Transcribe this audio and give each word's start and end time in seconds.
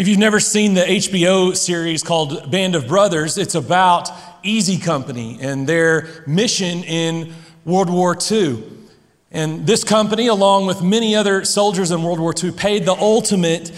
If 0.00 0.08
you've 0.08 0.18
never 0.18 0.40
seen 0.40 0.72
the 0.72 0.80
HBO 0.80 1.54
series 1.54 2.02
called 2.02 2.50
Band 2.50 2.74
of 2.74 2.88
Brothers, 2.88 3.36
it's 3.36 3.54
about 3.54 4.08
Easy 4.42 4.78
Company 4.78 5.36
and 5.42 5.66
their 5.66 6.24
mission 6.26 6.82
in 6.84 7.34
World 7.66 7.90
War 7.90 8.16
II. 8.30 8.62
And 9.30 9.66
this 9.66 9.84
company, 9.84 10.28
along 10.28 10.64
with 10.64 10.80
many 10.80 11.14
other 11.14 11.44
soldiers 11.44 11.90
in 11.90 12.02
World 12.02 12.18
War 12.18 12.32
II, 12.34 12.52
paid 12.52 12.86
the 12.86 12.94
ultimate 12.94 13.72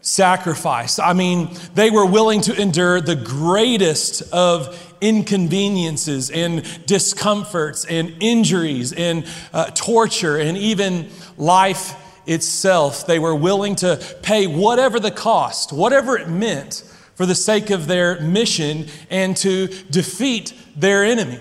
sacrifice. 0.00 0.98
I 0.98 1.12
mean, 1.12 1.50
they 1.74 1.90
were 1.90 2.06
willing 2.06 2.40
to 2.40 2.58
endure 2.58 3.02
the 3.02 3.14
greatest 3.14 4.32
of 4.32 4.96
inconveniences 5.02 6.30
and 6.30 6.64
discomforts 6.86 7.84
and 7.84 8.14
injuries 8.20 8.94
and 8.94 9.26
uh, 9.52 9.66
torture 9.74 10.38
and 10.38 10.56
even 10.56 11.10
life 11.36 12.02
itself. 12.26 13.06
They 13.06 13.18
were 13.18 13.34
willing 13.34 13.76
to 13.76 14.00
pay 14.22 14.46
whatever 14.46 15.00
the 15.00 15.10
cost, 15.10 15.72
whatever 15.72 16.16
it 16.16 16.28
meant 16.28 16.82
for 17.14 17.26
the 17.26 17.34
sake 17.34 17.70
of 17.70 17.86
their 17.86 18.20
mission 18.20 18.86
and 19.10 19.36
to 19.38 19.68
defeat 19.90 20.52
their 20.76 21.04
enemy 21.04 21.40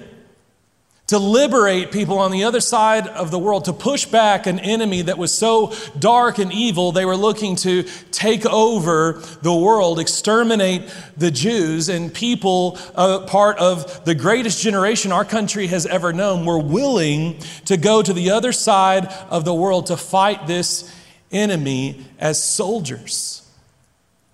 to 1.08 1.20
liberate 1.20 1.92
people 1.92 2.18
on 2.18 2.32
the 2.32 2.44
other 2.44 2.60
side 2.60 3.08
of 3.08 3.30
the 3.30 3.38
world, 3.38 3.66
to 3.66 3.74
push 3.74 4.06
back 4.06 4.48
an 4.48 4.58
enemy 4.58 5.04
that 5.04 5.20
was 5.20 5.32
so 5.32 5.72
dark 6.00 6.40
and 6.40 6.52
evil, 6.52 6.92
they 6.92 7.06
were 7.06 7.16
looking 7.16 7.56
to 7.56 7.84
take 8.12 8.44
over 8.48 9.22
the 9.44 9.54
world, 9.54 10.00
exterminate 10.00 10.82
the 11.16 11.30
Jews, 11.30 11.90
and 11.90 12.12
people, 12.12 12.80
uh, 12.96 13.20
part 13.28 13.60
of 13.60 14.04
the 14.06 14.16
greatest 14.16 14.64
generation 14.64 15.12
our 15.12 15.26
country 15.26 15.68
has 15.68 15.86
ever 15.86 16.12
known, 16.12 16.44
were 16.44 16.60
willing 16.60 17.38
to 17.66 17.78
go 17.78 18.02
to 18.02 18.12
the 18.12 18.32
other 18.32 18.52
side 18.52 19.06
of 19.30 19.46
the 19.46 19.54
world 19.54 19.88
to 19.88 19.98
fight 19.98 20.48
this 20.48 20.92
enemy 21.32 22.04
as 22.20 22.44
soldiers, 22.44 23.48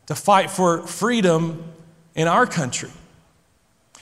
to 0.06 0.16
fight 0.16 0.50
for 0.50 0.88
freedom 0.88 1.66
in 2.16 2.30
our 2.30 2.46
country. 2.46 2.92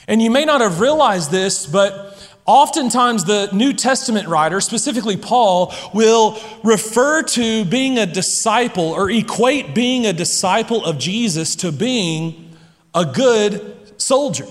And 0.08 0.22
you 0.22 0.31
may 0.31 0.44
not 0.44 0.62
have 0.62 0.80
realized 0.80 1.30
this, 1.30 1.67
but 1.67 2.16
Oftentimes, 2.50 3.25
the 3.25 3.47
New 3.53 3.73
Testament 3.73 4.28
writer, 4.28 4.59
specifically 4.59 5.16
Paul, 5.16 5.72
will 5.94 6.39
refer 6.64 7.22
to 7.22 7.64
being 7.64 8.00
a 8.00 8.08
disciple 8.08 8.86
or 8.86 9.08
equate 9.11 9.75
being 9.75 10.08
a 10.08 10.14
disciple 10.14 10.83
of 10.83 10.97
Jesus 10.97 11.56
to 11.58 11.72
being 11.72 12.56
a 12.95 13.06
good 13.06 14.02
soldier. 14.02 14.47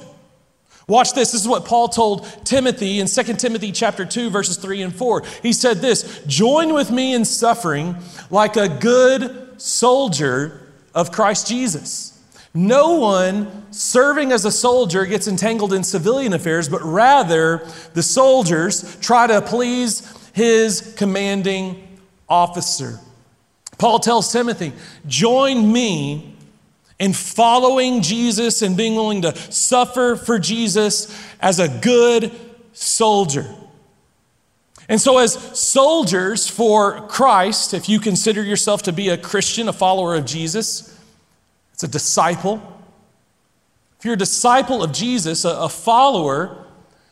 Watch 0.87 1.13
this. 1.13 1.33
This 1.33 1.41
is 1.41 1.49
what 1.49 1.65
Paul 1.65 1.89
told 1.89 2.29
Timothy 2.45 3.01
in 3.01 3.09
2 3.09 3.37
Timothy 3.37 3.73
chapter 3.73 4.05
2 4.05 4.31
verses 4.31 4.59
3 4.59 4.83
and 4.83 4.95
4. 4.95 5.25
He 5.43 5.53
said 5.53 5.81
this, 5.81 6.05
"Join 6.29 6.75
with 6.75 6.93
me 6.93 7.13
in 7.13 7.25
suffering 7.25 7.97
like 8.31 8.57
a 8.57 8.69
good 8.69 9.61
soldier 9.61 10.61
of 10.95 11.11
Christ 11.11 11.49
Jesus." 11.49 12.13
No 12.55 12.97
one 12.97 13.73
serving 13.73 14.33
as 14.33 14.45
a 14.45 14.51
soldier 14.51 15.05
gets 15.05 15.29
entangled 15.29 15.73
in 15.73 15.85
civilian 15.85 16.33
affairs, 16.33 16.69
but 16.69 16.83
rather 16.83 17.67
the 17.95 18.03
soldiers 18.03 18.97
try 19.01 19.27
to 19.27 19.43
please 19.43 20.03
his 20.33 20.95
commanding 20.97 21.99
officer. 22.29 23.01
Paul 23.79 23.99
tells 23.99 24.33
Timothy, 24.33 24.73
Join 25.07 25.73
me 25.73 26.35
in 26.99 27.13
following 27.13 28.03
Jesus 28.03 28.63
and 28.63 28.77
being 28.77 28.95
willing 28.95 29.23
to 29.23 29.37
suffer 29.53 30.17
for 30.17 30.39
Jesus 30.39 31.15
as 31.41 31.61
a 31.61 31.69
good 31.69 32.33
soldier. 32.73 33.47
And 34.89 35.01
so, 35.01 35.19
as 35.19 35.35
soldiers 35.59 36.49
for 36.49 37.07
Christ, 37.09 37.75
if 37.75 37.89
you 37.89 38.01
consider 38.01 38.43
yourself 38.43 38.83
to 38.85 38.93
be 38.93 39.11
a 39.11 39.19
Christian, 39.19 39.69
a 39.69 39.73
follower 39.73 40.15
of 40.15 40.25
Jesus, 40.25 40.98
it's 41.79 41.85
a 41.85 41.89
disciple. 41.89 42.61
If 44.01 44.05
you're 44.05 44.15
a 44.15 44.19
disciple 44.19 44.83
of 44.83 44.91
Jesus, 44.91 45.45
a, 45.45 45.51
a 45.51 45.69
follower, 45.69 46.67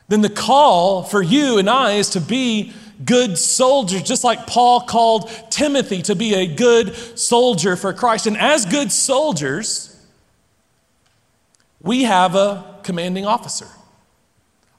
then 0.08 0.22
the 0.22 0.28
call 0.28 1.04
for 1.04 1.22
you 1.22 1.58
and 1.58 1.70
I 1.70 1.92
is 1.92 2.10
to 2.10 2.20
be 2.20 2.72
good 3.04 3.38
soldiers, 3.38 4.02
just 4.02 4.24
like 4.24 4.48
Paul 4.48 4.80
called 4.80 5.30
Timothy 5.50 6.02
to 6.02 6.16
be 6.16 6.34
a 6.34 6.48
good 6.48 6.96
soldier 7.16 7.76
for 7.76 7.92
Christ. 7.92 8.26
And 8.26 8.36
as 8.36 8.66
good 8.66 8.90
soldiers, 8.90 10.04
we 11.80 12.02
have 12.02 12.34
a 12.34 12.80
commanding 12.82 13.24
officer. 13.24 13.68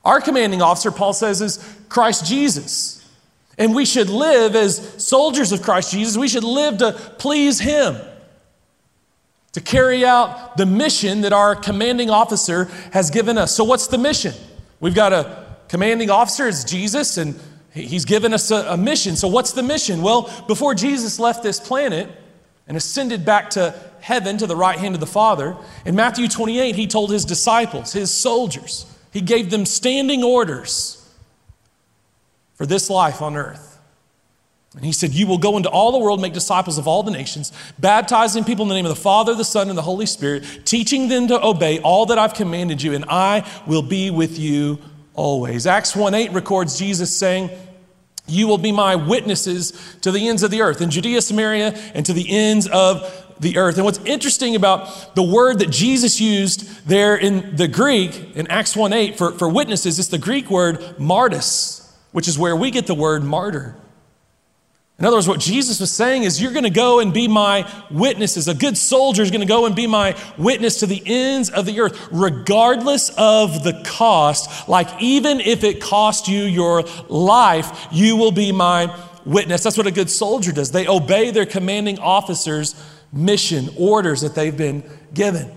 Our 0.04 0.20
commanding 0.20 0.62
officer, 0.62 0.92
Paul 0.92 1.14
says, 1.14 1.42
is 1.42 1.78
Christ 1.88 2.26
Jesus. 2.26 3.10
And 3.58 3.74
we 3.74 3.86
should 3.86 4.10
live 4.10 4.54
as 4.54 5.02
soldiers 5.02 5.54
of 5.54 5.62
Christ 5.62 5.94
Jesus. 5.94 6.18
We 6.18 6.28
should 6.28 6.44
live 6.44 6.80
to 6.80 6.92
please 6.92 7.62
Him 7.62 7.96
to 9.58 9.64
carry 9.64 10.06
out 10.06 10.56
the 10.56 10.68
mission 10.68 11.22
that 11.22 11.34
our 11.34 11.56
commanding 11.56 12.12
officer 12.12 12.66
has 12.94 13.10
given 13.10 13.40
us. 13.40 13.56
So, 13.56 13.64
what's 13.64 13.88
the 13.88 13.98
mission? 13.98 14.36
We've 14.80 14.94
got 14.94 15.14
a 15.14 15.48
commanding 15.68 16.12
officer, 16.12 16.48
it's 16.48 16.64
Jesus, 16.64 17.18
and 17.18 17.40
he's 17.74 18.06
given 18.06 18.36
us 18.36 18.52
a, 18.52 18.74
a, 18.74 18.78
mission. 18.78 19.16
So, 19.16 19.28
what's 19.28 19.54
the 19.54 19.64
mission? 19.64 20.04
Well, 20.04 20.32
before 20.46 20.76
Jesus 20.76 21.18
left 21.18 21.42
this 21.42 21.60
planet 21.60 22.08
and 22.68 22.78
ascended 22.78 23.26
back 23.26 23.50
to 23.52 23.74
heaven 24.00 24.38
to 24.38 24.46
the 24.46 24.56
right 24.56 24.78
hand 24.78 24.94
of 24.94 25.00
the 25.00 25.08
Father, 25.08 25.58
in 25.88 25.96
Matthew 25.96 26.28
28, 26.28 26.76
he 26.76 26.86
told 26.86 27.10
his 27.10 27.26
disciples, 27.26 27.94
his 27.94 28.12
soldiers, 28.12 28.86
he 29.12 29.22
gave 29.22 29.50
them 29.50 29.66
standing 29.66 30.24
orders 30.24 31.04
for 32.54 32.68
this 32.68 32.92
life 32.92 33.24
on 33.24 33.36
earth. 33.36 33.67
And 34.78 34.86
he 34.86 34.92
said, 34.92 35.12
You 35.12 35.26
will 35.26 35.40
go 35.40 35.58
into 35.58 35.70
all 35.70 35.92
the 35.92 35.98
world, 35.98 36.22
make 36.22 36.34
disciples 36.34 36.78
of 36.78 36.88
all 36.88 37.02
the 37.02 37.12
nations, 37.12 37.52
baptizing 37.80 38.44
people 38.44 38.64
in 38.64 38.70
the 38.70 38.76
name 38.76 38.86
of 38.86 38.96
the 38.96 39.02
Father, 39.02 39.34
the 39.34 39.44
Son, 39.44 39.70
and 39.70 39.78
the 39.78 39.82
Holy 39.82 40.06
Spirit, 40.06 40.46
teaching 40.66 41.10
them 41.10 41.28
to 41.28 41.44
obey 41.44 41.80
all 41.80 42.06
that 42.06 42.20
I've 42.20 42.36
commanded 42.36 42.84
you, 42.84 42.94
and 42.94 43.04
I 43.06 43.50
will 43.66 43.82
be 43.82 44.12
with 44.12 44.38
you 44.38 44.78
always. 45.16 45.66
Acts 45.66 45.96
1 45.96 46.14
8 46.14 46.32
records 46.32 46.78
Jesus 46.78 47.16
saying, 47.16 47.50
You 48.28 48.48
will 48.48 48.60
be 48.60 48.72
my 48.72 48.96
witnesses 48.96 49.98
to 50.02 50.12
the 50.12 50.28
ends 50.28 50.44
of 50.44 50.52
the 50.52 50.62
earth, 50.62 50.80
in 50.80 50.92
Judea, 50.92 51.24
Samaria, 51.24 51.74
and 51.96 52.06
to 52.06 52.14
the 52.14 52.30
ends 52.30 52.68
of 52.68 53.36
the 53.40 53.58
earth. 53.58 53.78
And 53.78 53.86
what's 53.86 54.00
interesting 54.06 54.56
about 54.56 55.16
the 55.16 55.24
word 55.24 55.58
that 55.58 55.72
Jesus 55.72 56.22
used 56.22 56.88
there 56.88 57.16
in 57.16 57.56
the 57.56 57.68
Greek, 57.68 58.36
in 58.36 58.46
Acts 58.46 58.76
1 58.76 58.94
8, 58.94 59.18
for, 59.18 59.32
for 59.32 59.50
witnesses, 59.50 59.98
it's 59.98 60.10
the 60.10 60.20
Greek 60.20 60.52
word 60.52 61.00
martyrs, 61.00 61.92
which 62.12 62.28
is 62.28 62.38
where 62.38 62.56
we 62.56 62.70
get 62.70 62.86
the 62.86 62.94
word 62.94 63.24
martyr. 63.24 63.76
In 65.00 65.06
other 65.06 65.18
words, 65.18 65.28
what 65.28 65.40
Jesus 65.40 65.80
was 65.80 65.92
saying 65.92 66.24
is, 66.24 66.42
You're 66.42 66.54
going 66.54 66.64
to 66.64 66.70
go 66.72 67.00
and 67.00 67.14
be 67.14 67.28
my 67.28 67.72
witnesses. 67.92 68.48
A 68.48 68.56
good 68.56 68.78
soldier 68.78 69.22
is 69.22 69.30
going 69.30 69.42
to 69.42 69.48
go 69.48 69.66
and 69.66 69.76
be 69.76 69.86
my 69.86 70.16
witness 70.38 70.80
to 70.80 70.88
the 70.88 71.02
ends 71.06 71.50
of 71.52 71.66
the 71.66 71.80
earth, 71.80 72.08
regardless 72.12 73.12
of 73.18 73.64
the 73.64 73.84
cost. 73.86 74.68
Like, 74.68 74.88
even 75.00 75.40
if 75.40 75.64
it 75.64 75.82
cost 75.82 76.28
you 76.28 76.44
your 76.44 76.84
life, 77.10 77.88
you 77.92 78.16
will 78.16 78.32
be 78.32 78.52
my 78.52 78.96
witness. 79.24 79.62
That's 79.62 79.78
what 79.78 79.86
a 79.86 79.92
good 79.92 80.10
soldier 80.10 80.52
does. 80.52 80.72
They 80.72 80.88
obey 80.88 81.30
their 81.30 81.46
commanding 81.46 82.00
officer's 82.00 82.74
mission, 83.14 83.70
orders 83.78 84.22
that 84.22 84.34
they've 84.34 84.56
been 84.56 84.84
given. 85.14 85.52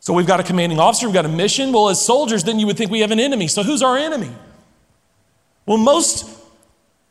So 0.00 0.14
we've 0.14 0.26
got 0.26 0.40
a 0.40 0.44
commanding 0.44 0.80
officer, 0.80 1.06
we've 1.06 1.14
got 1.14 1.26
a 1.26 1.28
mission. 1.28 1.72
Well, 1.72 1.90
as 1.90 2.04
soldiers, 2.04 2.42
then 2.42 2.58
you 2.58 2.66
would 2.66 2.78
think 2.78 2.90
we 2.90 3.00
have 3.00 3.10
an 3.10 3.20
enemy. 3.20 3.48
So 3.48 3.62
who's 3.62 3.82
our 3.82 3.98
enemy? 3.98 4.30
Well, 5.66 5.76
most 5.76 6.39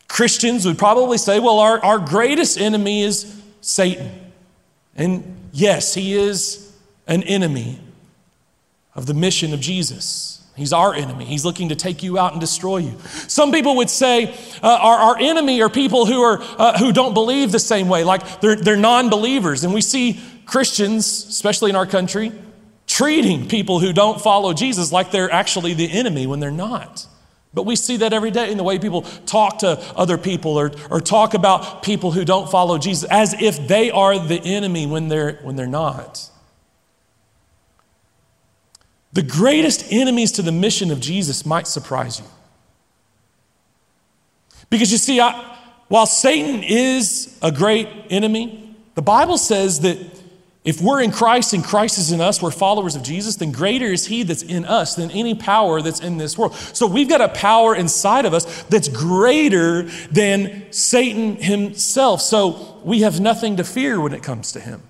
Christians 0.09 0.66
would 0.66 0.78
probably 0.78 1.18
say, 1.18 1.40
well, 1.40 1.59
our, 1.59 1.84
our 1.86 2.00
greatest 2.00 2.59
enemy 2.59 3.03
is 3.03 3.42
Satan. 3.62 4.12
And 4.96 5.38
yes, 5.53 5.94
he 5.94 6.16
is 6.16 6.75
an 7.08 7.24
enemy 7.24 7.80
of 8.96 9.06
the 9.06 9.14
mission 9.14 9.53
of 9.53 9.62
Jesus. 9.62 10.44
He's 10.58 10.74
our 10.74 10.94
enemy. 10.94 11.24
He's 11.24 11.46
looking 11.46 11.70
to 11.70 11.75
take 11.75 12.03
you 12.03 12.18
out 12.18 12.34
and 12.34 12.42
destroy 12.42 12.78
you. 12.78 12.97
Some 13.28 13.53
people 13.53 13.78
would 13.78 13.90
say 13.90 14.36
uh, 14.62 14.78
our, 14.81 14.97
our 14.97 15.18
enemy 15.18 15.62
are 15.62 15.70
people 15.70 16.06
who, 16.06 16.22
are, 16.22 16.40
uh, 16.41 16.78
who 16.78 16.91
don't 16.91 17.14
believe 17.14 17.53
the 17.53 17.59
same 17.59 17.88
way, 17.88 18.03
like 18.03 18.41
they're, 18.41 18.58
they're 18.58 18.76
non 18.76 19.09
believers. 19.09 19.64
And 19.64 19.74
we 19.74 19.80
see 19.80 20.20
Christians, 20.46 21.06
especially 21.06 21.70
in 21.70 21.78
our 21.78 21.85
country, 21.85 22.34
treating 22.88 23.47
people 23.47 23.79
who 23.79 23.94
don't 23.94 24.20
follow 24.20 24.52
Jesus 24.52 24.91
like 24.91 25.11
they're 25.11 25.32
actually 25.32 25.76
the 25.76 25.90
enemy 25.90 26.28
when 26.28 26.41
they're 26.41 26.52
not. 26.52 27.08
But 27.53 27.66
we 27.66 27.75
see 27.75 27.97
that 27.97 28.13
every 28.13 28.31
day 28.31 28.51
in 28.51 28.57
the 28.57 28.63
way 28.63 28.78
people 28.78 29.01
talk 29.25 29.59
to 29.59 29.79
other 29.96 30.17
people 30.17 30.59
or, 30.59 30.72
or 30.91 31.01
talk 31.01 31.34
about 31.34 31.81
people 31.81 32.11
who 32.11 32.23
don't 32.23 32.49
follow 32.49 32.78
Jesus 32.78 33.09
as 33.09 33.34
if 33.41 33.67
they 33.67 33.90
are 33.90 34.19
the 34.19 34.40
enemy 34.40 34.85
when 34.85 35.07
they're, 35.07 35.34
when 35.41 35.55
they're 35.55 35.66
not. 35.66 36.29
The 39.13 39.23
greatest 39.23 39.91
enemies 39.91 40.31
to 40.34 40.43
the 40.43 40.51
mission 40.51 40.91
of 40.91 40.99
Jesus 40.99 41.46
might 41.46 41.66
surprise 41.66 42.19
you. 42.19 42.25
Because 44.69 44.91
you 44.91 44.99
see, 44.99 45.19
I, 45.19 45.57
while 45.87 46.05
Satan 46.05 46.63
is 46.63 47.35
a 47.41 47.51
great 47.51 47.87
enemy, 48.11 48.75
the 48.93 49.01
Bible 49.01 49.40
says 49.40 49.79
that 49.79 49.97
if 50.66 50.82
we're 50.82 51.02
in 51.02 51.11
Christ 51.11 51.53
and 51.53 51.64
Christ 51.64 51.97
is 51.97 52.11
in 52.11 52.20
us, 52.20 52.41
we're 52.41 52.52
followers 52.52 52.96
of 52.96 53.02
Jesus, 53.02 53.38
then 53.38 53.52
greater 53.52 53.85
is 53.85 54.08
He 54.08 54.23
that's 54.23 54.44
in 54.44 54.66
us 54.66 54.96
than 54.96 55.09
any 55.11 55.34
power 55.34 55.82
that's 55.82 56.02
in 56.02 56.17
this 56.17 56.38
world. 56.38 56.53
So 56.53 56.85
we've 56.85 57.08
got 57.08 57.22
a 57.22 57.29
power 57.29 57.76
inside 57.76 58.26
of 58.26 58.34
us 58.34 58.64
that's 58.64 58.90
greater 58.90 59.84
than 60.11 60.72
Satan 60.72 61.38
himself. 61.38 62.22
So 62.22 62.82
we 62.84 63.02
have 63.02 63.22
nothing 63.22 63.56
to 63.58 63.64
fear 63.64 64.02
when 64.02 64.14
it 64.14 64.22
comes 64.22 64.52
to 64.52 64.59
Him. 64.59 64.82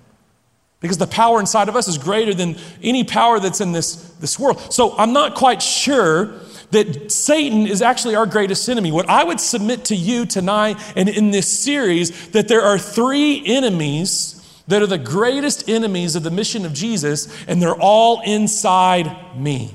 because 0.82 0.98
the 0.98 1.08
power 1.08 1.40
inside 1.40 1.70
of 1.70 1.76
us 1.76 1.88
is 1.88 1.98
greater 1.98 2.34
than 2.34 2.56
any 2.82 3.04
power 3.04 3.40
that's 3.40 3.62
in 3.62 3.72
this, 3.72 3.96
this 4.20 4.40
world. 4.40 4.74
So 4.74 4.98
I'm 4.98 5.14
not 5.14 5.36
quite 5.36 5.62
sure 5.62 6.34
that 6.72 7.12
Satan 7.12 7.68
is 7.68 7.82
actually 7.82 8.16
our 8.16 8.26
greatest 8.26 8.68
enemy. 8.70 8.92
What 8.92 9.10
I 9.10 9.24
would 9.24 9.40
submit 9.40 9.86
to 9.86 9.96
you 9.96 10.26
tonight 10.26 10.78
and 10.96 11.10
in 11.10 11.32
this 11.32 11.48
series 11.48 12.30
that 12.30 12.48
there 12.48 12.62
are 12.62 12.80
three 12.80 13.44
enemies 13.46 14.39
that 14.70 14.84
are 14.84 14.88
the 14.88 15.00
greatest 15.00 15.68
enemies 15.68 16.16
of 16.16 16.22
the 16.22 16.30
mission 16.30 16.64
of 16.64 16.74
Jesus, 16.74 17.28
and 17.48 17.60
they're 17.60 17.74
all 17.74 18.22
inside 18.22 19.36
me. 19.36 19.74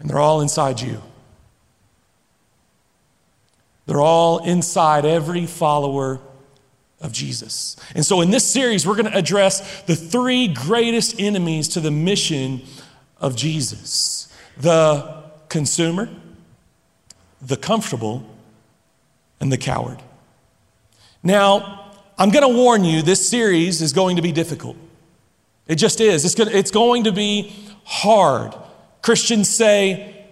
And 0.00 0.10
they're 0.10 0.18
all 0.18 0.40
inside 0.40 0.80
you. 0.80 1.00
They're 3.86 4.00
all 4.00 4.44
inside 4.44 5.04
every 5.04 5.46
follower 5.46 6.18
of 7.00 7.12
Jesus. 7.12 7.76
And 7.94 8.04
so 8.04 8.20
in 8.20 8.32
this 8.32 8.44
series, 8.44 8.84
we're 8.84 8.96
going 8.96 9.12
to 9.12 9.16
address 9.16 9.82
the 9.82 9.94
three 9.94 10.48
greatest 10.48 11.20
enemies 11.20 11.68
to 11.68 11.80
the 11.80 11.92
mission 11.92 12.62
of 13.20 13.36
Jesus 13.36 14.28
the 14.56 15.24
consumer, 15.48 16.08
the 17.40 17.56
comfortable, 17.56 18.33
and 19.40 19.52
the 19.52 19.58
coward. 19.58 20.02
Now, 21.22 21.92
I'm 22.18 22.30
going 22.30 22.48
to 22.48 22.56
warn 22.56 22.84
you, 22.84 23.02
this 23.02 23.28
series 23.28 23.82
is 23.82 23.92
going 23.92 24.16
to 24.16 24.22
be 24.22 24.32
difficult. 24.32 24.76
It 25.66 25.76
just 25.76 26.00
is. 26.00 26.24
It's 26.24 26.34
going, 26.34 26.50
to, 26.50 26.56
it's 26.56 26.70
going 26.70 27.04
to 27.04 27.12
be 27.12 27.54
hard. 27.84 28.54
Christians 29.02 29.48
say 29.48 30.26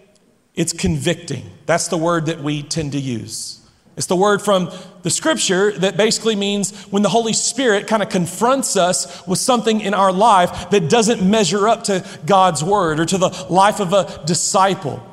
it's 0.54 0.72
convicting. 0.72 1.50
That's 1.66 1.88
the 1.88 1.96
word 1.96 2.26
that 2.26 2.40
we 2.40 2.62
tend 2.62 2.92
to 2.92 3.00
use. 3.00 3.58
It's 3.96 4.06
the 4.06 4.16
word 4.16 4.40
from 4.40 4.70
the 5.02 5.10
scripture 5.10 5.72
that 5.72 5.96
basically 5.96 6.36
means 6.36 6.72
when 6.84 7.02
the 7.02 7.10
Holy 7.10 7.34
Spirit 7.34 7.86
kind 7.86 8.02
of 8.02 8.08
confronts 8.08 8.76
us 8.76 9.26
with 9.26 9.38
something 9.38 9.80
in 9.80 9.92
our 9.92 10.12
life 10.12 10.70
that 10.70 10.88
doesn't 10.88 11.22
measure 11.28 11.68
up 11.68 11.84
to 11.84 12.04
God's 12.24 12.64
word 12.64 13.00
or 13.00 13.04
to 13.04 13.18
the 13.18 13.28
life 13.50 13.80
of 13.80 13.92
a 13.92 14.22
disciple. 14.24 15.06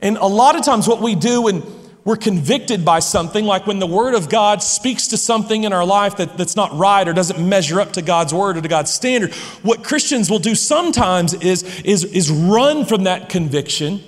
And 0.00 0.16
a 0.16 0.26
lot 0.26 0.56
of 0.56 0.64
times, 0.64 0.88
what 0.88 1.02
we 1.02 1.14
do 1.14 1.42
when 1.42 1.62
we're 2.06 2.16
convicted 2.16 2.84
by 2.84 3.00
something, 3.00 3.44
like 3.44 3.66
when 3.66 3.80
the 3.80 3.86
Word 3.86 4.14
of 4.14 4.28
God 4.28 4.62
speaks 4.62 5.08
to 5.08 5.16
something 5.16 5.64
in 5.64 5.72
our 5.72 5.84
life 5.84 6.18
that, 6.18 6.38
that's 6.38 6.54
not 6.54 6.72
right 6.78 7.06
or 7.06 7.12
doesn't 7.12 7.46
measure 7.46 7.80
up 7.80 7.94
to 7.94 8.00
God's 8.00 8.32
Word 8.32 8.56
or 8.56 8.62
to 8.62 8.68
God's 8.68 8.92
standard, 8.92 9.34
what 9.64 9.82
Christians 9.82 10.30
will 10.30 10.38
do 10.38 10.54
sometimes 10.54 11.34
is, 11.34 11.64
is, 11.80 12.04
is 12.04 12.30
run 12.30 12.84
from 12.84 13.04
that 13.04 13.28
conviction 13.28 14.00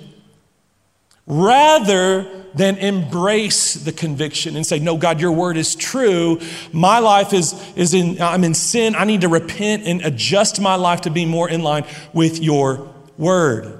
rather 1.27 2.25
than 2.53 2.77
embrace 2.77 3.73
the 3.73 3.91
conviction 3.91 4.55
and 4.55 4.65
say, 4.65 4.79
No, 4.79 4.95
God, 4.95 5.19
your 5.19 5.33
word 5.33 5.57
is 5.57 5.75
true. 5.75 6.39
My 6.71 6.99
life 6.99 7.33
is, 7.33 7.53
is 7.75 7.93
in, 7.93 8.21
I'm 8.21 8.45
in 8.45 8.53
sin. 8.53 8.95
I 8.95 9.03
need 9.03 9.21
to 9.21 9.27
repent 9.27 9.83
and 9.85 10.01
adjust 10.03 10.61
my 10.61 10.75
life 10.75 11.01
to 11.01 11.09
be 11.09 11.25
more 11.25 11.49
in 11.49 11.63
line 11.63 11.83
with 12.13 12.41
your 12.41 12.93
word. 13.17 13.77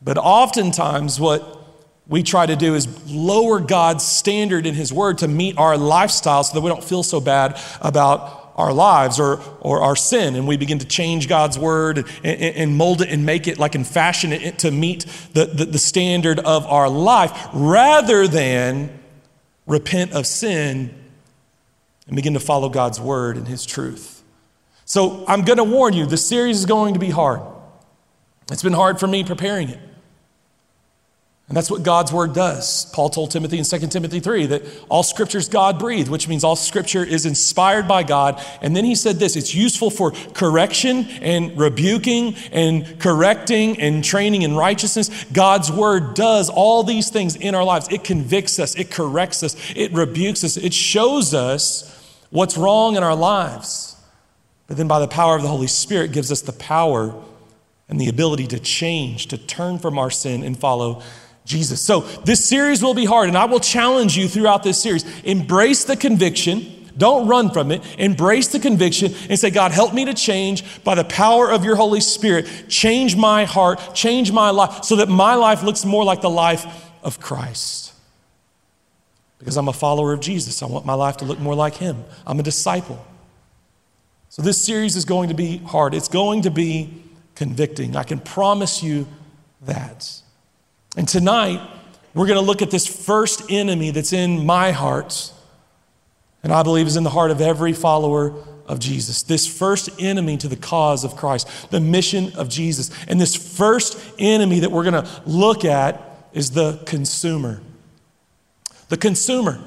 But 0.00 0.16
oftentimes, 0.16 1.18
what 1.18 1.55
we 2.08 2.22
try 2.22 2.46
to 2.46 2.56
do 2.56 2.74
is 2.74 3.10
lower 3.10 3.60
God's 3.60 4.04
standard 4.04 4.66
in 4.66 4.74
His 4.74 4.92
Word 4.92 5.18
to 5.18 5.28
meet 5.28 5.58
our 5.58 5.76
lifestyle 5.76 6.44
so 6.44 6.54
that 6.54 6.60
we 6.60 6.68
don't 6.68 6.84
feel 6.84 7.02
so 7.02 7.20
bad 7.20 7.60
about 7.80 8.46
our 8.56 8.72
lives 8.72 9.20
or, 9.20 9.40
or 9.60 9.82
our 9.82 9.94
sin, 9.94 10.34
and 10.34 10.48
we 10.48 10.56
begin 10.56 10.78
to 10.78 10.86
change 10.86 11.28
God's 11.28 11.58
word 11.58 12.06
and, 12.24 12.40
and 12.40 12.76
mold 12.76 13.02
it 13.02 13.10
and 13.10 13.26
make 13.26 13.46
it 13.46 13.58
like 13.58 13.74
and 13.74 13.86
fashion 13.86 14.32
it 14.32 14.60
to 14.60 14.70
meet 14.70 15.04
the, 15.34 15.44
the, 15.44 15.66
the 15.66 15.78
standard 15.78 16.38
of 16.38 16.66
our 16.66 16.88
life 16.88 17.48
rather 17.52 18.26
than 18.26 18.98
repent 19.66 20.12
of 20.12 20.26
sin 20.26 20.94
and 22.06 22.16
begin 22.16 22.32
to 22.32 22.40
follow 22.40 22.70
God's 22.70 22.98
word 22.98 23.36
and 23.36 23.46
his 23.46 23.66
truth. 23.66 24.22
So 24.86 25.24
I'm 25.28 25.42
going 25.42 25.58
to 25.58 25.64
warn 25.64 25.92
you, 25.92 26.06
the 26.06 26.16
series 26.16 26.58
is 26.58 26.66
going 26.66 26.94
to 26.94 27.00
be 27.00 27.10
hard. 27.10 27.42
It's 28.50 28.62
been 28.62 28.72
hard 28.72 28.98
for 28.98 29.06
me 29.06 29.22
preparing 29.22 29.68
it. 29.68 29.80
And 31.48 31.56
that's 31.56 31.70
what 31.70 31.84
God's 31.84 32.12
word 32.12 32.34
does. 32.34 32.86
Paul 32.86 33.08
told 33.08 33.30
Timothy 33.30 33.58
in 33.58 33.64
2 33.64 33.78
Timothy 33.86 34.18
3 34.18 34.46
that 34.46 34.62
all 34.88 35.04
scripture 35.04 35.38
is 35.38 35.48
God 35.48 35.78
breathed, 35.78 36.10
which 36.10 36.26
means 36.26 36.42
all 36.42 36.56
scripture 36.56 37.04
is 37.04 37.24
inspired 37.24 37.86
by 37.86 38.02
God. 38.02 38.44
And 38.60 38.74
then 38.74 38.84
he 38.84 38.96
said 38.96 39.16
this 39.16 39.36
it's 39.36 39.54
useful 39.54 39.90
for 39.90 40.10
correction 40.34 41.06
and 41.20 41.56
rebuking 41.56 42.34
and 42.50 42.98
correcting 42.98 43.80
and 43.80 44.02
training 44.02 44.42
in 44.42 44.56
righteousness. 44.56 45.24
God's 45.32 45.70
word 45.70 46.14
does 46.14 46.50
all 46.50 46.82
these 46.82 47.10
things 47.10 47.36
in 47.36 47.54
our 47.54 47.64
lives. 47.64 47.86
It 47.92 48.02
convicts 48.02 48.58
us, 48.58 48.74
it 48.74 48.90
corrects 48.90 49.44
us, 49.44 49.54
it 49.76 49.92
rebukes 49.92 50.42
us, 50.42 50.56
it 50.56 50.74
shows 50.74 51.32
us 51.32 51.92
what's 52.30 52.56
wrong 52.56 52.96
in 52.96 53.04
our 53.04 53.14
lives. 53.14 53.94
But 54.66 54.78
then 54.78 54.88
by 54.88 54.98
the 54.98 55.06
power 55.06 55.36
of 55.36 55.42
the 55.42 55.48
Holy 55.48 55.68
Spirit 55.68 56.10
gives 56.10 56.32
us 56.32 56.40
the 56.40 56.52
power 56.52 57.14
and 57.88 58.00
the 58.00 58.08
ability 58.08 58.48
to 58.48 58.58
change, 58.58 59.28
to 59.28 59.38
turn 59.38 59.78
from 59.78 59.96
our 59.96 60.10
sin 60.10 60.42
and 60.42 60.58
follow 60.58 61.02
Jesus. 61.46 61.80
So 61.80 62.00
this 62.00 62.44
series 62.44 62.82
will 62.82 62.92
be 62.92 63.06
hard, 63.06 63.28
and 63.28 63.38
I 63.38 63.46
will 63.46 63.60
challenge 63.60 64.16
you 64.18 64.28
throughout 64.28 64.62
this 64.62 64.82
series. 64.82 65.04
Embrace 65.22 65.84
the 65.84 65.96
conviction. 65.96 66.72
Don't 66.98 67.28
run 67.28 67.50
from 67.50 67.70
it. 67.70 67.82
Embrace 67.98 68.48
the 68.48 68.58
conviction 68.58 69.14
and 69.30 69.38
say, 69.38 69.50
God, 69.50 69.70
help 69.70 69.94
me 69.94 70.06
to 70.06 70.14
change 70.14 70.82
by 70.82 70.94
the 70.94 71.04
power 71.04 71.50
of 71.50 71.64
your 71.64 71.76
Holy 71.76 72.00
Spirit. 72.00 72.48
Change 72.68 73.16
my 73.16 73.44
heart, 73.44 73.94
change 73.94 74.32
my 74.32 74.50
life, 74.50 74.84
so 74.84 74.96
that 74.96 75.08
my 75.08 75.34
life 75.34 75.62
looks 75.62 75.84
more 75.84 76.04
like 76.04 76.20
the 76.20 76.30
life 76.30 76.66
of 77.02 77.20
Christ. 77.20 77.92
Because 79.38 79.56
I'm 79.56 79.68
a 79.68 79.72
follower 79.72 80.12
of 80.12 80.20
Jesus. 80.20 80.62
I 80.62 80.66
want 80.66 80.86
my 80.86 80.94
life 80.94 81.18
to 81.18 81.24
look 81.24 81.38
more 81.38 81.54
like 81.54 81.74
him. 81.74 82.02
I'm 82.26 82.40
a 82.40 82.42
disciple. 82.42 83.04
So 84.30 84.42
this 84.42 84.62
series 84.64 84.96
is 84.96 85.04
going 85.04 85.28
to 85.28 85.34
be 85.34 85.58
hard. 85.58 85.94
It's 85.94 86.08
going 86.08 86.42
to 86.42 86.50
be 86.50 87.02
convicting. 87.34 87.94
I 87.94 88.02
can 88.02 88.18
promise 88.18 88.82
you 88.82 89.06
that. 89.62 90.10
And 90.96 91.06
tonight, 91.06 91.60
we're 92.14 92.26
going 92.26 92.38
to 92.38 92.44
look 92.44 92.62
at 92.62 92.70
this 92.70 92.86
first 92.86 93.50
enemy 93.50 93.90
that's 93.90 94.14
in 94.14 94.46
my 94.46 94.72
heart, 94.72 95.30
and 96.42 96.52
I 96.52 96.62
believe 96.62 96.86
is 96.86 96.96
in 96.96 97.04
the 97.04 97.10
heart 97.10 97.30
of 97.30 97.42
every 97.42 97.74
follower 97.74 98.32
of 98.66 98.78
Jesus. 98.78 99.22
This 99.22 99.46
first 99.46 99.90
enemy 100.00 100.38
to 100.38 100.48
the 100.48 100.56
cause 100.56 101.04
of 101.04 101.14
Christ, 101.14 101.70
the 101.70 101.80
mission 101.80 102.32
of 102.34 102.48
Jesus. 102.48 102.90
And 103.06 103.20
this 103.20 103.36
first 103.36 103.98
enemy 104.18 104.60
that 104.60 104.72
we're 104.72 104.90
going 104.90 105.04
to 105.04 105.22
look 105.26 105.66
at 105.66 106.28
is 106.32 106.52
the 106.52 106.82
consumer. 106.86 107.60
The 108.88 108.96
consumer. 108.96 109.60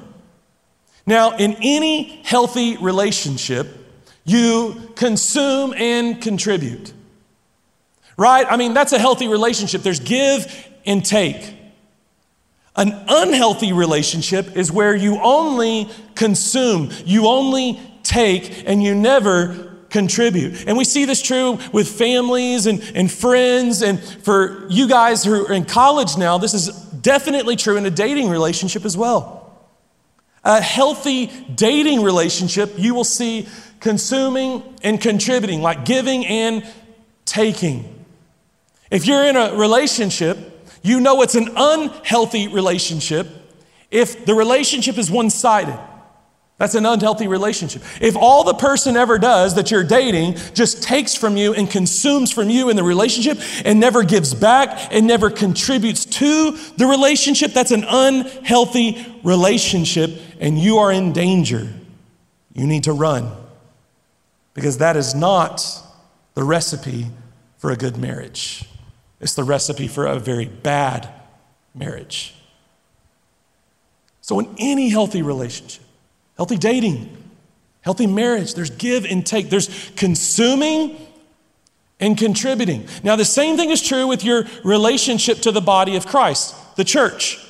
Now, 1.06 1.36
in 1.36 1.56
any 1.62 2.22
healthy 2.24 2.76
relationship, 2.76 3.68
you 4.24 4.92
consume 4.96 5.74
and 5.74 6.20
contribute. 6.20 6.92
Right? 8.16 8.46
I 8.50 8.56
mean, 8.56 8.74
that's 8.74 8.92
a 8.92 8.98
healthy 8.98 9.28
relationship. 9.28 9.82
There's 9.82 10.00
give 10.00 10.69
and 10.84 11.04
take. 11.04 11.56
An 12.76 12.92
unhealthy 13.08 13.72
relationship 13.72 14.56
is 14.56 14.70
where 14.70 14.94
you 14.94 15.18
only 15.20 15.88
consume, 16.14 16.90
you 17.04 17.26
only 17.26 17.80
take, 18.02 18.66
and 18.66 18.82
you 18.82 18.94
never 18.94 19.76
contribute. 19.90 20.66
And 20.66 20.78
we 20.78 20.84
see 20.84 21.04
this 21.04 21.20
true 21.20 21.58
with 21.72 21.88
families 21.88 22.66
and, 22.66 22.80
and 22.94 23.10
friends. 23.10 23.82
And 23.82 24.00
for 24.00 24.66
you 24.70 24.88
guys 24.88 25.24
who 25.24 25.46
are 25.46 25.52
in 25.52 25.64
college 25.64 26.16
now, 26.16 26.38
this 26.38 26.54
is 26.54 26.68
definitely 26.68 27.56
true 27.56 27.76
in 27.76 27.84
a 27.86 27.90
dating 27.90 28.30
relationship 28.30 28.84
as 28.84 28.96
well. 28.96 29.38
A 30.44 30.60
healthy 30.60 31.26
dating 31.54 32.02
relationship, 32.02 32.72
you 32.78 32.94
will 32.94 33.04
see 33.04 33.46
consuming 33.80 34.62
and 34.82 35.00
contributing, 35.00 35.60
like 35.60 35.84
giving 35.84 36.24
and 36.24 36.66
taking. 37.24 38.04
If 38.90 39.06
you're 39.06 39.24
in 39.24 39.36
a 39.36 39.54
relationship 39.54 40.49
you 40.82 41.00
know 41.00 41.22
it's 41.22 41.34
an 41.34 41.50
unhealthy 41.56 42.48
relationship 42.48 43.26
if 43.90 44.24
the 44.24 44.34
relationship 44.34 44.98
is 44.98 45.10
one 45.10 45.30
sided. 45.30 45.78
That's 46.60 46.74
an 46.74 46.84
unhealthy 46.84 47.26
relationship. 47.26 47.82
If 48.02 48.16
all 48.16 48.44
the 48.44 48.52
person 48.52 48.94
ever 48.94 49.18
does 49.18 49.54
that 49.54 49.70
you're 49.70 49.82
dating 49.82 50.34
just 50.52 50.82
takes 50.82 51.14
from 51.14 51.38
you 51.38 51.54
and 51.54 51.70
consumes 51.70 52.30
from 52.30 52.50
you 52.50 52.68
in 52.68 52.76
the 52.76 52.82
relationship 52.82 53.38
and 53.64 53.80
never 53.80 54.02
gives 54.02 54.34
back 54.34 54.92
and 54.92 55.06
never 55.06 55.30
contributes 55.30 56.04
to 56.04 56.50
the 56.76 56.86
relationship, 56.86 57.52
that's 57.52 57.70
an 57.70 57.84
unhealthy 57.88 59.20
relationship 59.24 60.10
and 60.38 60.58
you 60.58 60.76
are 60.76 60.92
in 60.92 61.14
danger. 61.14 61.66
You 62.52 62.66
need 62.66 62.84
to 62.84 62.92
run 62.92 63.32
because 64.52 64.78
that 64.78 64.98
is 64.98 65.14
not 65.14 65.66
the 66.34 66.44
recipe 66.44 67.06
for 67.56 67.70
a 67.70 67.76
good 67.76 67.96
marriage. 67.96 68.66
It's 69.20 69.34
the 69.34 69.44
recipe 69.44 69.86
for 69.86 70.06
a 70.06 70.18
very 70.18 70.46
bad 70.46 71.08
marriage. 71.74 72.34
So, 74.20 74.38
in 74.38 74.54
any 74.58 74.88
healthy 74.88 75.22
relationship, 75.22 75.82
healthy 76.36 76.56
dating, 76.56 77.16
healthy 77.82 78.06
marriage, 78.06 78.54
there's 78.54 78.70
give 78.70 79.04
and 79.04 79.26
take, 79.26 79.50
there's 79.50 79.90
consuming 79.96 80.96
and 81.98 82.16
contributing. 82.16 82.86
Now, 83.02 83.16
the 83.16 83.24
same 83.24 83.56
thing 83.56 83.70
is 83.70 83.82
true 83.82 84.06
with 84.06 84.24
your 84.24 84.44
relationship 84.64 85.38
to 85.40 85.52
the 85.52 85.60
body 85.60 85.96
of 85.96 86.06
Christ, 86.06 86.54
the 86.76 86.84
church. 86.84 87.46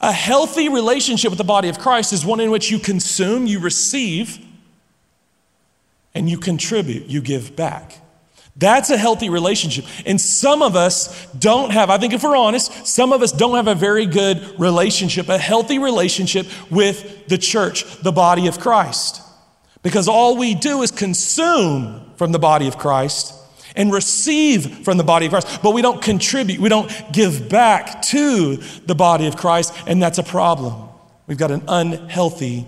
A 0.00 0.12
healthy 0.12 0.68
relationship 0.68 1.30
with 1.30 1.38
the 1.38 1.44
body 1.44 1.68
of 1.68 1.78
Christ 1.78 2.12
is 2.12 2.24
one 2.24 2.40
in 2.40 2.50
which 2.50 2.70
you 2.70 2.78
consume, 2.78 3.46
you 3.46 3.58
receive, 3.60 4.44
and 6.14 6.28
you 6.28 6.38
contribute, 6.38 7.06
you 7.06 7.20
give 7.20 7.54
back. 7.54 8.00
That's 8.58 8.90
a 8.90 8.96
healthy 8.96 9.30
relationship. 9.30 9.84
And 10.04 10.20
some 10.20 10.62
of 10.62 10.74
us 10.74 11.26
don't 11.34 11.70
have, 11.70 11.90
I 11.90 11.98
think 11.98 12.12
if 12.12 12.24
we're 12.24 12.36
honest, 12.36 12.86
some 12.86 13.12
of 13.12 13.22
us 13.22 13.30
don't 13.30 13.54
have 13.54 13.68
a 13.68 13.74
very 13.74 14.04
good 14.04 14.58
relationship, 14.58 15.28
a 15.28 15.38
healthy 15.38 15.78
relationship 15.78 16.46
with 16.70 17.28
the 17.28 17.38
church, 17.38 17.84
the 18.02 18.10
body 18.10 18.48
of 18.48 18.58
Christ. 18.58 19.22
Because 19.84 20.08
all 20.08 20.36
we 20.36 20.54
do 20.54 20.82
is 20.82 20.90
consume 20.90 22.12
from 22.16 22.32
the 22.32 22.40
body 22.40 22.66
of 22.66 22.78
Christ 22.78 23.32
and 23.76 23.92
receive 23.92 24.84
from 24.84 24.98
the 24.98 25.04
body 25.04 25.26
of 25.26 25.30
Christ, 25.30 25.60
but 25.62 25.72
we 25.72 25.80
don't 25.80 26.02
contribute, 26.02 26.58
we 26.58 26.68
don't 26.68 26.90
give 27.12 27.48
back 27.48 28.02
to 28.02 28.56
the 28.86 28.94
body 28.96 29.28
of 29.28 29.36
Christ, 29.36 29.72
and 29.86 30.02
that's 30.02 30.18
a 30.18 30.24
problem. 30.24 30.88
We've 31.28 31.38
got 31.38 31.52
an 31.52 31.62
unhealthy 31.68 32.66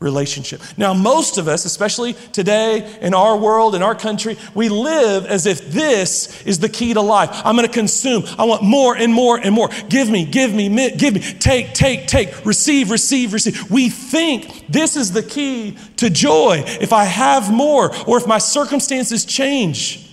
relationship. 0.00 0.62
Now, 0.78 0.94
most 0.94 1.36
of 1.36 1.46
us, 1.46 1.66
especially 1.66 2.14
today 2.32 2.98
in 3.02 3.12
our 3.12 3.36
world, 3.36 3.74
in 3.74 3.82
our 3.82 3.94
country, 3.94 4.38
we 4.54 4.70
live 4.70 5.26
as 5.26 5.44
if 5.44 5.70
this 5.72 6.42
is 6.46 6.58
the 6.58 6.70
key 6.70 6.94
to 6.94 7.02
life. 7.02 7.28
I'm 7.44 7.54
going 7.54 7.68
to 7.68 7.72
consume. 7.72 8.24
I 8.38 8.44
want 8.44 8.62
more 8.62 8.96
and 8.96 9.12
more 9.12 9.36
and 9.36 9.54
more. 9.54 9.68
Give 9.90 10.08
me, 10.08 10.24
give 10.24 10.54
me, 10.54 10.70
give 10.96 11.12
me. 11.12 11.20
Take, 11.20 11.74
take, 11.74 12.06
take. 12.06 12.46
Receive, 12.46 12.90
receive, 12.90 13.34
receive. 13.34 13.70
We 13.70 13.90
think 13.90 14.66
this 14.68 14.96
is 14.96 15.12
the 15.12 15.22
key 15.22 15.76
to 15.98 16.08
joy. 16.08 16.62
If 16.64 16.94
I 16.94 17.04
have 17.04 17.52
more 17.52 17.94
or 18.06 18.16
if 18.16 18.26
my 18.26 18.38
circumstances 18.38 19.26
change, 19.26 20.08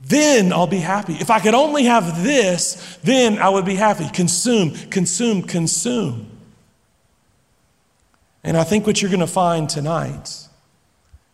then 0.00 0.52
I'll 0.52 0.66
be 0.66 0.80
happy. 0.80 1.14
If 1.14 1.30
I 1.30 1.40
could 1.40 1.54
only 1.54 1.84
have 1.84 2.22
this, 2.22 2.98
then 3.02 3.38
I 3.38 3.48
would 3.48 3.64
be 3.64 3.74
happy. 3.74 4.06
Consume, 4.10 4.72
consume, 4.90 5.42
consume. 5.42 6.35
And 8.46 8.56
I 8.56 8.62
think 8.62 8.86
what 8.86 9.02
you're 9.02 9.10
going 9.10 9.20
to 9.20 9.26
find 9.26 9.68
tonight 9.68 10.46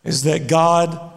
is 0.02 0.22
that 0.22 0.48
God 0.48 1.12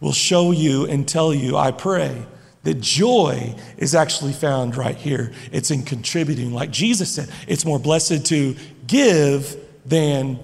will 0.00 0.12
show 0.12 0.50
you 0.50 0.86
and 0.86 1.06
tell 1.06 1.32
you, 1.32 1.56
I 1.56 1.70
pray, 1.70 2.26
that 2.64 2.80
joy 2.80 3.54
is 3.78 3.94
actually 3.94 4.32
found 4.32 4.76
right 4.76 4.96
here. 4.96 5.32
It's 5.52 5.70
in 5.70 5.84
contributing. 5.84 6.52
Like 6.52 6.72
Jesus 6.72 7.14
said, 7.14 7.30
it's 7.46 7.64
more 7.64 7.78
blessed 7.78 8.26
to 8.26 8.56
give 8.88 9.56
than 9.86 10.40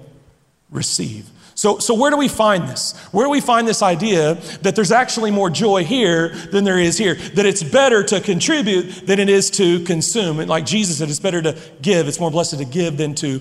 receive. 0.70 1.28
So, 1.56 1.78
so 1.78 1.94
where 1.94 2.12
do 2.12 2.16
we 2.16 2.28
find 2.28 2.68
this? 2.68 2.96
Where 3.10 3.26
do 3.26 3.30
we 3.30 3.40
find 3.40 3.66
this 3.66 3.82
idea 3.82 4.34
that 4.62 4.76
there's 4.76 4.92
actually 4.92 5.32
more 5.32 5.50
joy 5.50 5.84
here 5.84 6.28
than 6.28 6.62
there 6.62 6.78
is 6.78 6.96
here? 6.96 7.16
That 7.16 7.44
it's 7.44 7.62
better 7.62 8.04
to 8.04 8.20
contribute 8.20 9.06
than 9.06 9.18
it 9.18 9.28
is 9.28 9.50
to 9.52 9.82
consume. 9.82 10.38
And 10.38 10.48
like 10.48 10.64
Jesus 10.64 10.98
said, 10.98 11.08
it's 11.08 11.18
better 11.18 11.42
to 11.42 11.58
give. 11.82 12.06
It's 12.06 12.20
more 12.20 12.30
blessed 12.30 12.58
to 12.58 12.64
give 12.64 12.98
than 12.98 13.16
to 13.16 13.40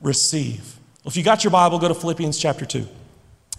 receive. 0.00 0.75
Well, 1.06 1.12
if 1.12 1.16
you 1.16 1.22
got 1.22 1.44
your 1.44 1.52
Bible, 1.52 1.78
go 1.78 1.86
to 1.86 1.94
Philippians 1.94 2.36
chapter 2.36 2.66
2. 2.66 2.78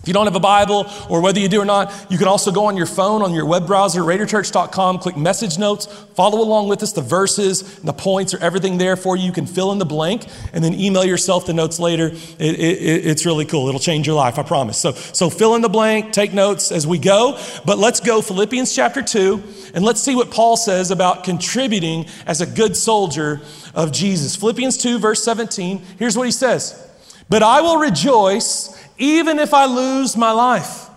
If 0.01 0.07
you 0.07 0.13
don't 0.13 0.25
have 0.25 0.35
a 0.35 0.39
Bible, 0.39 0.85
or 1.09 1.21
whether 1.21 1.39
you 1.39 1.47
do 1.47 1.61
or 1.61 1.65
not, 1.65 1.93
you 2.09 2.17
can 2.17 2.27
also 2.27 2.51
go 2.51 2.65
on 2.65 2.75
your 2.75 2.85
phone, 2.85 3.21
on 3.21 3.33
your 3.33 3.45
web 3.45 3.65
browser, 3.65 4.01
raiderchurch.com, 4.01 4.99
click 4.99 5.15
message 5.15 5.57
notes, 5.57 5.85
follow 5.85 6.41
along 6.41 6.67
with 6.67 6.83
us. 6.83 6.91
The 6.91 7.01
verses 7.01 7.79
and 7.79 7.87
the 7.87 7.93
points 7.93 8.33
are 8.33 8.39
everything 8.39 8.77
there 8.77 8.97
for 8.97 9.15
you. 9.15 9.23
You 9.23 9.31
can 9.31 9.45
fill 9.45 9.71
in 9.71 9.77
the 9.77 9.85
blank 9.85 10.25
and 10.51 10.61
then 10.61 10.73
email 10.73 11.05
yourself 11.05 11.45
the 11.45 11.53
notes 11.53 11.79
later. 11.79 12.07
It, 12.07 12.59
it, 12.59 13.05
it's 13.07 13.25
really 13.25 13.45
cool. 13.45 13.69
It'll 13.69 13.79
change 13.79 14.07
your 14.07 14.17
life, 14.17 14.37
I 14.37 14.43
promise. 14.43 14.77
So, 14.77 14.91
so 14.91 15.29
fill 15.29 15.55
in 15.55 15.61
the 15.61 15.69
blank, 15.69 16.11
take 16.11 16.33
notes 16.33 16.73
as 16.73 16.85
we 16.85 16.99
go. 16.99 17.39
But 17.63 17.77
let's 17.77 18.01
go 18.01 18.21
Philippians 18.21 18.75
chapter 18.75 19.01
2, 19.01 19.71
and 19.73 19.85
let's 19.85 20.01
see 20.01 20.15
what 20.15 20.31
Paul 20.31 20.57
says 20.57 20.91
about 20.91 21.23
contributing 21.23 22.07
as 22.25 22.41
a 22.41 22.45
good 22.45 22.75
soldier 22.75 23.39
of 23.73 23.93
Jesus. 23.93 24.35
Philippians 24.35 24.75
2, 24.79 24.99
verse 24.99 25.23
17, 25.23 25.81
here's 25.97 26.17
what 26.17 26.25
he 26.25 26.31
says 26.31 26.86
But 27.29 27.43
I 27.43 27.61
will 27.61 27.77
rejoice 27.77 28.73
even 28.97 29.39
if 29.39 29.53
I 29.53 29.65
lose 29.65 30.17
my 30.17 30.31
life, 30.31 30.89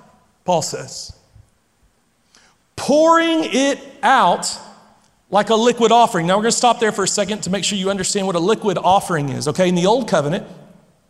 Paul 0.44 0.62
says. 0.62 1.16
Pouring 2.76 3.40
it 3.44 3.78
out 4.02 4.58
like 5.30 5.50
a 5.50 5.54
liquid 5.54 5.92
offering. 5.92 6.26
Now 6.26 6.36
we're 6.36 6.42
going 6.42 6.52
to 6.52 6.56
stop 6.56 6.80
there 6.80 6.92
for 6.92 7.04
a 7.04 7.08
second 7.08 7.42
to 7.42 7.50
make 7.50 7.64
sure 7.64 7.78
you 7.78 7.90
understand 7.90 8.26
what 8.26 8.36
a 8.36 8.40
liquid 8.40 8.78
offering 8.78 9.28
is. 9.28 9.48
Okay, 9.48 9.68
in 9.68 9.74
the 9.74 9.86
old 9.86 10.08
covenant, 10.08 10.46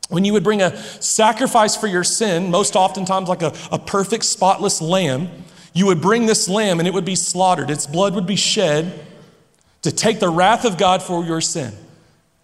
when 0.08 0.24
you 0.24 0.32
would 0.32 0.42
bring 0.42 0.60
a 0.60 0.76
sacrifice 0.76 1.76
for 1.76 1.86
your 1.86 2.04
sin, 2.04 2.50
most 2.50 2.74
oftentimes 2.74 3.28
like 3.28 3.42
a, 3.42 3.54
a 3.70 3.78
perfect, 3.78 4.24
spotless 4.24 4.82
lamb, 4.82 5.28
you 5.72 5.86
would 5.86 6.00
bring 6.00 6.26
this 6.26 6.48
lamb 6.48 6.80
and 6.80 6.88
it 6.88 6.92
would 6.92 7.04
be 7.04 7.14
slaughtered. 7.14 7.70
Its 7.70 7.86
blood 7.86 8.14
would 8.14 8.26
be 8.26 8.36
shed 8.36 9.06
to 9.82 9.92
take 9.92 10.18
the 10.18 10.28
wrath 10.28 10.64
of 10.64 10.76
God 10.76 11.02
for 11.02 11.24
your 11.24 11.40
sin. 11.40 11.72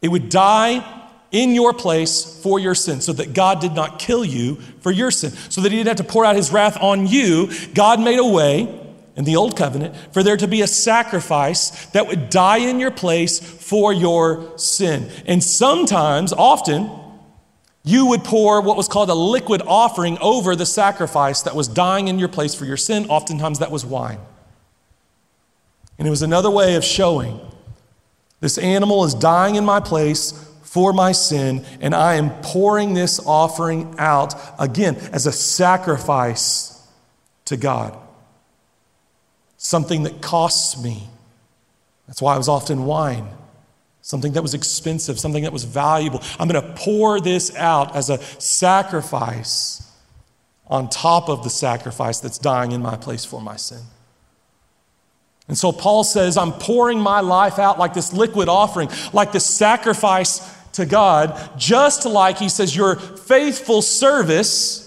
It 0.00 0.08
would 0.08 0.28
die 0.28 1.05
in 1.32 1.54
your 1.54 1.72
place 1.72 2.40
for 2.42 2.58
your 2.58 2.74
sin, 2.74 3.00
so 3.00 3.12
that 3.12 3.34
God 3.34 3.60
did 3.60 3.72
not 3.72 3.98
kill 3.98 4.24
you 4.24 4.56
for 4.80 4.90
your 4.90 5.10
sin, 5.10 5.30
so 5.50 5.60
that 5.60 5.72
He 5.72 5.78
didn't 5.78 5.88
have 5.88 6.06
to 6.06 6.12
pour 6.12 6.24
out 6.24 6.36
His 6.36 6.52
wrath 6.52 6.78
on 6.80 7.06
you. 7.06 7.50
God 7.74 8.00
made 8.00 8.18
a 8.18 8.26
way 8.26 8.82
in 9.16 9.24
the 9.24 9.36
old 9.36 9.56
covenant 9.56 9.96
for 10.12 10.22
there 10.22 10.36
to 10.36 10.46
be 10.46 10.60
a 10.60 10.66
sacrifice 10.66 11.86
that 11.86 12.06
would 12.06 12.28
die 12.30 12.58
in 12.58 12.78
your 12.78 12.90
place 12.90 13.40
for 13.40 13.92
your 13.92 14.56
sin. 14.58 15.10
And 15.26 15.42
sometimes, 15.42 16.32
often, 16.32 16.90
you 17.82 18.06
would 18.06 18.24
pour 18.24 18.60
what 18.60 18.76
was 18.76 18.88
called 18.88 19.10
a 19.10 19.14
liquid 19.14 19.62
offering 19.66 20.18
over 20.18 20.54
the 20.54 20.66
sacrifice 20.66 21.42
that 21.42 21.54
was 21.56 21.68
dying 21.68 22.08
in 22.08 22.18
your 22.18 22.28
place 22.28 22.54
for 22.54 22.64
your 22.64 22.76
sin. 22.76 23.06
Oftentimes, 23.06 23.58
that 23.60 23.70
was 23.70 23.86
wine. 23.86 24.18
And 25.98 26.06
it 26.06 26.10
was 26.10 26.22
another 26.22 26.50
way 26.50 26.74
of 26.74 26.84
showing 26.84 27.40
this 28.40 28.58
animal 28.58 29.04
is 29.04 29.14
dying 29.14 29.54
in 29.54 29.64
my 29.64 29.80
place 29.80 30.45
for 30.76 30.92
my 30.92 31.10
sin, 31.10 31.64
and 31.80 31.94
I 31.94 32.16
am 32.16 32.28
pouring 32.42 32.92
this 32.92 33.18
offering 33.24 33.94
out 33.96 34.34
again 34.58 34.96
as 35.10 35.26
a 35.26 35.32
sacrifice 35.32 36.86
to 37.46 37.56
God. 37.56 37.98
Something 39.56 40.02
that 40.02 40.20
costs 40.20 40.78
me. 40.84 41.08
That's 42.06 42.20
why 42.20 42.34
it 42.34 42.36
was 42.36 42.50
often 42.50 42.84
wine. 42.84 43.26
Something 44.02 44.32
that 44.32 44.42
was 44.42 44.52
expensive, 44.52 45.18
something 45.18 45.44
that 45.44 45.52
was 45.54 45.64
valuable. 45.64 46.20
I'm 46.38 46.46
going 46.46 46.62
to 46.62 46.74
pour 46.74 47.22
this 47.22 47.56
out 47.56 47.96
as 47.96 48.10
a 48.10 48.18
sacrifice 48.38 49.90
on 50.66 50.90
top 50.90 51.30
of 51.30 51.42
the 51.42 51.48
sacrifice 51.48 52.20
that's 52.20 52.36
dying 52.36 52.72
in 52.72 52.82
my 52.82 52.98
place 52.98 53.24
for 53.24 53.40
my 53.40 53.56
sin. 53.56 53.80
And 55.48 55.56
so 55.56 55.72
Paul 55.72 56.04
says, 56.04 56.36
I'm 56.36 56.52
pouring 56.52 57.00
my 57.00 57.20
life 57.20 57.58
out 57.58 57.78
like 57.78 57.94
this 57.94 58.12
liquid 58.12 58.50
offering, 58.50 58.90
like 59.14 59.32
this 59.32 59.46
sacrifice 59.46 60.55
to 60.76 60.86
God, 60.86 61.58
just 61.58 62.04
like 62.04 62.38
he 62.38 62.48
says, 62.48 62.76
your 62.76 62.96
faithful 62.96 63.82
service 63.82 64.82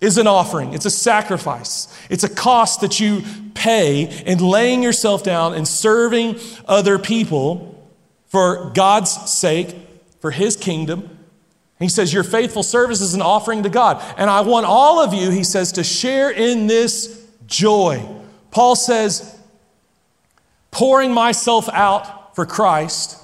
is 0.00 0.18
an 0.18 0.26
offering, 0.26 0.74
it's 0.74 0.84
a 0.84 0.90
sacrifice, 0.90 1.88
it's 2.10 2.24
a 2.24 2.28
cost 2.28 2.80
that 2.80 2.98
you 2.98 3.22
pay 3.54 4.22
in 4.24 4.38
laying 4.38 4.82
yourself 4.82 5.22
down 5.22 5.54
and 5.54 5.66
serving 5.66 6.38
other 6.66 6.98
people 6.98 7.68
for 8.26 8.70
God's 8.74 9.10
sake, 9.30 9.76
for 10.20 10.32
his 10.32 10.56
kingdom. 10.56 11.18
He 11.78 11.88
says, 11.88 12.12
Your 12.12 12.24
faithful 12.24 12.62
service 12.62 13.00
is 13.00 13.14
an 13.14 13.22
offering 13.22 13.62
to 13.62 13.68
God. 13.68 14.02
And 14.16 14.28
I 14.28 14.40
want 14.40 14.66
all 14.66 15.00
of 15.00 15.14
you, 15.14 15.30
he 15.30 15.44
says, 15.44 15.72
to 15.72 15.84
share 15.84 16.30
in 16.30 16.66
this 16.66 17.24
joy. 17.46 18.04
Paul 18.50 18.76
says, 18.76 19.38
pouring 20.70 21.12
myself 21.12 21.68
out 21.68 22.34
for 22.34 22.46
Christ 22.46 23.21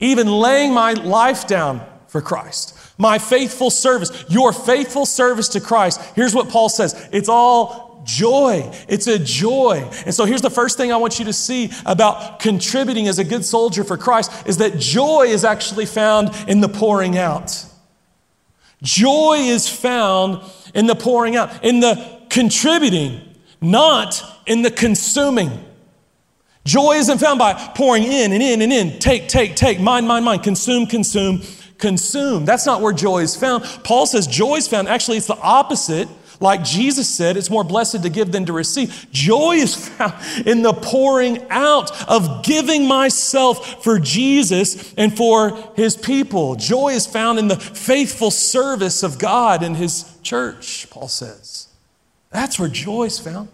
even 0.00 0.26
laying 0.26 0.72
my 0.72 0.92
life 0.92 1.46
down 1.46 1.86
for 2.08 2.20
Christ. 2.20 2.74
My 2.98 3.18
faithful 3.18 3.70
service, 3.70 4.24
your 4.28 4.52
faithful 4.52 5.06
service 5.06 5.48
to 5.50 5.60
Christ. 5.60 6.00
Here's 6.14 6.34
what 6.34 6.48
Paul 6.48 6.68
says 6.68 7.08
it's 7.12 7.28
all 7.28 7.86
joy. 8.06 8.70
It's 8.88 9.06
a 9.06 9.18
joy. 9.18 9.88
And 10.06 10.14
so 10.14 10.24
here's 10.24 10.40
the 10.40 10.50
first 10.50 10.76
thing 10.76 10.92
I 10.92 10.96
want 10.96 11.18
you 11.18 11.26
to 11.26 11.32
see 11.32 11.70
about 11.84 12.38
contributing 12.38 13.08
as 13.08 13.18
a 13.18 13.24
good 13.24 13.44
soldier 13.44 13.84
for 13.84 13.98
Christ 13.98 14.46
is 14.46 14.58
that 14.58 14.78
joy 14.78 15.26
is 15.26 15.44
actually 15.44 15.86
found 15.86 16.30
in 16.48 16.60
the 16.60 16.68
pouring 16.68 17.18
out. 17.18 17.64
Joy 18.82 19.38
is 19.38 19.68
found 19.68 20.42
in 20.74 20.86
the 20.86 20.94
pouring 20.94 21.36
out, 21.36 21.64
in 21.64 21.80
the 21.80 22.20
contributing, 22.30 23.20
not 23.60 24.22
in 24.46 24.62
the 24.62 24.70
consuming. 24.70 25.64
Joy 26.66 26.96
isn't 26.96 27.18
found 27.18 27.38
by 27.38 27.54
pouring 27.74 28.02
in 28.02 28.32
and 28.32 28.42
in 28.42 28.60
and 28.60 28.72
in, 28.72 28.98
take, 28.98 29.28
take, 29.28 29.54
take, 29.54 29.80
mind, 29.80 30.06
mind, 30.06 30.24
mind, 30.24 30.42
consume, 30.42 30.86
consume, 30.86 31.40
consume. 31.78 32.44
That's 32.44 32.66
not 32.66 32.82
where 32.82 32.92
joy 32.92 33.18
is 33.18 33.36
found. 33.36 33.64
Paul 33.84 34.04
says 34.04 34.26
joy 34.26 34.56
is 34.56 34.66
found. 34.68 34.88
Actually, 34.88 35.18
it's 35.18 35.28
the 35.28 35.38
opposite. 35.38 36.08
Like 36.40 36.64
Jesus 36.64 37.08
said, 37.08 37.36
it's 37.36 37.48
more 37.48 37.64
blessed 37.64 38.02
to 38.02 38.10
give 38.10 38.32
than 38.32 38.44
to 38.46 38.52
receive. 38.52 39.06
Joy 39.10 39.52
is 39.52 39.88
found 39.88 40.14
in 40.46 40.62
the 40.62 40.72
pouring 40.72 41.46
out 41.50 41.90
of 42.10 42.44
giving 42.44 42.86
myself 42.86 43.82
for 43.84 43.98
Jesus 43.98 44.92
and 44.94 45.16
for 45.16 45.56
his 45.76 45.96
people. 45.96 46.56
Joy 46.56 46.90
is 46.90 47.06
found 47.06 47.38
in 47.38 47.48
the 47.48 47.56
faithful 47.56 48.30
service 48.30 49.02
of 49.02 49.18
God 49.18 49.62
and 49.62 49.76
his 49.76 50.18
church, 50.22 50.90
Paul 50.90 51.08
says. 51.08 51.68
That's 52.30 52.58
where 52.58 52.68
joy 52.68 53.04
is 53.04 53.18
found. 53.18 53.48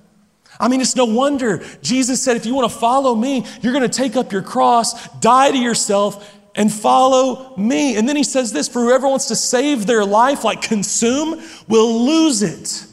I 0.61 0.69
mean, 0.69 0.81
it's 0.81 0.97
no 0.97 1.05
wonder 1.05 1.65
Jesus 1.83 2.23
said, 2.23 2.37
if 2.37 2.47
you 2.47 2.55
want 2.55 2.71
to 2.71 2.79
follow 2.79 3.15
me, 3.15 3.47
you're 3.61 3.73
going 3.73 3.89
to 3.89 3.97
take 3.97 4.17
up 4.17 4.33
your 4.33 4.43
cross, 4.43 5.09
die 5.19 5.51
to 5.51 5.59
yourself, 5.59 6.39
and 6.55 6.73
follow 6.73 7.57
me. 7.57 7.97
And 7.97 8.09
then 8.09 8.17
he 8.17 8.25
says 8.25 8.53
this 8.53 8.69
for 8.69 8.81
whoever 8.81 9.09
wants 9.09 9.29
to 9.29 9.37
save 9.37 9.87
their 9.87 10.05
life, 10.05 10.45
like 10.45 10.63
consume, 10.63 11.43
will 11.69 12.05
lose 12.05 12.43
it. 12.43 12.87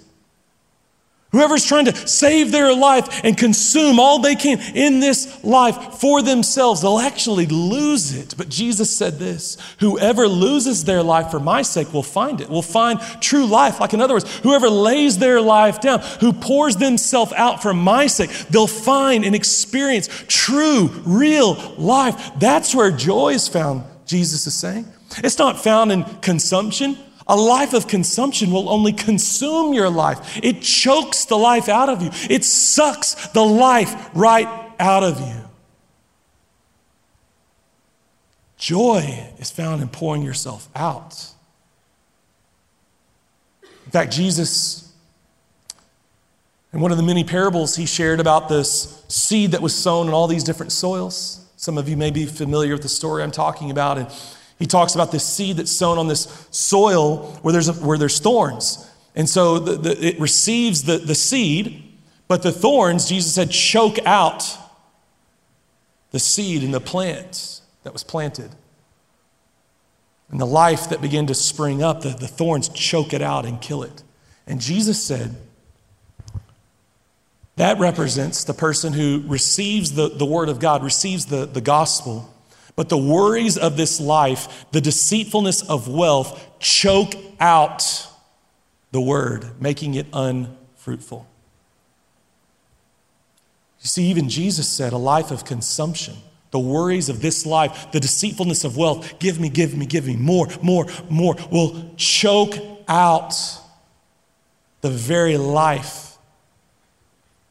Whoever's 1.31 1.63
trying 1.63 1.85
to 1.85 1.95
save 1.95 2.51
their 2.51 2.73
life 2.73 3.21
and 3.23 3.37
consume 3.37 3.99
all 3.99 4.17
they 4.17 4.33
can 4.33 4.59
in 4.75 4.99
this 4.99 5.43
life 5.43 5.99
for 5.99 6.23
themselves, 6.23 6.81
they'll 6.81 6.97
actually 6.97 7.45
lose 7.45 8.15
it. 8.15 8.33
But 8.35 8.49
Jesus 8.49 8.89
said 8.89 9.19
this 9.19 9.55
whoever 9.79 10.27
loses 10.27 10.85
their 10.85 11.03
life 11.03 11.29
for 11.29 11.39
my 11.39 11.61
sake 11.61 11.93
will 11.93 12.01
find 12.01 12.41
it, 12.41 12.49
will 12.49 12.63
find 12.63 12.99
true 13.21 13.45
life. 13.45 13.79
Like, 13.79 13.93
in 13.93 14.01
other 14.01 14.15
words, 14.15 14.37
whoever 14.39 14.71
lays 14.71 15.19
their 15.19 15.39
life 15.39 15.79
down, 15.79 15.99
who 16.19 16.33
pours 16.33 16.77
themselves 16.77 17.31
out 17.33 17.61
for 17.61 17.75
my 17.75 18.07
sake, 18.07 18.31
they'll 18.49 18.65
find 18.65 19.23
and 19.23 19.35
experience 19.35 20.09
true, 20.27 20.87
real 21.05 21.53
life. 21.77 22.31
That's 22.39 22.73
where 22.73 22.89
joy 22.89 23.33
is 23.33 23.47
found, 23.47 23.83
Jesus 24.07 24.47
is 24.47 24.55
saying. 24.55 24.87
It's 25.17 25.37
not 25.37 25.63
found 25.63 25.91
in 25.91 26.05
consumption. 26.21 26.97
A 27.29 27.35
life 27.35 27.73
of 27.73 27.87
consumption 27.87 28.51
will 28.51 28.67
only 28.69 28.91
consume 28.91 29.73
your 29.73 29.89
life. 29.89 30.39
It 30.43 30.61
chokes 30.61 31.25
the 31.25 31.37
life 31.37 31.69
out 31.69 31.87
of 31.87 32.01
you, 32.01 32.09
it 32.29 32.43
sucks 32.43 33.27
the 33.29 33.43
life 33.43 34.09
right 34.13 34.47
out 34.79 35.03
of 35.03 35.21
you. 35.21 35.35
Joy 38.57 39.31
is 39.37 39.51
found 39.51 39.81
in 39.81 39.87
pouring 39.87 40.21
yourself 40.21 40.67
out. 40.75 41.27
In 43.85 43.91
fact, 43.91 44.11
Jesus, 44.11 44.91
in 46.73 46.81
one 46.81 46.91
of 46.91 46.97
the 46.97 47.03
many 47.03 47.23
parables 47.23 47.75
he 47.75 47.85
shared 47.85 48.19
about 48.19 48.49
this 48.49 49.03
seed 49.07 49.51
that 49.51 49.61
was 49.61 49.73
sown 49.73 50.07
in 50.07 50.13
all 50.13 50.27
these 50.27 50.43
different 50.43 50.71
soils, 50.71 51.45
some 51.55 51.77
of 51.77 51.87
you 51.87 51.95
may 51.95 52.11
be 52.11 52.25
familiar 52.25 52.73
with 52.73 52.83
the 52.83 52.89
story 52.89 53.23
I'm 53.23 53.31
talking 53.31 53.71
about. 53.71 53.97
And 53.97 54.07
he 54.59 54.67
talks 54.67 54.93
about 54.93 55.11
this 55.11 55.25
seed 55.25 55.57
that's 55.57 55.71
sown 55.71 55.97
on 55.97 56.07
this 56.07 56.47
soil 56.51 57.31
where 57.41 57.53
there's, 57.53 57.69
a, 57.69 57.73
where 57.73 57.97
there's 57.97 58.19
thorns. 58.19 58.85
And 59.15 59.27
so 59.27 59.57
the, 59.57 59.75
the, 59.77 60.05
it 60.05 60.19
receives 60.19 60.83
the, 60.83 60.97
the 60.97 61.15
seed, 61.15 61.83
but 62.27 62.43
the 62.43 62.51
thorns, 62.51 63.07
Jesus 63.07 63.33
said, 63.33 63.51
choke 63.51 63.97
out 64.05 64.57
the 66.11 66.19
seed 66.19 66.61
and 66.61 66.73
the 66.73 66.81
plant 66.81 67.61
that 67.83 67.93
was 67.93 68.03
planted. 68.03 68.51
And 70.29 70.39
the 70.39 70.45
life 70.45 70.89
that 70.89 71.01
began 71.01 71.25
to 71.27 71.33
spring 71.33 71.81
up, 71.81 72.01
the, 72.01 72.09
the 72.09 72.27
thorns 72.27 72.69
choke 72.69 73.13
it 73.13 73.21
out 73.21 73.45
and 73.45 73.61
kill 73.61 73.81
it. 73.81 74.03
And 74.45 74.59
Jesus 74.59 75.01
said, 75.01 75.35
that 77.55 77.79
represents 77.79 78.43
the 78.43 78.53
person 78.53 78.93
who 78.93 79.23
receives 79.25 79.93
the, 79.93 80.09
the 80.09 80.25
word 80.25 80.49
of 80.49 80.59
God, 80.59 80.83
receives 80.83 81.25
the, 81.27 81.45
the 81.45 81.61
gospel 81.61 82.33
but 82.79 82.87
the 82.87 82.97
worries 82.97 83.57
of 83.57 83.75
this 83.75 83.99
life, 83.99 84.65
the 84.71 84.79
deceitfulness 84.79 85.63
of 85.63 85.89
wealth, 85.89 86.41
choke 86.59 87.13
out 87.37 88.07
the 88.93 89.01
word, 89.01 89.59
making 89.59 89.95
it 89.95 90.07
unfruitful. 90.13 91.27
You 93.81 93.87
see, 93.89 94.05
even 94.05 94.29
Jesus 94.29 94.69
said 94.69 94.93
a 94.93 94.97
life 94.97 95.29
of 95.29 95.43
consumption, 95.43 96.15
the 96.51 96.59
worries 96.59 97.09
of 97.09 97.21
this 97.21 97.45
life, 97.45 97.91
the 97.91 97.99
deceitfulness 97.99 98.63
of 98.63 98.77
wealth, 98.77 99.19
give 99.19 99.41
me, 99.41 99.49
give 99.49 99.75
me, 99.75 99.85
give 99.85 100.07
me, 100.07 100.15
more, 100.15 100.47
more, 100.61 100.85
more, 101.09 101.35
will 101.51 101.93
choke 101.97 102.55
out 102.87 103.35
the 104.79 104.89
very 104.89 105.35
life 105.35 106.17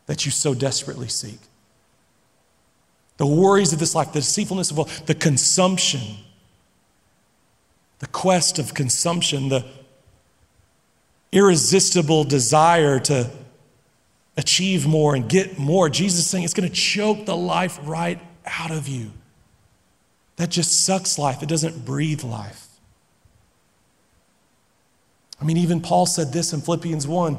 that 0.07 0.25
you 0.25 0.31
so 0.33 0.55
desperately 0.55 1.09
seek 1.09 1.39
the 3.19 3.27
worries 3.27 3.73
of 3.73 3.79
this 3.79 3.95
life, 3.95 4.13
the 4.13 4.21
deceitfulness 4.21 4.71
of 4.71 4.79
all, 4.79 4.89
the 5.07 5.15
consumption, 5.15 6.01
the 7.99 8.07
quest 8.07 8.59
of 8.59 8.75
consumption, 8.75 9.49
the 9.51 9.67
irresistible 11.31 12.25
desire 12.25 12.99
to 13.01 13.31
achieve 14.37 14.87
more 14.87 15.15
and 15.15 15.29
get 15.29 15.59
more. 15.59 15.91
Jesus 15.91 16.27
saying 16.27 16.45
it's 16.45 16.55
going 16.55 16.69
to 16.69 16.75
choke 16.75 17.27
the 17.27 17.37
life 17.37 17.79
right 17.83 18.21
out 18.47 18.71
of 18.71 18.89
you. 18.89 19.11
That 20.37 20.49
just 20.49 20.85
sucks 20.85 21.19
life, 21.19 21.43
it 21.43 21.49
doesn't 21.49 21.85
breathe 21.85 22.23
life. 22.23 22.67
I 25.41 25.45
mean, 25.45 25.57
even 25.57 25.81
Paul 25.81 26.07
said 26.07 26.33
this 26.33 26.53
in 26.53 26.61
Philippians 26.61 27.07
1. 27.07 27.39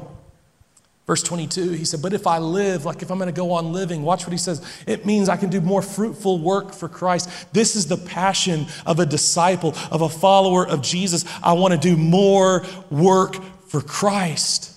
Verse 1.10 1.24
22, 1.24 1.72
he 1.72 1.84
said, 1.84 2.02
But 2.02 2.12
if 2.12 2.24
I 2.24 2.38
live, 2.38 2.84
like 2.84 3.02
if 3.02 3.10
I'm 3.10 3.18
going 3.18 3.26
to 3.26 3.36
go 3.36 3.50
on 3.50 3.72
living, 3.72 4.02
watch 4.02 4.22
what 4.22 4.30
he 4.30 4.38
says. 4.38 4.64
It 4.86 5.06
means 5.06 5.28
I 5.28 5.36
can 5.36 5.50
do 5.50 5.60
more 5.60 5.82
fruitful 5.82 6.38
work 6.38 6.72
for 6.72 6.88
Christ. 6.88 7.52
This 7.52 7.74
is 7.74 7.88
the 7.88 7.96
passion 7.96 8.66
of 8.86 9.00
a 9.00 9.06
disciple, 9.06 9.74
of 9.90 10.02
a 10.02 10.08
follower 10.08 10.64
of 10.64 10.82
Jesus. 10.82 11.24
I 11.42 11.54
want 11.54 11.74
to 11.74 11.80
do 11.80 11.96
more 11.96 12.64
work 12.90 13.34
for 13.66 13.80
Christ. 13.80 14.72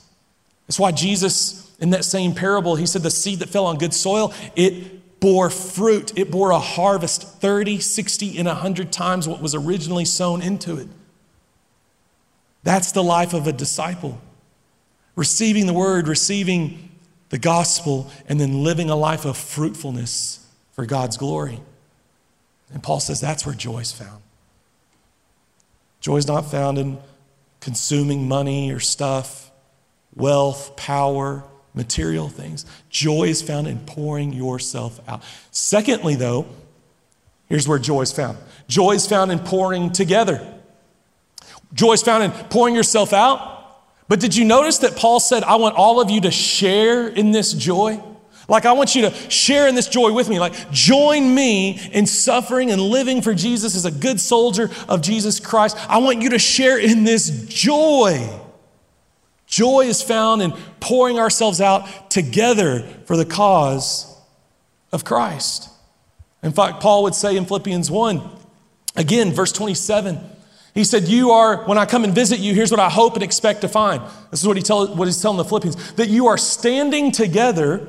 That's 0.66 0.80
why 0.80 0.92
Jesus, 0.92 1.72
in 1.78 1.92
that 1.92 2.04
same 2.04 2.34
parable, 2.34 2.78
he 2.78 2.88
said, 2.88 3.04
The 3.04 3.12
seed 3.12 3.38
that 3.38 3.50
fell 3.50 3.68
on 3.68 3.78
good 3.78 3.94
soil, 3.94 4.34
it 4.56 5.20
bore 5.20 5.52
fruit. 5.52 6.18
It 6.18 6.32
bore 6.32 6.50
a 6.50 6.58
harvest 6.58 7.42
30, 7.42 7.80
60, 7.80 8.40
and 8.40 8.48
100 8.48 8.92
times 8.92 9.28
what 9.28 9.40
was 9.40 9.54
originally 9.54 10.06
sown 10.06 10.42
into 10.42 10.78
it. 10.78 10.88
That's 12.64 12.92
the 12.92 13.04
life 13.04 13.36
of 13.36 13.46
a 13.46 13.52
disciple 13.52 14.20
receiving 15.16 15.68
the 15.68 15.74
word, 15.74 16.08
receiving 16.08 16.90
the 17.30 17.38
gospel, 17.38 18.12
and 18.28 18.40
then 18.40 18.64
living 18.64 18.90
a 18.90 18.96
life 18.96 19.26
of 19.26 19.38
fruitfulness 19.38 20.46
for 20.72 20.86
God's 20.86 21.18
glory. 21.18 21.60
And 22.72 22.82
Paul 22.82 23.00
says 23.00 23.22
that's 23.22 23.46
where 23.46 23.56
joy 23.56 23.80
is 23.80 23.92
found. 23.92 24.22
Joy 26.00 26.18
is 26.18 26.28
not 26.28 26.50
found 26.50 26.78
in 26.78 26.98
consuming 27.60 28.28
money 28.28 28.72
or 28.72 28.80
stuff, 28.80 29.52
wealth, 30.16 30.76
power, 30.76 31.44
material 31.74 32.30
things. 32.30 32.66
Joy 32.90 33.26
is 33.26 33.42
found 33.42 33.68
in 33.68 33.80
pouring 33.80 34.34
yourself 34.34 35.00
out. 35.08 35.24
Secondly, 35.52 36.16
though, 36.16 36.46
here's 37.48 37.68
where 37.68 37.80
joy 37.80 38.02
is 38.02 38.12
found 38.12 38.38
joy 38.68 38.92
is 38.92 39.08
found 39.08 39.32
in 39.32 39.40
pouring 39.40 39.92
together. 39.92 40.46
Joy 41.74 41.94
is 41.94 42.04
found 42.04 42.24
in 42.24 42.32
pouring 42.50 42.76
yourself 42.76 43.14
out 43.14 43.53
but 44.08 44.20
did 44.20 44.36
you 44.36 44.46
notice 44.46 44.80
that 44.80 44.96
Paul 44.96 45.20
said, 45.20 45.44
I 45.44 45.56
want 45.56 45.76
all 45.76 46.02
of 46.02 46.10
you 46.10 46.22
to 46.22 46.32
share 46.32 47.08
in 47.08 47.32
this 47.32 47.54
joy? 47.54 48.02
Like, 48.50 48.66
I 48.66 48.74
want 48.74 48.94
you 48.94 49.04
to 49.04 49.12
share 49.30 49.68
in 49.68 49.76
this 49.76 49.88
joy 49.88 50.12
with 50.12 50.28
me. 50.28 50.40
Like, 50.40 50.72
join 50.72 51.34
me 51.34 51.80
in 51.92 52.06
suffering 52.06 52.72
and 52.72 52.82
living 52.82 53.22
for 53.22 53.34
Jesus 53.34 53.76
as 53.76 53.86
a 53.86 53.92
good 53.92 54.20
soldier 54.20 54.70
of 54.90 55.02
Jesus 55.02 55.40
Christ. 55.40 55.78
I 55.90 56.00
want 56.00 56.22
you 56.22 56.32
to 56.32 56.40
share 56.40 56.78
in 56.78 57.06
this 57.06 57.46
joy. 57.48 58.30
Joy 59.46 59.82
is 59.82 60.02
found 60.02 60.42
in 60.42 60.52
pouring 60.80 61.20
ourselves 61.20 61.62
out 61.62 62.12
together 62.12 62.82
for 63.06 63.16
the 63.16 63.26
cause 63.26 64.14
of 64.92 65.06
Christ. 65.06 65.70
In 66.42 66.52
fact, 66.52 66.82
Paul 66.82 67.04
would 67.04 67.16
say 67.16 67.38
in 67.38 67.46
Philippians 67.46 67.90
1, 67.90 68.22
again, 68.98 69.32
verse 69.32 69.54
27, 69.54 70.20
he 70.74 70.84
said, 70.84 71.04
You 71.04 71.32
are, 71.32 71.64
when 71.66 71.78
I 71.78 71.86
come 71.86 72.04
and 72.04 72.14
visit 72.14 72.40
you, 72.40 72.54
here's 72.54 72.72
what 72.72 72.80
I 72.80 72.90
hope 72.90 73.14
and 73.14 73.24
expect 73.24 73.62
to 73.62 73.68
find. 73.68 74.02
This 74.32 74.42
is 74.42 74.48
what, 74.48 74.58
he 74.58 74.64
tell, 74.64 74.88
what 74.96 75.06
he's 75.06 75.22
telling 75.22 75.38
the 75.38 75.46
Philippians 75.46 75.94
that 75.94 76.10
you 76.10 76.28
are 76.28 76.38
standing 76.38 77.12
together 77.12 77.88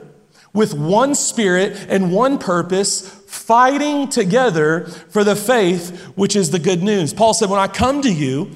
with 0.52 0.74
one 0.74 1.14
spirit 1.14 1.86
and 1.88 2.12
one 2.12 2.38
purpose, 2.38 3.08
fighting 3.26 4.08
together 4.08 4.86
for 4.86 5.24
the 5.24 5.34
faith, 5.34 6.12
which 6.14 6.36
is 6.36 6.50
the 6.50 6.58
good 6.58 6.82
news. 6.82 7.12
Paul 7.12 7.34
said, 7.34 7.48
When 7.50 7.60
I 7.60 7.68
come 7.68 8.02
to 8.02 8.12
you, 8.12 8.50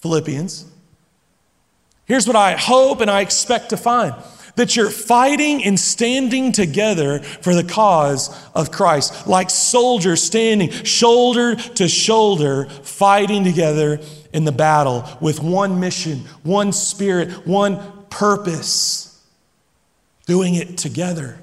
Philippians, 0.00 0.66
here's 2.04 2.26
what 2.26 2.36
I 2.36 2.56
hope 2.56 3.00
and 3.00 3.10
I 3.10 3.22
expect 3.22 3.70
to 3.70 3.76
find 3.76 4.14
that 4.56 4.74
you're 4.74 4.90
fighting 4.90 5.62
and 5.64 5.78
standing 5.78 6.50
together 6.50 7.20
for 7.20 7.54
the 7.54 7.62
cause 7.62 8.34
of 8.54 8.72
Christ, 8.72 9.26
like 9.26 9.50
soldiers 9.50 10.22
standing 10.22 10.70
shoulder 10.70 11.54
to 11.54 11.86
shoulder, 11.86 12.66
fighting 12.66 13.44
together 13.44 14.00
in 14.32 14.44
the 14.44 14.52
battle 14.52 15.04
with 15.20 15.40
one 15.40 15.78
mission, 15.78 16.20
one 16.42 16.72
spirit, 16.72 17.46
one 17.46 17.80
purpose, 18.10 19.22
doing 20.26 20.54
it 20.54 20.76
together. 20.76 21.38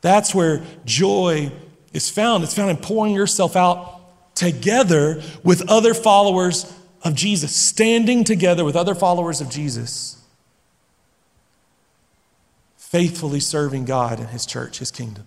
That's 0.00 0.34
where 0.34 0.62
joy 0.86 1.52
is 1.92 2.10
found. 2.10 2.42
It's 2.44 2.54
found 2.54 2.70
in 2.70 2.78
pouring 2.78 3.14
yourself 3.14 3.56
out 3.56 4.00
together 4.34 5.22
with 5.44 5.68
other 5.68 5.92
followers 5.92 6.72
of 7.02 7.14
Jesus, 7.14 7.54
standing 7.54 8.24
together 8.24 8.64
with 8.64 8.76
other 8.76 8.94
followers 8.94 9.42
of 9.42 9.50
Jesus 9.50 10.19
faithfully 12.90 13.38
serving 13.38 13.84
God 13.84 14.18
and 14.18 14.28
His 14.30 14.44
church, 14.44 14.78
His 14.78 14.90
kingdom. 14.90 15.24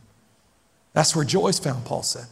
That's 0.91 1.15
where 1.15 1.23
joy 1.23 1.47
is 1.47 1.59
found, 1.59 1.85
Paul 1.85 2.03
said. 2.03 2.25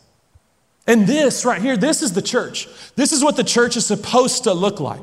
And 0.86 1.08
this 1.08 1.46
right 1.46 1.62
here, 1.62 1.78
this 1.78 2.02
is 2.02 2.12
the 2.12 2.22
church. 2.22 2.68
This 2.98 3.14
is 3.14 3.24
what 3.24 3.38
the 3.38 3.44
church 3.44 3.78
is 3.78 3.86
supposed 3.86 4.44
to 4.44 4.54
look 4.54 4.82
like. 4.82 5.02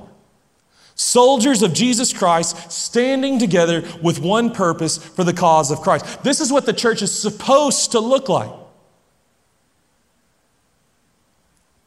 Soldiers 0.95 1.63
of 1.63 1.73
Jesus 1.73 2.13
Christ 2.13 2.71
standing 2.71 3.39
together 3.39 3.85
with 4.03 4.21
one 4.21 4.53
purpose 4.53 4.99
for 4.99 5.25
the 5.25 5.33
cause 5.33 5.71
of 5.71 5.81
Christ. 5.81 6.23
This 6.23 6.41
is 6.43 6.53
what 6.53 6.67
the 6.67 6.75
church 6.75 7.01
is 7.01 7.17
supposed 7.17 7.93
to 7.93 8.01
look 8.01 8.29
like. 8.29 8.51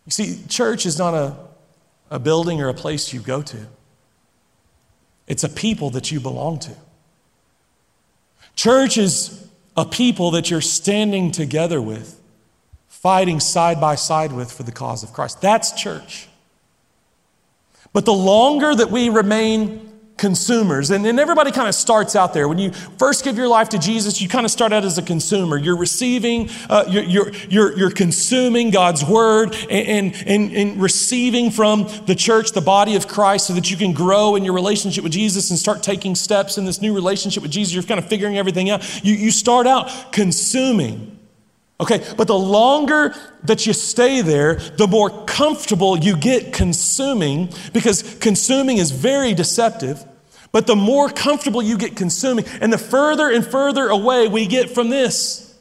You 0.07 0.11
see, 0.11 0.39
church 0.47 0.87
is 0.87 0.97
not 0.97 1.13
a, 1.13 1.35
a 2.09 2.17
building 2.17 2.59
or 2.59 2.69
a 2.69 2.73
place 2.73 3.13
you 3.13 3.19
go 3.19 3.43
to, 3.43 3.67
it's 5.27 5.43
a 5.43 5.49
people 5.49 5.91
that 5.91 6.11
you 6.11 6.19
belong 6.19 6.57
to. 6.59 6.75
Church 8.55 8.97
is 8.97 9.47
a 9.75 9.85
people 9.85 10.31
that 10.31 10.49
you're 10.49 10.61
standing 10.61 11.31
together 11.31 11.81
with, 11.81 12.19
fighting 12.87 13.39
side 13.39 13.79
by 13.79 13.95
side 13.95 14.31
with 14.31 14.51
for 14.51 14.63
the 14.63 14.71
cause 14.71 15.03
of 15.03 15.13
Christ. 15.13 15.41
That's 15.41 15.71
church. 15.71 16.27
But 17.93 18.05
the 18.05 18.13
longer 18.13 18.73
that 18.73 18.91
we 18.91 19.09
remain 19.09 19.90
consumers, 20.21 20.91
and, 20.91 21.03
and 21.07 21.19
everybody 21.19 21.51
kind 21.51 21.67
of 21.67 21.73
starts 21.73 22.15
out 22.15 22.31
there. 22.31 22.47
When 22.47 22.59
you 22.59 22.71
first 22.71 23.23
give 23.23 23.37
your 23.37 23.47
life 23.47 23.69
to 23.69 23.79
Jesus, 23.79 24.21
you 24.21 24.29
kind 24.29 24.45
of 24.45 24.51
start 24.51 24.71
out 24.71 24.85
as 24.85 24.99
a 24.99 25.01
consumer. 25.01 25.57
You're 25.57 25.75
receiving, 25.75 26.51
uh, 26.69 26.85
you're, 26.87 27.03
you're, 27.03 27.33
you're, 27.49 27.77
you're, 27.77 27.91
consuming 27.91 28.69
God's 28.69 29.03
word 29.03 29.55
and, 29.69 30.15
and, 30.27 30.55
and 30.55 30.79
receiving 30.79 31.49
from 31.49 31.89
the 32.05 32.13
church, 32.13 32.51
the 32.51 32.61
body 32.61 32.95
of 32.95 33.07
Christ, 33.07 33.47
so 33.47 33.53
that 33.53 33.71
you 33.71 33.77
can 33.77 33.93
grow 33.93 34.35
in 34.35 34.45
your 34.45 34.53
relationship 34.53 35.03
with 35.03 35.11
Jesus 35.11 35.49
and 35.49 35.57
start 35.57 35.81
taking 35.81 36.13
steps 36.13 36.55
in 36.55 36.65
this 36.65 36.81
new 36.81 36.93
relationship 36.93 37.41
with 37.41 37.51
Jesus. 37.51 37.73
You're 37.73 37.81
kind 37.81 37.99
of 37.99 38.07
figuring 38.07 38.37
everything 38.37 38.69
out. 38.69 39.03
You, 39.03 39.15
you 39.15 39.31
start 39.31 39.65
out 39.65 40.13
consuming. 40.13 41.17
Okay, 41.79 42.05
but 42.15 42.27
the 42.27 42.37
longer 42.37 43.15
that 43.45 43.65
you 43.65 43.73
stay 43.73 44.21
there, 44.21 44.55
the 44.77 44.85
more 44.87 45.25
comfortable 45.25 45.97
you 45.97 46.15
get 46.15 46.53
consuming 46.53 47.49
because 47.73 48.03
consuming 48.19 48.77
is 48.77 48.91
very 48.91 49.33
deceptive. 49.33 50.05
But 50.51 50.67
the 50.67 50.75
more 50.75 51.09
comfortable 51.09 51.61
you 51.61 51.77
get 51.77 51.95
consuming, 51.95 52.45
and 52.59 52.73
the 52.73 52.77
further 52.77 53.29
and 53.29 53.45
further 53.45 53.87
away 53.87 54.27
we 54.27 54.47
get 54.47 54.69
from 54.69 54.89
this, 54.89 55.57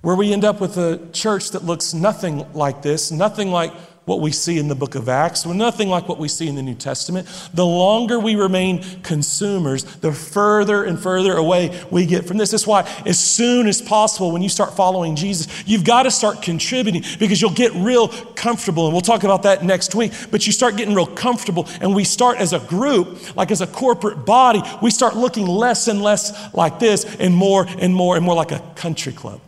where 0.00 0.14
we 0.14 0.32
end 0.32 0.44
up 0.44 0.60
with 0.60 0.76
a 0.76 1.00
church 1.12 1.50
that 1.50 1.64
looks 1.64 1.94
nothing 1.94 2.50
like 2.52 2.82
this, 2.82 3.10
nothing 3.10 3.50
like 3.50 3.72
what 4.04 4.20
we 4.20 4.30
see 4.30 4.58
in 4.58 4.68
the 4.68 4.74
book 4.74 4.94
of 4.94 5.08
Acts. 5.08 5.46
We're 5.46 5.54
nothing 5.54 5.88
like 5.88 6.08
what 6.08 6.18
we 6.18 6.28
see 6.28 6.46
in 6.46 6.54
the 6.54 6.62
New 6.62 6.74
Testament. 6.74 7.26
The 7.54 7.64
longer 7.64 8.18
we 8.18 8.34
remain 8.34 8.82
consumers, 9.02 9.84
the 9.84 10.12
further 10.12 10.84
and 10.84 11.00
further 11.00 11.32
away 11.34 11.84
we 11.90 12.04
get 12.04 12.26
from 12.26 12.36
this. 12.36 12.50
That's 12.50 12.66
why, 12.66 12.82
as 13.06 13.18
soon 13.18 13.66
as 13.66 13.80
possible, 13.80 14.30
when 14.30 14.42
you 14.42 14.48
start 14.48 14.76
following 14.76 15.16
Jesus, 15.16 15.66
you've 15.66 15.84
got 15.84 16.02
to 16.02 16.10
start 16.10 16.42
contributing 16.42 17.02
because 17.18 17.40
you'll 17.40 17.50
get 17.52 17.72
real 17.74 18.08
comfortable. 18.08 18.86
And 18.86 18.92
we'll 18.92 19.00
talk 19.00 19.24
about 19.24 19.44
that 19.44 19.64
next 19.64 19.94
week. 19.94 20.12
But 20.30 20.46
you 20.46 20.52
start 20.52 20.76
getting 20.76 20.94
real 20.94 21.06
comfortable, 21.06 21.66
and 21.80 21.94
we 21.94 22.04
start 22.04 22.38
as 22.38 22.52
a 22.52 22.60
group, 22.60 23.36
like 23.36 23.50
as 23.50 23.62
a 23.62 23.66
corporate 23.66 24.26
body, 24.26 24.62
we 24.82 24.90
start 24.90 25.16
looking 25.16 25.46
less 25.46 25.88
and 25.88 26.02
less 26.02 26.54
like 26.54 26.78
this 26.78 27.04
and 27.16 27.34
more 27.34 27.66
and 27.78 27.94
more 27.94 28.16
and 28.16 28.24
more 28.24 28.34
like 28.34 28.52
a 28.52 28.60
country 28.74 29.12
club 29.12 29.40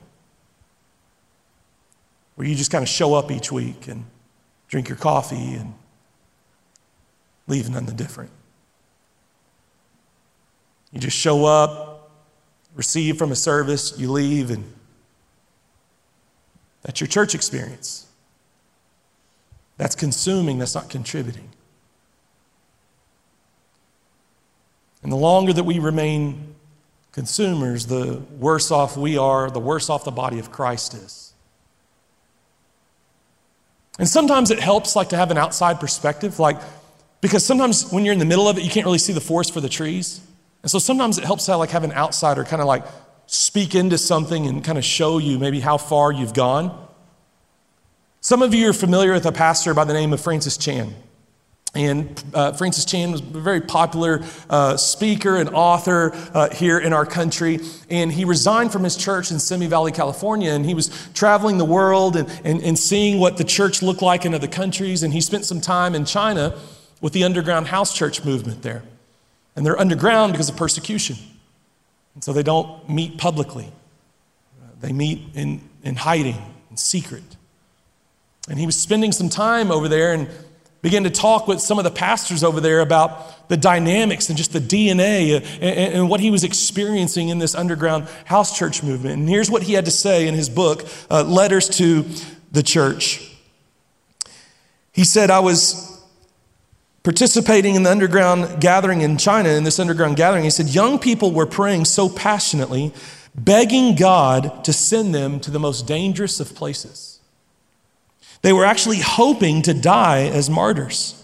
where 2.36 2.46
you 2.46 2.54
just 2.54 2.70
kind 2.70 2.82
of 2.82 2.88
show 2.88 3.14
up 3.14 3.30
each 3.30 3.50
week 3.50 3.88
and 3.88 4.04
drink 4.68 4.88
your 4.88 4.98
coffee, 4.98 5.54
and 5.54 5.74
leave 7.46 7.70
none 7.70 7.86
the 7.86 7.92
different. 7.92 8.30
You 10.92 11.00
just 11.00 11.16
show 11.16 11.44
up, 11.44 12.10
receive 12.74 13.18
from 13.18 13.32
a 13.32 13.36
service, 13.36 13.98
you 13.98 14.10
leave, 14.10 14.50
and 14.50 14.64
that's 16.82 17.00
your 17.00 17.08
church 17.08 17.34
experience. 17.34 18.06
That's 19.76 19.94
consuming, 19.94 20.58
that's 20.58 20.74
not 20.74 20.88
contributing. 20.88 21.50
And 25.02 25.12
the 25.12 25.16
longer 25.16 25.52
that 25.52 25.64
we 25.64 25.78
remain 25.78 26.54
consumers, 27.12 27.86
the 27.86 28.22
worse 28.38 28.70
off 28.70 28.96
we 28.96 29.16
are, 29.16 29.50
the 29.50 29.60
worse 29.60 29.88
off 29.88 30.04
the 30.04 30.10
body 30.10 30.38
of 30.38 30.50
Christ 30.50 30.94
is. 30.94 31.25
And 33.98 34.08
sometimes 34.08 34.50
it 34.50 34.60
helps 34.60 34.94
like 34.94 35.08
to 35.10 35.16
have 35.16 35.30
an 35.30 35.38
outside 35.38 35.80
perspective, 35.80 36.38
like 36.38 36.58
because 37.20 37.44
sometimes 37.44 37.90
when 37.90 38.04
you're 38.04 38.12
in 38.12 38.18
the 38.18 38.26
middle 38.26 38.48
of 38.48 38.58
it, 38.58 38.64
you 38.64 38.70
can't 38.70 38.84
really 38.84 38.98
see 38.98 39.12
the 39.12 39.20
forest 39.20 39.52
for 39.52 39.60
the 39.60 39.68
trees. 39.68 40.20
And 40.62 40.70
so 40.70 40.78
sometimes 40.78 41.18
it 41.18 41.24
helps 41.24 41.46
to 41.46 41.56
like 41.56 41.70
have 41.70 41.84
an 41.84 41.92
outsider 41.92 42.44
kind 42.44 42.60
of 42.60 42.68
like 42.68 42.84
speak 43.26 43.74
into 43.74 43.98
something 43.98 44.46
and 44.46 44.62
kind 44.64 44.78
of 44.78 44.84
show 44.84 45.18
you 45.18 45.38
maybe 45.38 45.60
how 45.60 45.78
far 45.78 46.12
you've 46.12 46.34
gone. 46.34 46.86
Some 48.20 48.42
of 48.42 48.54
you 48.54 48.70
are 48.70 48.72
familiar 48.72 49.12
with 49.12 49.26
a 49.26 49.32
pastor 49.32 49.74
by 49.74 49.84
the 49.84 49.92
name 49.92 50.12
of 50.12 50.20
Francis 50.20 50.56
Chan. 50.56 50.94
And 51.76 52.24
uh, 52.32 52.52
Francis 52.52 52.86
Chan 52.86 53.12
was 53.12 53.20
a 53.20 53.24
very 53.24 53.60
popular 53.60 54.24
uh, 54.48 54.78
speaker 54.78 55.36
and 55.36 55.50
author 55.50 56.12
uh, 56.32 56.48
here 56.48 56.78
in 56.78 56.94
our 56.94 57.04
country. 57.04 57.60
And 57.90 58.10
he 58.10 58.24
resigned 58.24 58.72
from 58.72 58.82
his 58.82 58.96
church 58.96 59.30
in 59.30 59.38
Simi 59.38 59.66
Valley, 59.66 59.92
California. 59.92 60.52
And 60.52 60.64
he 60.64 60.74
was 60.74 61.08
traveling 61.12 61.58
the 61.58 61.66
world 61.66 62.16
and, 62.16 62.28
and, 62.44 62.62
and 62.62 62.78
seeing 62.78 63.20
what 63.20 63.36
the 63.36 63.44
church 63.44 63.82
looked 63.82 64.00
like 64.00 64.24
in 64.24 64.34
other 64.34 64.48
countries. 64.48 65.02
And 65.02 65.12
he 65.12 65.20
spent 65.20 65.44
some 65.44 65.60
time 65.60 65.94
in 65.94 66.06
China 66.06 66.58
with 67.02 67.12
the 67.12 67.24
underground 67.24 67.66
house 67.66 67.94
church 67.94 68.24
movement 68.24 68.62
there. 68.62 68.82
And 69.54 69.64
they're 69.64 69.78
underground 69.78 70.32
because 70.32 70.48
of 70.48 70.56
persecution. 70.56 71.16
And 72.14 72.24
so 72.24 72.32
they 72.32 72.42
don't 72.42 72.88
meet 72.88 73.18
publicly, 73.18 73.70
they 74.80 74.92
meet 74.92 75.22
in, 75.34 75.60
in 75.82 75.96
hiding, 75.96 76.42
in 76.70 76.76
secret. 76.78 77.22
And 78.48 78.58
he 78.58 78.64
was 78.64 78.76
spending 78.76 79.12
some 79.12 79.28
time 79.28 79.70
over 79.70 79.88
there. 79.88 80.12
And 80.12 80.28
began 80.86 81.02
to 81.02 81.10
talk 81.10 81.48
with 81.48 81.60
some 81.60 81.78
of 81.78 81.84
the 81.84 81.90
pastors 81.90 82.44
over 82.44 82.60
there 82.60 82.78
about 82.78 83.48
the 83.48 83.56
dynamics 83.56 84.28
and 84.28 84.38
just 84.38 84.52
the 84.52 84.60
DNA 84.60 85.44
and, 85.60 85.94
and, 85.94 86.08
what 86.08 86.20
he 86.20 86.30
was 86.30 86.44
experiencing 86.44 87.28
in 87.28 87.40
this 87.40 87.56
underground 87.56 88.06
house 88.24 88.56
church 88.56 88.84
movement. 88.84 89.18
And 89.18 89.28
here's 89.28 89.50
what 89.50 89.64
he 89.64 89.72
had 89.72 89.86
to 89.86 89.90
say 89.90 90.28
in 90.28 90.34
his 90.34 90.48
book, 90.48 90.86
uh, 91.10 91.24
Letters 91.24 91.68
to 91.70 92.04
the 92.52 92.62
Church. 92.62 93.36
He 94.92 95.02
said, 95.02 95.28
I 95.28 95.40
was 95.40 96.00
participating 97.02 97.74
in 97.74 97.82
the 97.82 97.90
underground 97.90 98.60
gathering 98.60 99.00
in 99.00 99.18
China, 99.18 99.48
in 99.48 99.64
this 99.64 99.80
underground 99.80 100.16
gathering. 100.16 100.44
He 100.44 100.50
said, 100.50 100.68
Young 100.68 101.00
people 101.00 101.32
were 101.32 101.46
praying 101.46 101.86
so 101.86 102.08
passionately, 102.08 102.94
begging 103.34 103.96
God 103.96 104.62
to 104.62 104.72
send 104.72 105.12
them 105.12 105.40
to 105.40 105.50
the 105.50 105.58
most 105.58 105.88
dangerous 105.88 106.38
of 106.38 106.54
places. 106.54 107.15
They 108.42 108.52
were 108.52 108.64
actually 108.64 109.00
hoping 109.00 109.62
to 109.62 109.74
die 109.74 110.24
as 110.24 110.48
martyrs. 110.48 111.22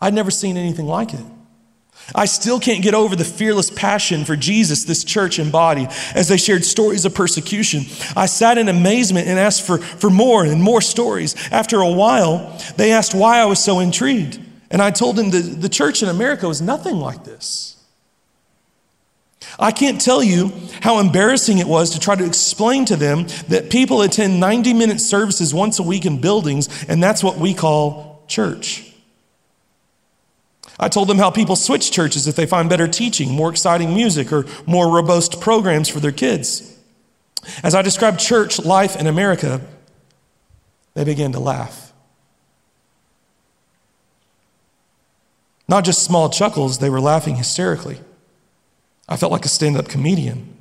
I'd 0.00 0.14
never 0.14 0.30
seen 0.30 0.56
anything 0.56 0.86
like 0.86 1.14
it. 1.14 1.24
I 2.14 2.26
still 2.26 2.60
can't 2.60 2.82
get 2.82 2.94
over 2.94 3.16
the 3.16 3.24
fearless 3.24 3.70
passion 3.70 4.24
for 4.24 4.36
Jesus 4.36 4.84
this 4.84 5.04
church 5.04 5.38
embodied 5.38 5.88
as 6.14 6.28
they 6.28 6.36
shared 6.36 6.64
stories 6.64 7.04
of 7.04 7.14
persecution. 7.14 7.84
I 8.14 8.26
sat 8.26 8.58
in 8.58 8.68
amazement 8.68 9.26
and 9.26 9.38
asked 9.38 9.66
for, 9.66 9.78
for 9.78 10.10
more 10.10 10.44
and 10.44 10.62
more 10.62 10.82
stories. 10.82 11.34
After 11.50 11.80
a 11.80 11.90
while, 11.90 12.60
they 12.76 12.92
asked 12.92 13.14
why 13.14 13.38
I 13.38 13.46
was 13.46 13.62
so 13.62 13.80
intrigued. 13.80 14.40
And 14.70 14.82
I 14.82 14.90
told 14.90 15.16
them 15.16 15.30
that 15.30 15.62
the 15.62 15.68
church 15.68 16.02
in 16.02 16.08
America 16.08 16.48
was 16.48 16.60
nothing 16.60 16.96
like 16.96 17.24
this. 17.24 17.73
I 19.58 19.70
can't 19.70 20.00
tell 20.00 20.22
you 20.22 20.52
how 20.80 20.98
embarrassing 20.98 21.58
it 21.58 21.66
was 21.66 21.90
to 21.90 22.00
try 22.00 22.14
to 22.16 22.24
explain 22.24 22.84
to 22.86 22.96
them 22.96 23.26
that 23.48 23.70
people 23.70 24.02
attend 24.02 24.40
90 24.40 24.74
minute 24.74 25.00
services 25.00 25.54
once 25.54 25.78
a 25.78 25.82
week 25.82 26.06
in 26.06 26.20
buildings, 26.20 26.84
and 26.88 27.02
that's 27.02 27.22
what 27.22 27.38
we 27.38 27.54
call 27.54 28.24
church. 28.26 28.92
I 30.78 30.88
told 30.88 31.08
them 31.08 31.18
how 31.18 31.30
people 31.30 31.54
switch 31.54 31.92
churches 31.92 32.26
if 32.26 32.34
they 32.34 32.46
find 32.46 32.68
better 32.68 32.88
teaching, 32.88 33.30
more 33.30 33.50
exciting 33.50 33.94
music, 33.94 34.32
or 34.32 34.44
more 34.66 34.92
robust 34.92 35.40
programs 35.40 35.88
for 35.88 36.00
their 36.00 36.12
kids. 36.12 36.76
As 37.62 37.74
I 37.74 37.82
described 37.82 38.18
church 38.18 38.58
life 38.58 38.96
in 38.96 39.06
America, 39.06 39.60
they 40.94 41.04
began 41.04 41.32
to 41.32 41.40
laugh. 41.40 41.92
Not 45.68 45.84
just 45.84 46.02
small 46.02 46.28
chuckles, 46.28 46.78
they 46.78 46.90
were 46.90 47.00
laughing 47.00 47.36
hysterically. 47.36 48.00
I 49.08 49.16
felt 49.16 49.32
like 49.32 49.44
a 49.44 49.48
stand 49.48 49.76
up 49.76 49.88
comedian. 49.88 50.54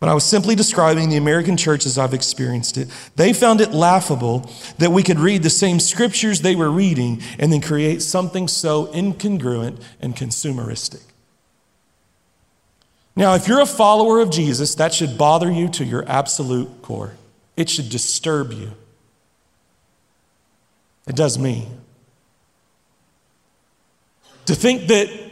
But 0.00 0.08
I 0.08 0.14
was 0.14 0.24
simply 0.24 0.54
describing 0.54 1.10
the 1.10 1.18
American 1.18 1.58
church 1.58 1.84
as 1.84 1.98
I've 1.98 2.14
experienced 2.14 2.78
it. 2.78 2.88
They 3.16 3.34
found 3.34 3.60
it 3.60 3.72
laughable 3.72 4.50
that 4.78 4.92
we 4.92 5.02
could 5.02 5.18
read 5.18 5.42
the 5.42 5.50
same 5.50 5.78
scriptures 5.78 6.40
they 6.40 6.56
were 6.56 6.70
reading 6.70 7.22
and 7.38 7.52
then 7.52 7.60
create 7.60 8.00
something 8.00 8.48
so 8.48 8.86
incongruent 8.86 9.82
and 10.00 10.16
consumeristic. 10.16 11.02
Now, 13.14 13.34
if 13.34 13.46
you're 13.46 13.60
a 13.60 13.66
follower 13.66 14.20
of 14.20 14.30
Jesus, 14.30 14.74
that 14.76 14.94
should 14.94 15.18
bother 15.18 15.50
you 15.50 15.68
to 15.68 15.84
your 15.84 16.08
absolute 16.08 16.80
core. 16.80 17.12
It 17.54 17.68
should 17.68 17.90
disturb 17.90 18.52
you. 18.52 18.72
It 21.06 21.14
does 21.14 21.38
me. 21.38 21.68
To 24.46 24.54
think 24.54 24.86
that 24.86 25.29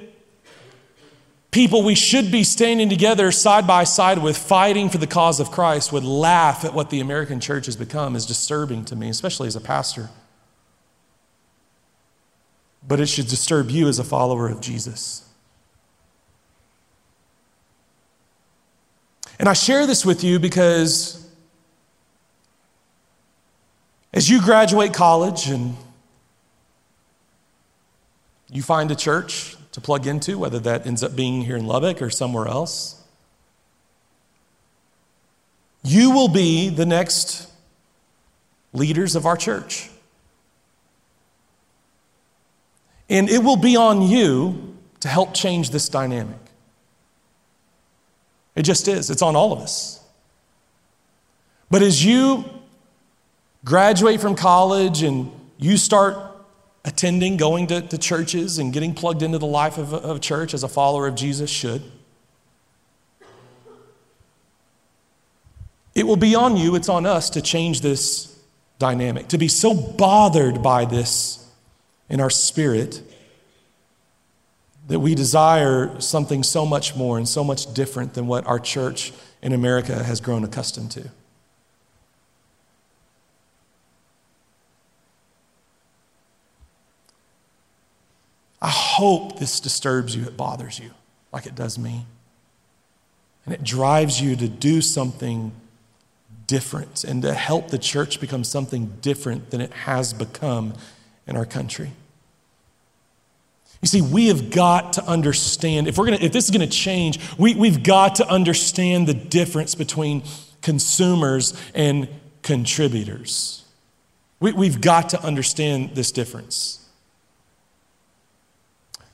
people 1.51 1.83
we 1.83 1.95
should 1.95 2.31
be 2.31 2.45
standing 2.45 2.89
together 2.89 3.31
side 3.33 3.67
by 3.67 3.85
side 3.85 4.19
with, 4.19 4.37
fighting 4.37 4.91
for 4.91 4.99
the 4.99 5.07
cause 5.07 5.41
of 5.41 5.51
Christ, 5.51 5.93
would 5.93 6.05
laugh 6.05 6.65
at 6.65 6.75
what 6.75 6.91
the 6.91 7.01
American 7.01 7.41
church 7.41 7.67
has 7.67 7.77
become 7.77 8.15
is 8.17 8.27
disturbing 8.27 8.85
to 8.87 8.97
me, 8.97 9.09
especially 9.09 9.49
as 9.49 9.57
a 9.57 9.61
pastor. 9.61 10.11
but 12.89 13.01
it 13.01 13.07
should 13.07 13.29
disturb 13.29 13.71
you 13.71 13.87
as 13.87 13.99
a 13.99 14.05
follower 14.05 14.49
of 14.49 14.63
Jesus. 14.63 15.29
And 19.39 19.47
I 19.47 19.53
share 19.53 19.87
this 19.87 20.07
with 20.07 20.25
you 20.25 20.39
because 20.39 21.29
as 24.15 24.31
you 24.31 24.41
graduate 24.41 24.95
college 24.95 25.49
and 25.49 25.77
you 28.51 28.63
find 28.63 28.91
a 28.91 28.97
church 28.97 29.58
to 29.79 29.85
plug 29.85 30.07
into, 30.07 30.39
whether 30.39 30.59
that 30.59 30.87
ends 30.87 31.03
up 31.03 31.15
being 31.15 31.43
here 31.43 31.57
in 31.57 31.67
Lubbock 31.67 32.03
or 32.03 32.11
somewhere 32.11 32.49
else, 32.49 33.01
you 35.85 36.11
will 36.11 36.29
be 36.29 36.69
the 36.69 36.85
next 36.85 37.49
leaders 38.73 39.15
of 39.15 39.25
our 39.25 39.37
church. 39.37 39.89
And 43.09 43.31
it 43.31 43.39
will 43.39 43.57
be 43.57 43.77
on 43.77 44.03
you 44.03 44.77
to 45.01 45.09
help 45.09 45.33
change 45.33 45.71
this 45.71 45.89
dynamic. 45.89 46.37
It 48.57 48.63
just 48.63 48.89
is. 48.89 49.09
It's 49.09 49.23
on 49.23 49.37
all 49.37 49.53
of 49.53 49.61
us. 49.61 50.03
But 51.71 51.83
as 51.83 52.05
you 52.05 52.45
graduate 53.65 54.21
from 54.21 54.35
college 54.35 55.03
and 55.03 55.31
you 55.59 55.77
start 55.77 56.28
attending, 56.89 57.37
going 57.37 57.67
to, 57.67 57.83
to 57.83 57.99
churches, 57.99 58.59
and 58.59 58.73
getting 58.73 58.95
plugged 58.95 59.23
into 59.23 59.39
the 59.39 59.47
life 59.47 59.77
of 59.77 59.93
of 59.93 60.17
a 60.17 60.21
church 60.21 60.55
as 60.55 60.63
a 60.63 60.69
follower 60.69 61.07
of 61.07 61.15
Jesus 61.15 61.51
should, 61.51 61.83
it 65.95 66.07
will 66.07 66.17
be 66.17 66.35
on 66.35 66.57
you, 66.57 66.75
it's 66.75 66.89
on 66.89 67.05
us 67.05 67.29
to 67.31 67.43
change 67.43 67.83
this 67.83 68.39
dynamic, 68.79 69.29
to 69.29 69.39
be 69.39 69.49
so 69.49 69.75
bothered 69.75 70.63
by 70.63 70.85
this 70.85 71.47
in 72.09 72.21
our 72.21 72.31
spirit 72.31 73.03
that 74.87 75.01
we 75.01 75.15
desire 75.15 76.01
something 76.01 76.43
so 76.43 76.65
much 76.65 76.97
more 76.97 77.19
and 77.19 77.29
so 77.29 77.45
much 77.45 77.75
different 77.75 78.15
than 78.15 78.27
what 78.27 78.47
our 78.47 78.59
church 78.59 79.13
in 79.43 79.53
America 79.53 80.03
has 80.03 80.21
grown 80.21 80.43
accustomed 80.43 80.91
to. 80.91 81.11
I 88.61 88.69
hope 88.69 89.39
this 89.39 89.61
disturbs 89.61 90.17
you, 90.17 90.25
it 90.25 90.37
bothers 90.37 90.79
you, 90.79 90.91
like 91.33 91.47
it 91.47 91.55
does 91.55 91.79
me. 91.79 92.07
And 93.45 93.55
it 93.55 93.63
drives 93.63 94.21
you 94.21 94.37
to 94.37 94.49
do 94.49 94.81
something 94.81 95.53
different 96.47 97.05
and 97.05 97.23
to 97.23 97.33
help 97.33 97.69
the 97.69 97.79
church 97.79 98.21
become 98.21 98.43
something 98.43 98.95
different 99.01 99.51
than 99.51 99.61
it 99.61 99.73
has 99.73 100.13
become 100.13 100.75
in 101.27 101.37
our 101.37 101.47
country. 101.47 101.93
You 103.81 103.87
see, 103.87 104.03
we 104.03 104.27
have 104.27 104.51
got 104.51 104.95
to 104.95 105.05
understand, 105.05 105.87
if, 105.87 105.97
we're 105.97 106.07
gonna, 106.07 106.19
if 106.21 106.33
this 106.33 106.47
is 106.47 106.51
going 106.51 106.69
to 106.69 106.77
change, 106.77 107.21
we, 107.39 107.55
we've 107.55 107.83
got 107.85 108.17
to 108.17 108.29
understand 108.29 109.07
the 109.07 109.15
difference 109.15 109.77
between 109.77 110.25
consumers 110.63 111.55
and 111.75 112.09
contributors. 112.43 113.65
We, 114.41 114.53
we've 114.53 114.81
got 114.81 115.11
to 115.11 115.23
understand 115.23 115.95
this 115.95 116.11
difference. 116.11 116.88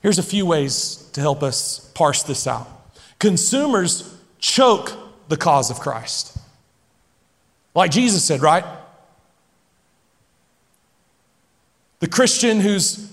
Here's 0.05 0.19
a 0.19 0.23
few 0.23 0.45
ways 0.45 1.09
to 1.13 1.19
help 1.19 1.41
us 1.41 1.79
parse 1.95 2.21
this 2.21 2.45
out. 2.45 2.69
Consumers 3.17 4.15
choke 4.37 4.95
the 5.29 5.35
cause 5.35 5.71
of 5.71 5.79
Christ. 5.79 6.37
Like 7.73 7.89
Jesus 7.89 8.23
said, 8.23 8.43
right? 8.43 8.63
The 12.01 12.07
Christian 12.07 12.59
who's 12.59 13.11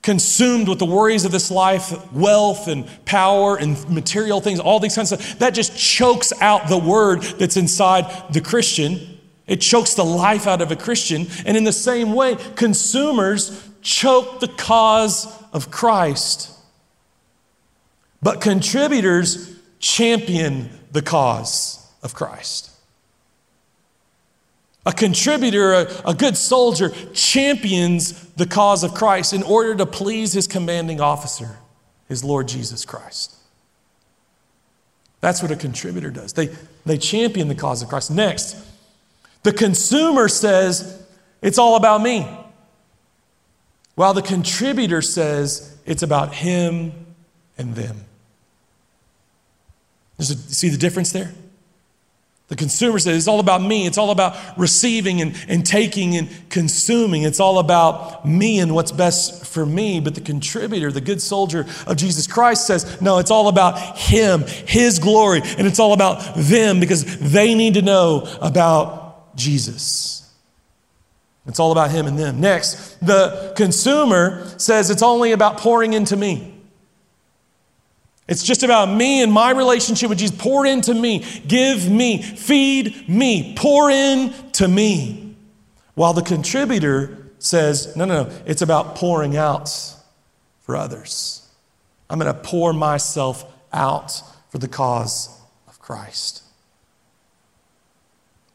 consumed 0.00 0.66
with 0.66 0.78
the 0.78 0.86
worries 0.86 1.26
of 1.26 1.30
this 1.30 1.50
life, 1.50 2.10
wealth 2.10 2.68
and 2.68 2.88
power 3.04 3.58
and 3.58 3.76
material 3.90 4.40
things, 4.40 4.60
all 4.60 4.80
these 4.80 4.94
kinds 4.94 5.12
of 5.12 5.20
stuff, 5.20 5.38
that 5.40 5.50
just 5.50 5.76
chokes 5.76 6.32
out 6.40 6.70
the 6.70 6.78
word 6.78 7.20
that's 7.20 7.58
inside 7.58 8.32
the 8.32 8.40
Christian. 8.40 9.18
It 9.46 9.60
chokes 9.60 9.92
the 9.92 10.06
life 10.06 10.46
out 10.46 10.62
of 10.62 10.72
a 10.72 10.76
Christian. 10.76 11.26
And 11.44 11.54
in 11.54 11.64
the 11.64 11.72
same 11.74 12.14
way, 12.14 12.36
consumers 12.56 13.68
choke 13.82 14.40
the 14.40 14.48
cause 14.48 15.26
of 15.52 15.70
Christ. 15.70 16.50
But 18.22 18.40
contributors 18.40 19.58
champion 19.78 20.70
the 20.92 21.02
cause 21.02 21.86
of 22.02 22.14
Christ. 22.14 22.70
A 24.86 24.92
contributor, 24.92 25.72
a, 25.74 26.02
a, 26.06 26.14
good 26.14 26.36
soldier, 26.36 26.90
champions 27.12 28.24
the 28.34 28.46
cause 28.46 28.82
of 28.82 28.94
Christ 28.94 29.32
in 29.32 29.42
order 29.42 29.74
to 29.74 29.84
please 29.84 30.32
his 30.32 30.46
commanding 30.46 31.00
officer, 31.00 31.58
his 32.08 32.24
Lord 32.24 32.48
Jesus 32.48 32.86
Christ. 32.86 33.36
That's 35.20 35.42
what 35.42 35.50
a 35.50 35.56
contributor 35.56 36.10
does. 36.10 36.32
They, 36.32 36.48
they 36.86 36.96
champion 36.96 37.48
the 37.48 37.54
cause 37.54 37.82
of 37.82 37.90
Christ. 37.90 38.10
Next, 38.10 38.56
the 39.42 39.52
consumer 39.52 40.28
says, 40.28 41.02
it's 41.42 41.58
all 41.58 41.76
about 41.76 42.00
me. 42.00 42.26
While 43.94 44.14
the 44.14 44.22
contributor 44.22 45.02
says, 45.02 45.76
it's 45.84 46.02
about 46.02 46.34
him 46.34 46.92
and 47.58 47.74
them. 47.74 48.04
A, 50.18 50.22
see 50.22 50.68
the 50.68 50.78
difference 50.78 51.12
there? 51.12 51.32
The 52.48 52.56
consumer 52.56 52.98
says 52.98 53.16
it's 53.16 53.28
all 53.28 53.38
about 53.38 53.62
me. 53.62 53.86
It's 53.86 53.96
all 53.96 54.10
about 54.10 54.36
receiving 54.58 55.20
and, 55.20 55.36
and 55.46 55.64
taking 55.64 56.16
and 56.16 56.28
consuming. 56.50 57.22
It's 57.22 57.38
all 57.38 57.60
about 57.60 58.26
me 58.26 58.58
and 58.58 58.74
what's 58.74 58.90
best 58.90 59.46
for 59.46 59.64
me. 59.64 60.00
But 60.00 60.16
the 60.16 60.20
contributor, 60.20 60.90
the 60.90 61.00
good 61.00 61.22
soldier 61.22 61.64
of 61.86 61.96
Jesus 61.96 62.26
Christ 62.26 62.66
says, 62.66 63.00
no, 63.00 63.18
it's 63.18 63.30
all 63.30 63.46
about 63.46 63.96
him, 63.96 64.42
his 64.66 64.98
glory, 64.98 65.42
and 65.58 65.64
it's 65.64 65.78
all 65.78 65.92
about 65.92 66.34
them 66.36 66.80
because 66.80 67.18
they 67.20 67.54
need 67.54 67.74
to 67.74 67.82
know 67.82 68.26
about 68.40 69.36
Jesus. 69.36 70.19
It's 71.46 71.58
all 71.58 71.72
about 71.72 71.90
him 71.90 72.06
and 72.06 72.18
them. 72.18 72.40
Next, 72.40 73.04
the 73.04 73.52
consumer 73.56 74.46
says 74.58 74.90
it's 74.90 75.02
only 75.02 75.32
about 75.32 75.58
pouring 75.58 75.94
into 75.94 76.16
me. 76.16 76.54
It's 78.28 78.44
just 78.44 78.62
about 78.62 78.86
me 78.86 79.22
and 79.22 79.32
my 79.32 79.50
relationship 79.50 80.08
with 80.08 80.18
Jesus. 80.18 80.36
Pour 80.36 80.64
into 80.64 80.94
me, 80.94 81.24
give 81.48 81.90
me, 81.90 82.22
feed 82.22 83.08
me, 83.08 83.54
pour 83.56 83.90
in 83.90 84.32
to 84.52 84.68
me. 84.68 85.34
While 85.94 86.12
the 86.12 86.22
contributor 86.22 87.32
says, 87.40 87.96
no, 87.96 88.04
no, 88.04 88.24
no, 88.24 88.30
it's 88.46 88.62
about 88.62 88.94
pouring 88.94 89.36
out 89.36 89.68
for 90.60 90.76
others. 90.76 91.48
I'm 92.08 92.18
going 92.18 92.32
to 92.32 92.40
pour 92.40 92.72
myself 92.72 93.44
out 93.72 94.22
for 94.50 94.58
the 94.58 94.68
cause 94.68 95.36
of 95.66 95.80
Christ. 95.80 96.44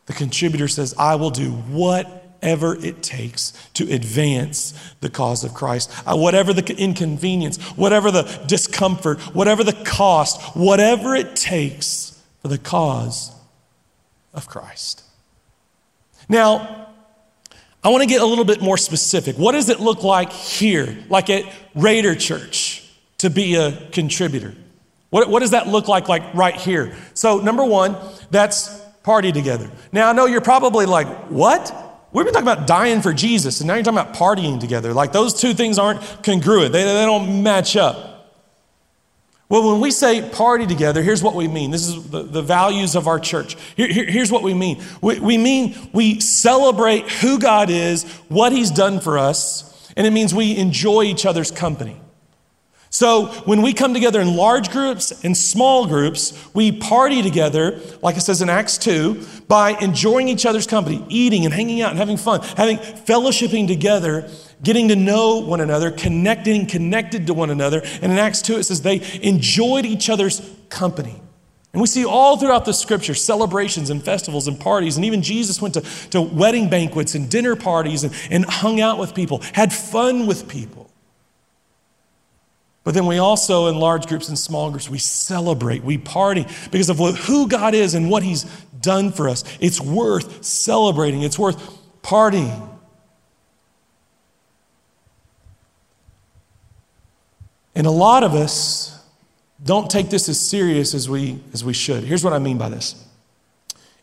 The 0.05 0.13
contributor 0.13 0.67
says, 0.67 0.93
I 0.97 1.15
will 1.15 1.31
do 1.31 1.51
what 1.51 2.24
whatever 2.45 2.75
it 2.75 3.01
takes 3.01 3.53
to 3.73 3.91
advance 3.91 4.71
the 5.01 5.09
cause 5.09 5.43
of 5.43 5.51
Christ. 5.55 5.91
Uh, 6.05 6.15
whatever 6.15 6.53
the 6.53 6.75
inconvenience, 6.77 7.57
whatever 7.75 8.11
the 8.11 8.21
discomfort, 8.45 9.19
whatever 9.33 9.63
the 9.63 9.73
cost, 9.73 10.55
whatever 10.55 11.15
it 11.15 11.35
takes 11.35 12.21
for 12.43 12.49
the 12.49 12.59
cause 12.59 13.31
of 14.31 14.47
Christ. 14.47 15.01
Now, 16.29 16.89
I 17.83 17.89
want 17.89 18.03
to 18.03 18.07
get 18.07 18.21
a 18.21 18.25
little 18.25 18.45
bit 18.45 18.61
more 18.61 18.77
specific. 18.77 19.37
What 19.37 19.53
does 19.53 19.69
it 19.69 19.79
look 19.79 20.03
like 20.03 20.31
here, 20.31 20.95
like 21.09 21.31
at 21.31 21.51
Raider 21.73 22.13
Church, 22.13 22.87
to 23.17 23.31
be 23.31 23.55
a 23.55 23.89
contributor? 23.91 24.53
What, 25.09 25.29
what 25.29 25.39
does 25.39 25.51
that 25.51 25.67
look 25.67 25.87
like, 25.87 26.07
like 26.07 26.31
right 26.35 26.55
here? 26.55 26.95
So, 27.15 27.39
number 27.39 27.65
one, 27.65 27.95
that's 28.29 28.79
party 29.01 29.31
together. 29.31 29.71
Now, 29.91 30.09
I 30.09 30.13
know 30.13 30.27
you're 30.27 30.41
probably 30.41 30.85
like, 30.85 31.07
what? 31.29 31.84
We've 32.15 32.23
been 32.23 32.33
talking 32.33 32.47
about 32.47 32.65
dying 32.65 33.01
for 33.01 33.11
Jesus, 33.11 33.59
and 33.59 33.67
now 33.67 33.73
you're 33.73 33.83
talking 33.83 33.99
about 33.99 34.15
partying 34.15 34.57
together. 34.57 34.93
Like 34.93 35.11
those 35.11 35.33
two 35.33 35.53
things 35.53 35.77
aren't 35.77 35.99
congruent, 36.23 36.71
they, 36.71 36.85
they 36.85 37.03
don't 37.03 37.43
match 37.43 37.75
up. 37.75 38.31
Well, 39.49 39.69
when 39.69 39.81
we 39.81 39.91
say 39.91 40.27
party 40.29 40.65
together, 40.65 41.03
here's 41.03 41.21
what 41.21 41.35
we 41.35 41.49
mean. 41.49 41.71
This 41.71 41.85
is 41.89 42.09
the, 42.09 42.23
the 42.23 42.41
values 42.41 42.95
of 42.95 43.09
our 43.09 43.19
church. 43.19 43.57
Here, 43.75 43.89
here, 43.89 44.05
here's 44.05 44.31
what 44.31 44.43
we 44.43 44.53
mean 44.53 44.81
we, 45.01 45.19
we 45.19 45.37
mean 45.37 45.75
we 45.91 46.21
celebrate 46.21 47.11
who 47.11 47.37
God 47.37 47.69
is, 47.69 48.05
what 48.29 48.53
He's 48.53 48.71
done 48.71 49.01
for 49.01 49.17
us, 49.17 49.91
and 49.97 50.07
it 50.07 50.11
means 50.11 50.33
we 50.33 50.55
enjoy 50.55 51.03
each 51.03 51.25
other's 51.25 51.51
company. 51.51 51.99
So 52.95 53.25
when 53.43 53.61
we 53.61 53.73
come 53.73 53.93
together 53.93 54.21
in 54.21 54.37
large 54.37 54.71
groups 54.71 55.11
and 55.25 55.35
small 55.35 55.85
groups, 55.85 56.31
we 56.53 56.71
party 56.71 57.21
together, 57.21 57.81
like 58.01 58.15
it 58.15 58.21
says 58.21 58.41
in 58.41 58.49
Acts 58.49 58.77
2, 58.77 59.21
by 59.49 59.71
enjoying 59.81 60.29
each 60.29 60.45
other's 60.45 60.65
company, 60.65 61.05
eating 61.09 61.43
and 61.43 61.53
hanging 61.53 61.81
out 61.81 61.89
and 61.89 61.99
having 61.99 62.15
fun, 62.15 62.39
having 62.55 62.77
fellowshipping 62.77 63.67
together, 63.67 64.29
getting 64.63 64.87
to 64.87 64.95
know 64.95 65.39
one 65.39 65.59
another, 65.59 65.91
connecting, 65.91 66.67
connected 66.67 67.27
to 67.27 67.33
one 67.33 67.49
another. 67.49 67.81
And 68.01 68.13
in 68.13 68.17
Acts 68.17 68.41
2, 68.43 68.59
it 68.59 68.63
says 68.63 68.81
they 68.81 69.01
enjoyed 69.21 69.85
each 69.85 70.09
other's 70.09 70.49
company. 70.69 71.21
And 71.73 71.81
we 71.81 71.87
see 71.87 72.05
all 72.05 72.37
throughout 72.37 72.63
the 72.63 72.73
scripture 72.73 73.13
celebrations 73.13 73.89
and 73.89 74.01
festivals 74.01 74.47
and 74.47 74.57
parties. 74.57 74.95
And 74.95 75.03
even 75.03 75.21
Jesus 75.21 75.61
went 75.61 75.73
to, 75.73 75.81
to 76.11 76.21
wedding 76.21 76.69
banquets 76.69 77.13
and 77.13 77.29
dinner 77.29 77.57
parties 77.57 78.05
and, 78.05 78.13
and 78.31 78.45
hung 78.45 78.79
out 78.79 78.99
with 78.99 79.13
people, 79.13 79.41
had 79.51 79.73
fun 79.73 80.27
with 80.27 80.47
people. 80.47 80.84
But 82.85 82.93
then 82.93 83.07
we 83.07 83.17
also, 83.17 83.65
in 83.65 83.79
large 83.79 84.05
groups 84.05 84.29
and 84.29 84.37
small 84.37 84.69
groups, 84.69 84.87
we 84.87 84.99
celebrate, 84.99 85.83
we 85.83 85.97
party 85.97 86.45
because 86.71 86.87
of 86.87 86.99
who 86.99 87.49
God 87.49 87.73
is 87.73 87.95
and 87.95 88.11
what 88.11 88.21
He's 88.21 88.43
done 88.79 89.11
for 89.11 89.27
us. 89.27 89.43
It's 89.59 89.81
worth 89.81 90.45
celebrating, 90.45 91.23
it's 91.23 91.39
worth 91.39 91.57
partying. 92.03 92.69
And 97.73 97.87
a 97.87 97.91
lot 97.91 98.23
of 98.23 98.35
us 98.35 99.03
don't 99.61 99.89
take 99.89 100.11
this 100.11 100.29
as 100.29 100.39
serious 100.39 100.93
as 100.93 101.09
we, 101.09 101.39
as 101.53 101.63
we 101.63 101.73
should. 101.73 102.03
Here's 102.03 102.23
what 102.23 102.33
I 102.33 102.39
mean 102.39 102.59
by 102.59 102.69
this. 102.69 103.03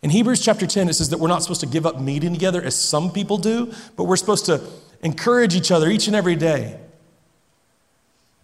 In 0.03 0.11
Hebrews 0.11 0.45
chapter 0.45 0.67
10, 0.67 0.89
it 0.89 0.95
says 0.95 1.11
that 1.11 1.19
we're 1.19 1.29
not 1.29 1.43
supposed 1.43 1.61
to 1.61 1.69
give 1.69 1.87
up 1.87 2.01
meeting 2.01 2.33
together 2.33 2.61
as 2.61 2.75
some 2.75 3.13
people 3.13 3.39
do, 3.39 3.73
but 3.95 4.05
we're 4.05 4.17
supposed 4.17 4.47
to 4.47 4.61
encourage 5.03 5.55
each 5.55 5.71
other 5.71 5.89
each 5.89 6.09
and 6.09 6.17
every 6.17 6.35
day. 6.35 6.81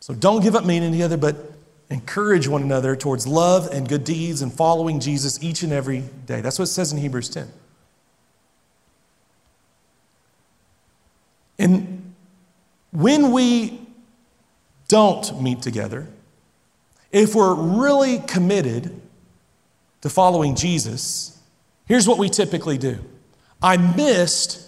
So 0.01 0.15
don't 0.15 0.43
give 0.43 0.55
up 0.55 0.65
meeting 0.65 0.93
together, 0.93 1.17
but 1.17 1.37
encourage 1.91 2.49
one 2.49 2.63
another 2.63 2.95
towards 2.95 3.27
love 3.27 3.69
and 3.73 3.89
good 3.89 4.05
deeds 4.05 4.43
and 4.43 4.53
following 4.53 5.01
Jesus 5.01 5.43
each 5.43 5.63
and 5.63 5.73
every 5.73 6.03
day. 6.27 6.41
That's 6.41 6.59
what 6.59 6.65
it 6.69 6.73
says 6.73 6.93
in 6.93 6.99
Hebrews 6.99 7.29
10. 7.31 7.49
And 11.59 12.15
when 12.93 13.33
we 13.33 13.81
don't 14.87 15.43
meet 15.43 15.61
together, 15.63 16.07
if 17.11 17.35
we're 17.35 17.55
really 17.55 18.21
committed 18.21 19.01
to 20.03 20.11
following 20.11 20.55
Jesus, 20.55 21.39
here's 21.87 22.07
what 22.07 22.19
we 22.19 22.29
typically 22.29 22.79
do 22.79 22.99
I 23.63 23.77
missed, 23.77 24.63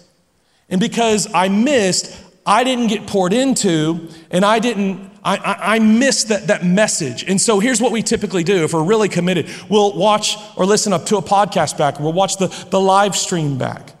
and 0.69 0.81
because 0.81 1.33
I 1.33 1.47
missed, 1.49 2.17
I 2.45 2.63
didn't 2.63 2.87
get 2.87 3.07
poured 3.07 3.33
into, 3.33 4.09
and 4.31 4.43
I 4.43 4.59
didn't 4.59 5.11
I, 5.23 5.37
I, 5.37 5.75
I 5.75 5.79
missed 5.79 6.29
that, 6.29 6.47
that 6.47 6.65
message. 6.65 7.23
And 7.23 7.39
so 7.39 7.59
here's 7.59 7.79
what 7.79 7.91
we 7.91 8.01
typically 8.01 8.43
do 8.43 8.63
if 8.63 8.73
we're 8.73 8.83
really 8.83 9.09
committed 9.09 9.49
we'll 9.69 9.95
watch 9.95 10.35
or 10.57 10.65
listen 10.65 10.93
up 10.93 11.05
to 11.07 11.17
a 11.17 11.21
podcast 11.21 11.77
back, 11.77 11.99
we'll 11.99 12.13
watch 12.13 12.37
the, 12.37 12.47
the 12.69 12.79
live 12.79 13.15
stream 13.15 13.57
back 13.57 13.93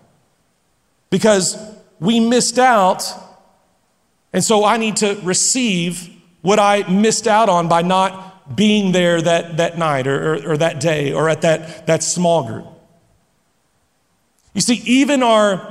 because 1.09 1.57
we 1.99 2.19
missed 2.19 2.57
out. 2.57 3.03
And 4.33 4.43
so 4.43 4.63
I 4.63 4.77
need 4.77 4.97
to 4.97 5.19
receive 5.23 6.09
what 6.41 6.57
I 6.57 6.89
missed 6.89 7.27
out 7.27 7.49
on 7.49 7.67
by 7.67 7.81
not 7.83 8.55
being 8.55 8.91
there 8.91 9.21
that, 9.21 9.57
that 9.57 9.77
night 9.77 10.07
or, 10.07 10.33
or, 10.33 10.51
or 10.51 10.57
that 10.57 10.79
day 10.79 11.13
or 11.13 11.29
at 11.29 11.41
that, 11.41 11.85
that 11.85 12.01
small 12.01 12.47
group. 12.47 12.65
You 14.53 14.61
see, 14.61 14.81
even 14.85 15.21
our 15.21 15.70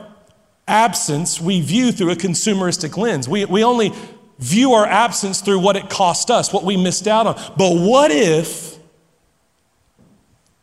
absence 0.70 1.40
we 1.40 1.60
view 1.60 1.92
through 1.92 2.10
a 2.12 2.16
consumeristic 2.16 2.96
lens. 2.96 3.28
We, 3.28 3.44
we 3.44 3.64
only 3.64 3.92
view 4.38 4.72
our 4.72 4.86
absence 4.86 5.40
through 5.40 5.60
what 5.60 5.76
it 5.76 5.90
cost 5.90 6.30
us, 6.30 6.52
what 6.52 6.64
we 6.64 6.76
missed 6.76 7.06
out 7.06 7.26
on. 7.26 7.34
But 7.56 7.76
what 7.76 8.10
if 8.10 8.78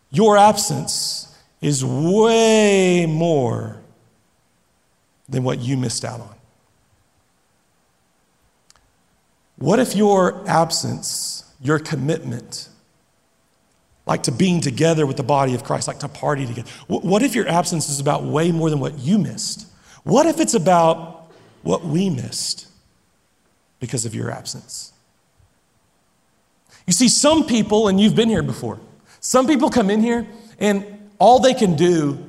your 0.09 0.37
absence 0.37 1.37
is 1.61 1.83
way 1.85 3.05
more 3.07 3.81
than 5.29 5.43
what 5.43 5.59
you 5.59 5.77
missed 5.77 6.03
out 6.03 6.21
on? 6.21 6.33
What 9.57 9.79
if 9.79 9.95
your 9.95 10.47
absence, 10.47 11.51
your 11.61 11.79
commitment, 11.79 12.69
like 14.05 14.23
to 14.23 14.31
being 14.31 14.61
together 14.61 15.05
with 15.05 15.17
the 15.17 15.23
body 15.23 15.53
of 15.53 15.63
Christ, 15.63 15.87
like 15.87 15.99
to 15.99 16.07
party 16.07 16.45
together, 16.45 16.69
what 16.87 17.23
if 17.23 17.35
your 17.35 17.47
absence 17.47 17.89
is 17.89 17.99
about 17.99 18.23
way 18.23 18.51
more 18.51 18.69
than 18.69 18.79
what 18.79 18.97
you 18.99 19.17
missed? 19.17 19.67
What 20.07 20.25
if 20.25 20.39
it's 20.39 20.53
about 20.53 21.27
what 21.61 21.85
we 21.85 22.09
missed? 22.09 22.67
because 23.79 24.05
of 24.05 24.15
your 24.15 24.31
absence. 24.31 24.93
You 26.85 26.93
see, 26.93 27.09
some 27.09 27.45
people, 27.45 27.87
and 27.87 27.99
you've 27.99 28.15
been 28.15 28.29
here 28.29 28.43
before, 28.43 28.79
some 29.19 29.45
people 29.45 29.69
come 29.69 29.89
in 29.89 30.01
here 30.01 30.25
and 30.59 31.09
all 31.19 31.39
they 31.39 31.53
can 31.53 31.75
do 31.75 32.23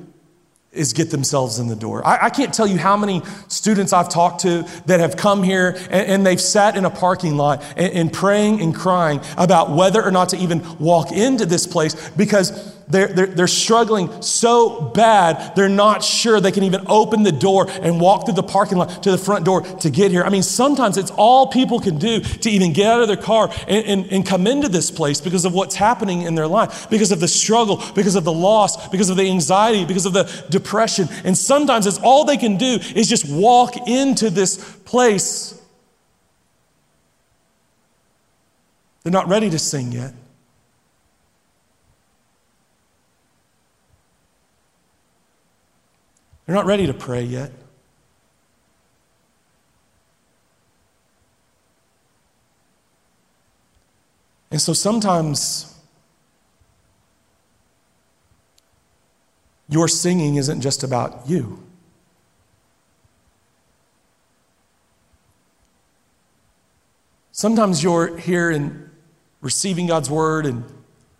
is 0.71 0.93
get 0.93 1.09
themselves 1.09 1.57
in 1.57 1.67
the 1.67 1.75
door. 1.75 2.05
I, 2.05 2.25
I, 2.25 2.29
can't 2.29 2.53
tell 2.53 2.67
you 2.67 2.77
how 2.77 2.95
many 2.95 3.23
students 3.47 3.91
I've 3.91 4.09
talked 4.09 4.41
to 4.41 4.67
that 4.85 4.99
have 4.99 5.17
come 5.17 5.41
here 5.41 5.75
and, 5.89 6.07
and 6.07 6.25
they've 6.25 6.39
sat 6.39 6.75
in 6.75 6.85
a 6.85 6.91
parking 6.91 7.37
lot 7.37 7.63
and, 7.75 7.91
and 7.93 8.13
praying 8.13 8.61
and 8.61 8.75
crying 8.75 9.19
about 9.35 9.71
whether 9.71 10.03
or 10.03 10.11
not 10.11 10.29
to 10.29 10.37
even 10.37 10.63
walk 10.77 11.11
into 11.11 11.47
this 11.47 11.65
place 11.65 12.11
because 12.11 12.75
they're, 12.89 13.07
they're, 13.07 13.27
they're 13.27 13.47
struggling 13.47 14.21
so 14.21 14.81
bad, 14.81 15.55
they're 15.55 15.69
not 15.69 16.03
sure 16.03 16.41
they 16.41 16.51
can 16.51 16.63
even 16.63 16.85
open 16.87 17.21
the 17.21 17.31
door 17.31 17.67
and 17.69 18.01
walk 18.01 18.25
through 18.25 18.33
the 18.33 18.43
parking 18.43 18.79
lot 18.79 19.03
to 19.03 19.11
the 19.11 19.17
front 19.17 19.45
door 19.45 19.61
to 19.61 19.89
get 19.91 20.09
here. 20.09 20.23
I 20.23 20.29
mean, 20.29 20.41
sometimes 20.41 20.97
it's 20.97 21.11
all 21.11 21.47
people 21.47 21.79
can 21.79 21.99
do 21.99 22.19
to 22.19 22.49
even 22.49 22.73
get 22.73 22.87
out 22.87 23.01
of 23.01 23.07
their 23.07 23.17
car 23.17 23.51
and, 23.67 23.85
and, 23.85 24.11
and 24.11 24.25
come 24.25 24.47
into 24.47 24.69
this 24.69 24.89
place 24.89 25.21
because 25.21 25.45
of 25.45 25.53
what's 25.53 25.75
happening 25.75 26.23
in 26.23 26.33
their 26.33 26.47
life, 26.47 26.89
because 26.89 27.11
of 27.11 27.19
the 27.19 27.27
struggle, 27.27 27.83
because 27.93 28.15
of 28.15 28.23
the 28.23 28.33
loss, 28.33 28.89
because 28.89 29.11
of 29.11 29.17
the 29.17 29.29
anxiety, 29.29 29.85
because 29.85 30.07
of 30.07 30.13
the 30.13 30.23
depression. 30.49 31.07
And 31.23 31.37
sometimes 31.37 31.85
it's 31.85 31.99
all 31.99 32.25
they 32.25 32.37
can 32.37 32.57
do 32.57 32.79
is 32.95 33.07
just 33.07 33.29
walk 33.29 33.87
into 33.87 34.31
this 34.31 34.57
place. 34.85 35.61
They're 39.03 39.13
not 39.13 39.27
ready 39.27 39.49
to 39.51 39.59
sing 39.59 39.91
yet. 39.91 40.13
They're 46.49 46.55
not 46.55 46.65
ready 46.65 46.87
to 46.87 46.95
pray 46.95 47.21
yet. 47.21 47.51
And 54.49 54.59
so 54.59 54.73
sometimes 54.73 55.79
your 59.67 59.87
singing 59.87 60.37
isn't 60.37 60.61
just 60.61 60.81
about 60.81 61.29
you. 61.29 61.61
Sometimes 67.31 67.83
you're 67.83 68.17
here 68.17 68.49
and 68.49 68.89
receiving 69.41 69.85
God's 69.85 70.09
word 70.09 70.47
and, 70.47 70.63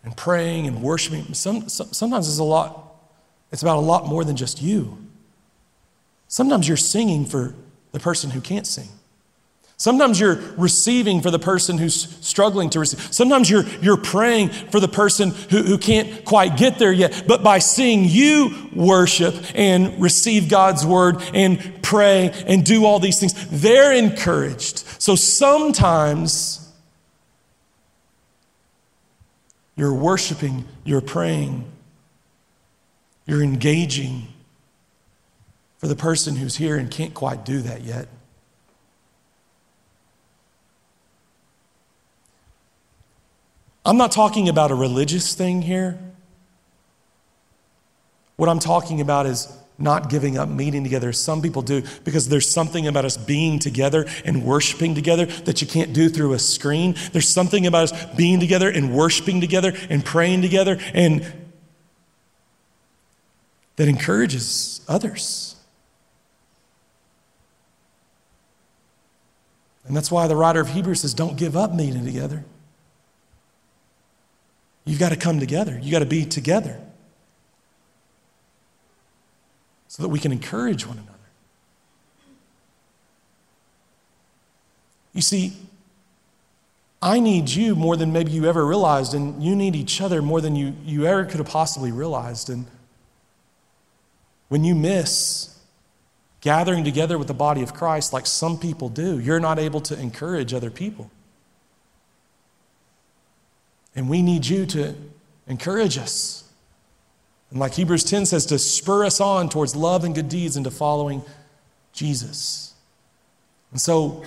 and 0.04 0.18
praying 0.18 0.66
and 0.66 0.82
worshiping. 0.82 1.36
Some, 1.36 1.70
sometimes 1.70 2.28
it's 2.28 2.40
a 2.40 2.44
lot, 2.44 2.96
it's 3.52 3.62
about 3.62 3.78
a 3.78 3.86
lot 3.86 4.08
more 4.08 4.24
than 4.24 4.36
just 4.36 4.60
you. 4.60 5.06
Sometimes 6.30 6.68
you're 6.68 6.78
singing 6.78 7.26
for 7.26 7.56
the 7.92 8.00
person 8.00 8.30
who 8.30 8.40
can't 8.40 8.68
sing. 8.68 8.88
Sometimes 9.78 10.20
you're 10.20 10.36
receiving 10.58 11.22
for 11.22 11.32
the 11.32 11.40
person 11.40 11.78
who's 11.78 12.18
struggling 12.20 12.70
to 12.72 12.80
receive. 12.80 13.02
Sometimes 13.14 13.50
you're, 13.50 13.66
you're 13.82 13.98
praying 13.98 14.50
for 14.50 14.80
the 14.80 14.88
person 14.88 15.32
who, 15.32 15.64
who 15.64 15.78
can't 15.78 16.24
quite 16.26 16.56
get 16.58 16.78
there 16.78 16.92
yet. 16.92 17.24
But 17.28 17.44
by 17.44 17.60
seeing 17.60 18.04
you 18.04 18.70
worship 18.76 19.34
and 19.56 20.00
receive 20.00 20.50
God's 20.50 20.86
word 20.86 21.24
and 21.34 21.82
pray 21.82 22.32
and 22.46 22.64
do 22.64 22.86
all 22.86 23.00
these 23.00 23.20
things, 23.20 23.34
they're 23.50 23.94
encouraged. 23.94 24.80
So 25.02 25.16
sometimes 25.16 26.72
you're 29.78 29.94
worshiping, 29.94 30.66
you're 30.84 31.02
praying, 31.02 31.72
you're 33.26 33.42
engaging 33.42 34.28
for 35.80 35.88
the 35.88 35.96
person 35.96 36.36
who's 36.36 36.58
here 36.58 36.78
and 36.78 36.92
can't 36.92 37.14
quite 37.14 37.44
do 37.44 37.62
that 37.62 37.82
yet. 37.82 38.08
I'm 43.86 43.98
not 43.98 44.12
talking 44.12 44.50
about 44.50 44.72
a 44.72 44.76
religious 44.76 45.34
thing 45.34 45.64
here. 45.64 45.98
What 48.36 48.48
I'm 48.48 48.60
talking 48.60 49.02
about 49.02 49.26
is 49.26 49.52
not 49.80 50.10
giving 50.10 50.38
up 50.38 50.50
meeting 50.50 50.84
together. 50.84 51.14
Some 51.14 51.42
people 51.42 51.62
do 51.62 51.84
because 52.04 52.28
there's 52.28 52.48
something 52.48 52.86
about 52.86 53.06
us 53.06 53.16
being 53.16 53.58
together 53.58 54.06
and 54.26 54.44
worshiping 54.44 54.94
together 54.94 55.26
that 55.26 55.62
you 55.62 55.68
can't 55.68 55.94
do 55.94 56.10
through 56.10 56.34
a 56.34 56.40
screen. 56.40 56.96
There's 57.14 57.30
something 57.30 57.66
about 57.66 57.92
us 57.92 58.06
being 58.16 58.42
together 58.42 58.70
and 58.70 58.94
worshiping 58.94 59.40
together 59.40 59.74
and 59.90 60.04
praying 60.04 60.42
together 60.42 60.78
and 60.94 61.26
that 63.78 63.88
encourages 63.88 64.82
others. 64.90 65.49
And 69.90 69.98
that's 69.98 70.12
why 70.12 70.28
the 70.28 70.36
writer 70.36 70.62
of 70.62 70.70
Hebrews 70.70 71.02
says, 71.02 71.16
don't 71.16 71.36
give 71.36 71.58
up 71.58 71.74
meeting 71.74 72.06
together. 72.06 72.46
You've 74.86 75.00
got 75.00 75.10
to 75.10 75.16
come 75.16 75.40
together, 75.40 75.78
you've 75.82 75.92
got 75.92 76.00
to 76.00 76.06
be 76.06 76.26
together 76.26 76.80
so 79.88 80.04
that 80.04 80.10
we 80.10 80.20
can 80.20 80.32
encourage 80.32 80.86
one 80.86 80.98
another. 80.98 81.14
You 85.14 85.22
see, 85.24 85.54
I 87.02 87.20
need 87.20 87.50
you 87.50 87.76
more 87.76 87.98
than 87.98 88.14
maybe 88.14 88.32
you 88.32 88.46
ever 88.46 88.66
realized, 88.66 89.16
and 89.16 89.44
you 89.44 89.56
need 89.56 89.76
each 89.76 90.02
other 90.02 90.22
more 90.22 90.40
than 90.40 90.56
you, 90.56 90.76
you 90.86 91.08
ever 91.08 91.26
could 91.26 91.38
have 91.38 91.48
possibly 91.48 91.92
realized. 91.92 92.50
And 92.50 92.68
when 94.50 94.64
you 94.64 94.76
miss 94.76 95.49
gathering 96.42 96.84
together 96.84 97.18
with 97.18 97.28
the 97.28 97.34
body 97.34 97.62
of 97.62 97.74
Christ 97.74 98.14
like 98.14 98.26
some 98.26 98.58
people 98.58 98.90
do, 98.90 99.20
you're 99.20 99.40
not 99.40 99.60
able 99.60 99.82
to 99.82 100.00
encourage 100.00 100.54
other 100.54 100.72
people. 100.72 101.12
And 103.96 104.10
we 104.10 104.22
need 104.22 104.46
you 104.46 104.66
to 104.68 104.96
encourage 105.48 105.98
us. 105.98 106.44
And 107.52 107.60
like 107.60 107.74
Hebrews 107.74 108.04
10 108.04 108.28
says, 108.28 108.46
to 108.48 108.60
spur 108.60 109.06
us 109.06 109.20
on 109.20 109.50
towards 109.50 109.76
love 109.76 110.04
and 110.04 110.14
good 110.14 110.30
deeds 110.30 110.56
and 110.56 110.64
to 110.64 110.72
following 110.72 111.24
Jesus. 111.92 112.74
And 113.72 113.82
so 113.82 114.24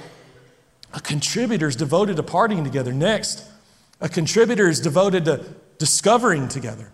a 0.93 1.01
contributor 1.01 1.69
is 1.69 1.77
devoted 1.77 2.17
to 2.17 2.23
partying 2.23 2.65
together. 2.65 2.93
Next, 2.93 3.45
a 4.01 4.09
contributor 4.09 4.69
is 4.69 4.81
devoted 4.81 5.25
to 5.27 5.45
discovering 5.79 6.49
together. 6.49 6.93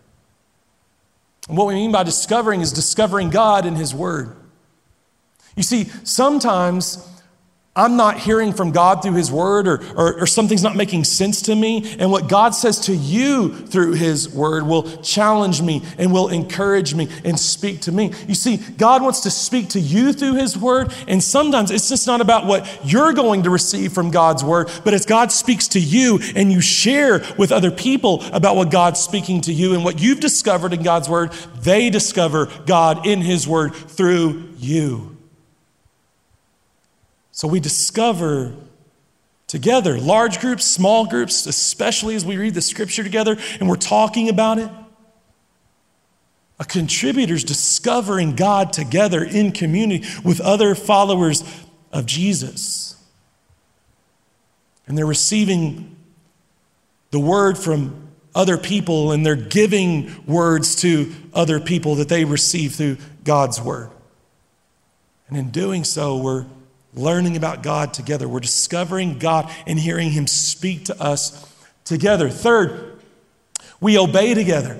And 1.49 1.57
what 1.57 1.67
we 1.67 1.75
mean 1.75 1.91
by 1.91 2.03
discovering 2.03 2.61
is 2.61 2.73
discovering 2.73 3.31
God 3.31 3.65
in 3.65 3.75
His 3.75 3.95
Word. 3.95 4.37
You 5.57 5.63
see, 5.63 5.85
sometimes 6.05 7.09
I'm 7.79 7.97
not 7.97 8.19
hearing 8.19 8.53
from 8.53 8.73
God 8.73 9.05
through 9.05 9.15
His 9.15 9.31
Word, 9.31 9.69
or, 9.69 9.81
or, 9.95 10.23
or, 10.23 10.27
something's 10.27 10.65
not 10.65 10.75
making 10.75 11.05
sense 11.05 11.43
to 11.43 11.55
me. 11.55 11.95
And 12.01 12.11
what 12.11 12.29
God 12.29 12.51
says 12.51 12.81
to 12.81 12.93
you 12.95 13.55
through 13.55 13.93
His 13.93 14.29
Word 14.29 14.67
will 14.67 14.83
challenge 15.01 15.63
me 15.63 15.83
and 15.97 16.13
will 16.13 16.27
encourage 16.27 16.93
me 16.97 17.09
and 17.25 17.39
speak 17.39 17.83
to 17.83 17.93
me. 17.93 18.13
You 18.27 18.35
see, 18.35 18.57
God 18.57 19.01
wants 19.01 19.21
to 19.21 19.31
speak 19.31 19.69
to 19.71 19.81
you 19.81 20.13
through 20.13 20.35
His 20.35 20.59
Word, 20.59 20.93
and 21.07 21.23
sometimes 21.23 21.71
it's 21.71 21.89
just 21.89 22.09
not 22.09 22.21
about 22.21 22.47
what 22.47 22.69
you're 22.85 23.13
going 23.13 23.45
to 23.45 23.51
receive 23.51 23.93
from 23.93 24.11
God's 24.11 24.43
Word, 24.43 24.69
but 24.83 24.93
as 24.93 25.07
God 25.07 25.31
speaks 25.31 25.69
to 25.69 25.81
you 25.81 26.19
and 26.35 26.51
you 26.51 26.61
share 26.61 27.23
with 27.39 27.53
other 27.53 27.71
people 27.71 28.25
about 28.33 28.57
what 28.57 28.73
God's 28.73 28.99
speaking 28.99 29.41
to 29.43 29.53
you 29.53 29.75
and 29.75 29.85
what 29.85 30.01
you've 30.01 30.19
discovered 30.19 30.73
in 30.73 30.83
God's 30.83 31.09
Word, 31.09 31.31
they 31.61 31.91
discover 31.91 32.47
God 32.67 33.07
in 33.07 33.21
His 33.21 33.47
Word 33.47 33.73
through 33.73 34.49
you. 34.59 35.18
So 37.39 37.47
we 37.47 37.61
discover 37.61 38.53
together, 39.47 39.97
large 39.97 40.41
groups, 40.41 40.65
small 40.65 41.07
groups, 41.07 41.47
especially 41.47 42.17
as 42.17 42.27
we 42.27 42.37
read 42.37 42.53
the 42.53 42.61
scripture 42.61 43.05
together 43.05 43.37
and 43.61 43.69
we're 43.69 43.77
talking 43.77 44.29
about 44.29 44.59
it. 44.59 44.69
A 46.59 46.65
contributor's 46.65 47.45
discovering 47.45 48.35
God 48.35 48.73
together 48.73 49.23
in 49.23 49.53
community 49.53 50.05
with 50.25 50.41
other 50.41 50.75
followers 50.75 51.45
of 51.93 52.07
Jesus. 52.07 53.01
And 54.89 54.99
they're 54.99 55.07
receiving 55.07 55.95
the 57.13 57.21
word 57.21 57.57
from 57.57 58.09
other 58.35 58.59
people 58.59 59.13
and 59.13 59.25
they're 59.25 59.37
giving 59.37 60.27
words 60.27 60.75
to 60.83 61.15
other 61.33 61.61
people 61.61 61.95
that 61.95 62.09
they 62.09 62.25
receive 62.25 62.75
through 62.75 62.97
God's 63.23 63.61
word. 63.61 63.91
And 65.29 65.37
in 65.37 65.51
doing 65.51 65.85
so, 65.85 66.17
we're 66.17 66.45
learning 66.99 67.37
about 67.37 67.63
God 67.63 67.95
together. 67.95 68.29
We're 68.29 68.41
discovering 68.41 69.19
God 69.19 69.51
and 69.67 69.79
hearing 69.79 70.11
Him 70.11 70.27
speak 70.27 70.87
to 70.87 71.03
us 71.03 71.47
together. 71.85 72.29
Third, 72.29 73.01
we 73.81 73.99
obey 73.99 74.35
together. 74.35 74.79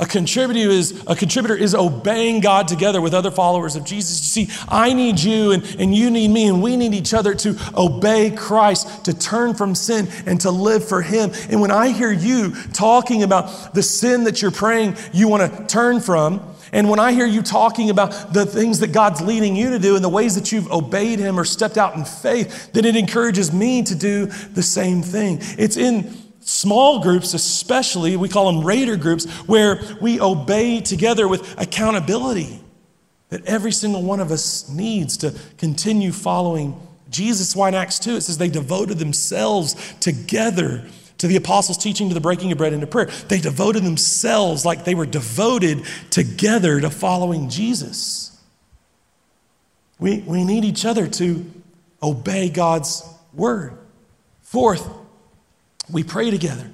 A 0.00 0.06
contributor 0.06 0.70
is 0.70 1.04
a 1.06 1.14
contributor 1.14 1.54
is 1.54 1.74
obeying 1.74 2.40
God 2.40 2.68
together 2.68 3.02
with 3.02 3.12
other 3.12 3.30
followers 3.30 3.76
of 3.76 3.84
Jesus. 3.84 4.34
You 4.34 4.46
see, 4.46 4.64
I 4.66 4.94
need 4.94 5.20
you 5.20 5.52
and, 5.52 5.62
and 5.78 5.94
you 5.94 6.10
need 6.10 6.28
me, 6.28 6.48
and 6.48 6.62
we 6.62 6.78
need 6.78 6.94
each 6.94 7.12
other 7.12 7.34
to 7.34 7.54
obey 7.76 8.30
Christ, 8.30 9.04
to 9.04 9.12
turn 9.12 9.52
from 9.52 9.74
sin 9.74 10.08
and 10.24 10.40
to 10.40 10.50
live 10.50 10.88
for 10.88 11.02
Him. 11.02 11.32
And 11.50 11.60
when 11.60 11.70
I 11.70 11.88
hear 11.88 12.10
you 12.10 12.54
talking 12.72 13.22
about 13.22 13.74
the 13.74 13.82
sin 13.82 14.24
that 14.24 14.40
you're 14.40 14.50
praying 14.50 14.96
you 15.12 15.28
want 15.28 15.54
to 15.54 15.66
turn 15.66 16.00
from, 16.00 16.40
and 16.72 16.88
when 16.88 17.00
I 17.00 17.12
hear 17.12 17.26
you 17.26 17.42
talking 17.42 17.90
about 17.90 18.32
the 18.32 18.46
things 18.46 18.80
that 18.80 18.92
God's 18.92 19.20
leading 19.20 19.56
you 19.56 19.70
to 19.70 19.78
do 19.78 19.96
and 19.96 20.04
the 20.04 20.08
ways 20.08 20.34
that 20.36 20.52
you've 20.52 20.70
obeyed 20.70 21.18
Him 21.18 21.38
or 21.38 21.44
stepped 21.44 21.76
out 21.76 21.94
in 21.96 22.04
faith, 22.04 22.72
then 22.72 22.84
it 22.84 22.96
encourages 22.96 23.52
me 23.52 23.82
to 23.82 23.94
do 23.94 24.26
the 24.26 24.62
same 24.62 25.02
thing. 25.02 25.38
It's 25.58 25.76
in 25.76 26.14
small 26.40 27.02
groups, 27.02 27.34
especially, 27.34 28.16
we 28.16 28.28
call 28.28 28.52
them 28.52 28.64
raider 28.64 28.96
groups, 28.96 29.26
where 29.46 29.80
we 30.00 30.20
obey 30.20 30.80
together 30.80 31.26
with 31.28 31.60
accountability 31.60 32.60
that 33.30 33.44
every 33.46 33.72
single 33.72 34.02
one 34.02 34.20
of 34.20 34.30
us 34.30 34.68
needs 34.68 35.16
to 35.18 35.34
continue 35.56 36.12
following 36.12 36.76
Jesus. 37.08 37.56
Why 37.56 37.68
in 37.68 37.74
Acts 37.74 37.98
2 37.98 38.16
it 38.16 38.20
says 38.22 38.38
they 38.38 38.48
devoted 38.48 38.98
themselves 38.98 39.74
together 40.00 40.84
to 41.20 41.26
the 41.26 41.36
apostles' 41.36 41.76
teaching, 41.76 42.08
to 42.08 42.14
the 42.14 42.20
breaking 42.20 42.50
of 42.50 42.56
bread, 42.56 42.72
and 42.72 42.80
to 42.80 42.86
prayer. 42.86 43.10
They 43.28 43.40
devoted 43.40 43.84
themselves 43.84 44.64
like 44.64 44.84
they 44.84 44.94
were 44.94 45.04
devoted 45.04 45.84
together 46.08 46.80
to 46.80 46.88
following 46.88 47.50
Jesus. 47.50 48.40
We, 49.98 50.20
we 50.20 50.44
need 50.44 50.64
each 50.64 50.86
other 50.86 51.06
to 51.06 51.44
obey 52.02 52.48
God's 52.48 53.06
word. 53.34 53.76
Fourth, 54.40 54.88
we 55.90 56.02
pray 56.04 56.30
together. 56.30 56.70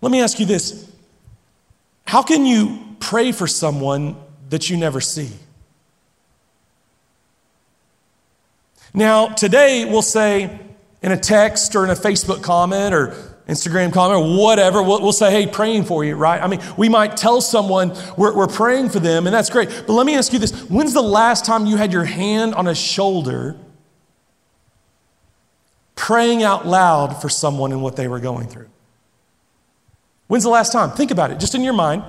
Let 0.00 0.10
me 0.10 0.22
ask 0.22 0.40
you 0.40 0.46
this 0.46 0.90
How 2.06 2.22
can 2.22 2.46
you 2.46 2.96
pray 3.00 3.32
for 3.32 3.46
someone 3.46 4.16
that 4.48 4.70
you 4.70 4.78
never 4.78 5.02
see? 5.02 5.28
Now, 8.94 9.26
today 9.26 9.84
we'll 9.84 10.00
say, 10.00 10.58
in 11.06 11.12
a 11.12 11.16
text 11.16 11.76
or 11.76 11.84
in 11.84 11.90
a 11.90 11.94
Facebook 11.94 12.42
comment 12.42 12.92
or 12.92 13.14
Instagram 13.48 13.92
comment 13.92 14.20
or 14.20 14.36
whatever, 14.42 14.82
we'll, 14.82 15.00
we'll, 15.00 15.12
say, 15.12 15.30
hey, 15.30 15.46
praying 15.46 15.84
for 15.84 16.04
you, 16.04 16.16
right? 16.16 16.42
I 16.42 16.48
mean, 16.48 16.60
we 16.76 16.88
might 16.88 17.16
tell 17.16 17.40
someone 17.40 17.96
we're, 18.16 18.36
we're 18.36 18.48
praying 18.48 18.88
for 18.88 18.98
them, 18.98 19.28
and 19.28 19.32
that's 19.32 19.48
great. 19.48 19.68
But 19.86 19.92
let 19.92 20.04
me 20.04 20.16
ask 20.16 20.32
you 20.32 20.40
this 20.40 20.68
when's 20.68 20.92
the 20.92 21.02
last 21.02 21.44
time 21.44 21.64
you 21.64 21.76
had 21.76 21.92
your 21.92 22.04
hand 22.04 22.56
on 22.56 22.66
a 22.66 22.74
shoulder 22.74 23.56
praying 25.94 26.42
out 26.42 26.66
loud 26.66 27.22
for 27.22 27.28
someone 27.28 27.70
and 27.70 27.82
what 27.82 27.94
they 27.94 28.08
were 28.08 28.20
going 28.20 28.48
through? 28.48 28.68
When's 30.26 30.42
the 30.42 30.50
last 30.50 30.72
time? 30.72 30.90
Think 30.90 31.12
about 31.12 31.30
it, 31.30 31.38
just 31.38 31.54
in 31.54 31.62
your 31.62 31.72
mind. 31.72 32.02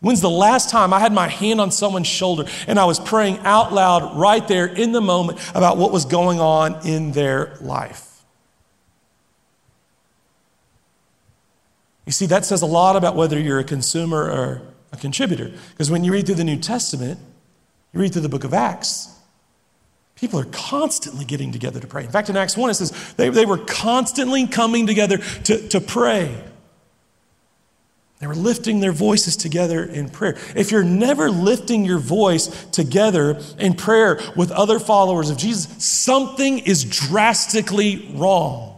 When's 0.00 0.20
the 0.20 0.28
last 0.28 0.68
time 0.68 0.92
I 0.92 1.00
had 1.00 1.14
my 1.14 1.28
hand 1.28 1.58
on 1.58 1.70
someone's 1.70 2.06
shoulder 2.06 2.44
and 2.66 2.78
I 2.78 2.84
was 2.84 3.00
praying 3.00 3.38
out 3.40 3.72
loud 3.72 4.18
right 4.18 4.46
there 4.46 4.66
in 4.66 4.92
the 4.92 5.00
moment 5.00 5.38
about 5.54 5.78
what 5.78 5.90
was 5.90 6.04
going 6.04 6.38
on 6.38 6.86
in 6.86 7.12
their 7.12 7.56
life? 7.62 8.09
You 12.10 12.12
see, 12.12 12.26
that 12.26 12.44
says 12.44 12.60
a 12.60 12.66
lot 12.66 12.96
about 12.96 13.14
whether 13.14 13.38
you're 13.38 13.60
a 13.60 13.64
consumer 13.64 14.28
or 14.28 14.62
a 14.90 14.96
contributor. 14.96 15.52
Because 15.70 15.92
when 15.92 16.02
you 16.02 16.10
read 16.10 16.26
through 16.26 16.34
the 16.34 16.42
New 16.42 16.56
Testament, 16.56 17.20
you 17.92 18.00
read 18.00 18.12
through 18.12 18.22
the 18.22 18.28
book 18.28 18.42
of 18.42 18.52
Acts, 18.52 19.16
people 20.16 20.40
are 20.40 20.46
constantly 20.46 21.24
getting 21.24 21.52
together 21.52 21.78
to 21.78 21.86
pray. 21.86 22.02
In 22.02 22.10
fact, 22.10 22.28
in 22.28 22.36
Acts 22.36 22.56
1, 22.56 22.68
it 22.68 22.74
says 22.74 23.14
they, 23.16 23.28
they 23.28 23.46
were 23.46 23.58
constantly 23.58 24.48
coming 24.48 24.88
together 24.88 25.18
to, 25.18 25.68
to 25.68 25.80
pray. 25.80 26.36
They 28.18 28.26
were 28.26 28.34
lifting 28.34 28.80
their 28.80 28.90
voices 28.90 29.36
together 29.36 29.84
in 29.84 30.08
prayer. 30.08 30.36
If 30.56 30.72
you're 30.72 30.82
never 30.82 31.30
lifting 31.30 31.84
your 31.84 32.00
voice 32.00 32.48
together 32.72 33.40
in 33.56 33.74
prayer 33.74 34.20
with 34.34 34.50
other 34.50 34.80
followers 34.80 35.30
of 35.30 35.36
Jesus, 35.36 35.68
something 35.78 36.58
is 36.58 36.82
drastically 36.82 38.10
wrong. 38.16 38.69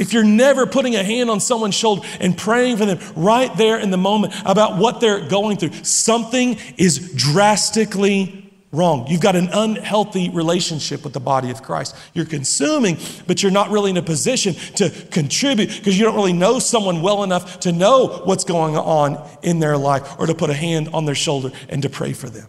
If 0.00 0.14
you're 0.14 0.24
never 0.24 0.66
putting 0.66 0.96
a 0.96 1.04
hand 1.04 1.28
on 1.30 1.40
someone's 1.40 1.74
shoulder 1.74 2.06
and 2.20 2.36
praying 2.36 2.78
for 2.78 2.86
them 2.86 2.98
right 3.14 3.54
there 3.56 3.78
in 3.78 3.90
the 3.90 3.98
moment 3.98 4.32
about 4.46 4.78
what 4.78 5.00
they're 5.00 5.28
going 5.28 5.58
through, 5.58 5.84
something 5.84 6.58
is 6.78 7.12
drastically 7.14 8.50
Wrong. 8.72 9.08
You've 9.08 9.20
got 9.20 9.34
an 9.34 9.48
unhealthy 9.52 10.30
relationship 10.30 11.02
with 11.02 11.12
the 11.12 11.18
body 11.18 11.50
of 11.50 11.60
Christ. 11.60 11.96
You're 12.14 12.24
consuming, 12.24 12.98
but 13.26 13.42
you're 13.42 13.50
not 13.50 13.70
really 13.70 13.90
in 13.90 13.96
a 13.96 14.02
position 14.02 14.54
to 14.76 14.90
contribute 15.10 15.70
because 15.70 15.98
you 15.98 16.04
don't 16.04 16.14
really 16.14 16.32
know 16.32 16.60
someone 16.60 17.02
well 17.02 17.24
enough 17.24 17.58
to 17.60 17.72
know 17.72 18.22
what's 18.24 18.44
going 18.44 18.76
on 18.76 19.28
in 19.42 19.58
their 19.58 19.76
life 19.76 20.14
or 20.20 20.26
to 20.26 20.36
put 20.36 20.50
a 20.50 20.54
hand 20.54 20.88
on 20.92 21.04
their 21.04 21.16
shoulder 21.16 21.50
and 21.68 21.82
to 21.82 21.88
pray 21.88 22.12
for 22.12 22.30
them. 22.30 22.46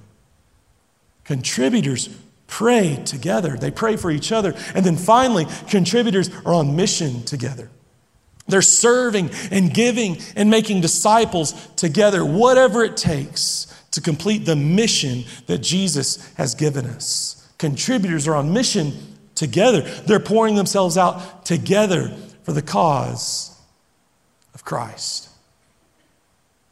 Contributors 1.23 2.07
pray 2.51 3.01
together, 3.05 3.57
they 3.57 3.71
pray 3.71 3.95
for 3.95 4.11
each 4.11 4.31
other. 4.31 4.53
And 4.75 4.85
then 4.85 4.97
finally, 4.97 5.47
contributors 5.69 6.29
are 6.45 6.53
on 6.53 6.75
mission 6.75 7.23
together. 7.23 7.71
They're 8.47 8.61
serving 8.61 9.31
and 9.49 9.73
giving 9.73 10.17
and 10.35 10.49
making 10.49 10.81
disciples 10.81 11.53
together, 11.77 12.23
whatever 12.23 12.83
it 12.83 12.97
takes 12.97 13.67
to 13.91 14.01
complete 14.01 14.45
the 14.45 14.57
mission 14.57 15.23
that 15.47 15.59
Jesus 15.59 16.31
has 16.35 16.53
given 16.53 16.85
us. 16.85 17.49
Contributors 17.57 18.27
are 18.27 18.35
on 18.35 18.53
mission 18.53 18.93
together, 19.33 19.81
they're 19.81 20.19
pouring 20.19 20.55
themselves 20.55 20.97
out 20.97 21.45
together 21.45 22.15
for 22.43 22.51
the 22.51 22.61
cause 22.61 23.57
of 24.53 24.65
Christ. 24.65 25.29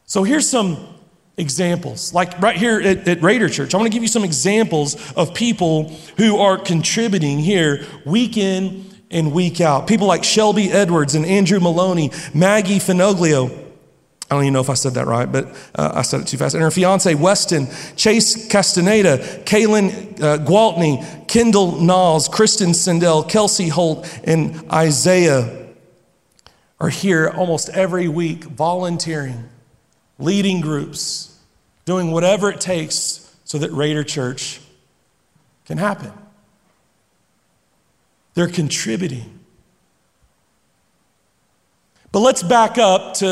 So 0.06 0.24
here's 0.24 0.48
some 0.48 0.99
examples. 1.40 2.14
Like 2.14 2.40
right 2.40 2.56
here 2.56 2.80
at, 2.80 3.08
at 3.08 3.22
Raider 3.22 3.50
Church, 3.50 3.74
I 3.74 3.78
want 3.78 3.88
to 3.88 3.94
give 3.94 4.04
you 4.04 4.10
some 4.10 4.24
examples 4.24 5.12
of 5.14 5.34
people 5.34 5.90
who 6.18 6.38
are 6.38 6.58
contributing 6.58 7.40
here 7.40 7.86
week 8.06 8.38
in 8.38 8.86
and 9.10 9.32
week 9.32 9.62
out. 9.62 9.88
People 9.88 10.08
like 10.08 10.24
Shelby 10.24 10.72
Edwards 10.72 11.16
and 11.16 11.26
Andrew 11.26 11.60
Maloney, 11.60 12.12
Maggie 12.34 12.80
Finoglio. 12.80 13.68
I 14.32 14.36
don't 14.36 14.44
even 14.44 14.54
know 14.54 14.60
if 14.60 14.70
I 14.70 14.76
said 14.76 14.94
that 14.94 15.08
right, 15.08 15.32
but 15.32 15.48
uh, 15.74 15.92
I 15.96 16.04
said 16.04 16.22
it 16.22 16.28
too 16.28 16.38
fast. 16.38 16.54
And 16.54 16.62
her 16.62 16.70
fiance, 16.70 17.16
Weston, 17.16 17.68
Chase 17.96 18.48
Castaneda, 18.48 19.18
Kaylin 19.46 20.22
uh, 20.22 20.38
Gwaltney, 20.38 21.28
Kendall 21.28 21.82
Knowles, 21.82 22.28
Kristen 22.28 22.70
Sindel, 22.70 23.28
Kelsey 23.28 23.70
Holt, 23.70 24.08
and 24.24 24.70
Isaiah 24.72 25.68
are 26.80 26.90
here 26.90 27.30
almost 27.30 27.70
every 27.70 28.08
week 28.08 28.44
volunteering, 28.44 29.50
leading 30.20 30.62
groups, 30.62 31.29
doing 31.90 32.12
whatever 32.12 32.52
it 32.52 32.62
takes 32.62 33.36
so 33.46 33.58
that 33.58 33.72
Raider 33.72 34.04
Church 34.04 34.62
can 35.66 35.80
happen. 35.80 36.14
They're 38.36 38.48
contributing. 38.48 39.40
But 42.12 42.20
let's 42.20 42.44
back 42.44 42.78
up 42.78 43.16
to 43.16 43.26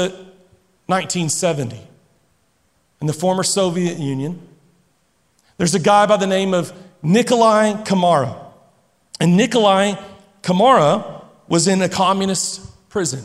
1970 0.88 1.80
in 3.00 3.06
the 3.06 3.14
former 3.14 3.44
Soviet 3.44 4.00
Union. 4.00 4.42
There's 5.58 5.76
a 5.76 5.80
guy 5.80 6.08
by 6.08 6.18
the 6.18 6.26
name 6.26 6.56
of 6.56 6.74
Nikolai 7.04 7.84
Khamara. 7.84 8.44
And 9.20 9.38
Nikolai 9.38 10.02
Khamara 10.42 11.26
was 11.48 11.68
in 11.68 11.80
a 11.84 11.90
communist 11.90 12.90
prison. 12.90 13.24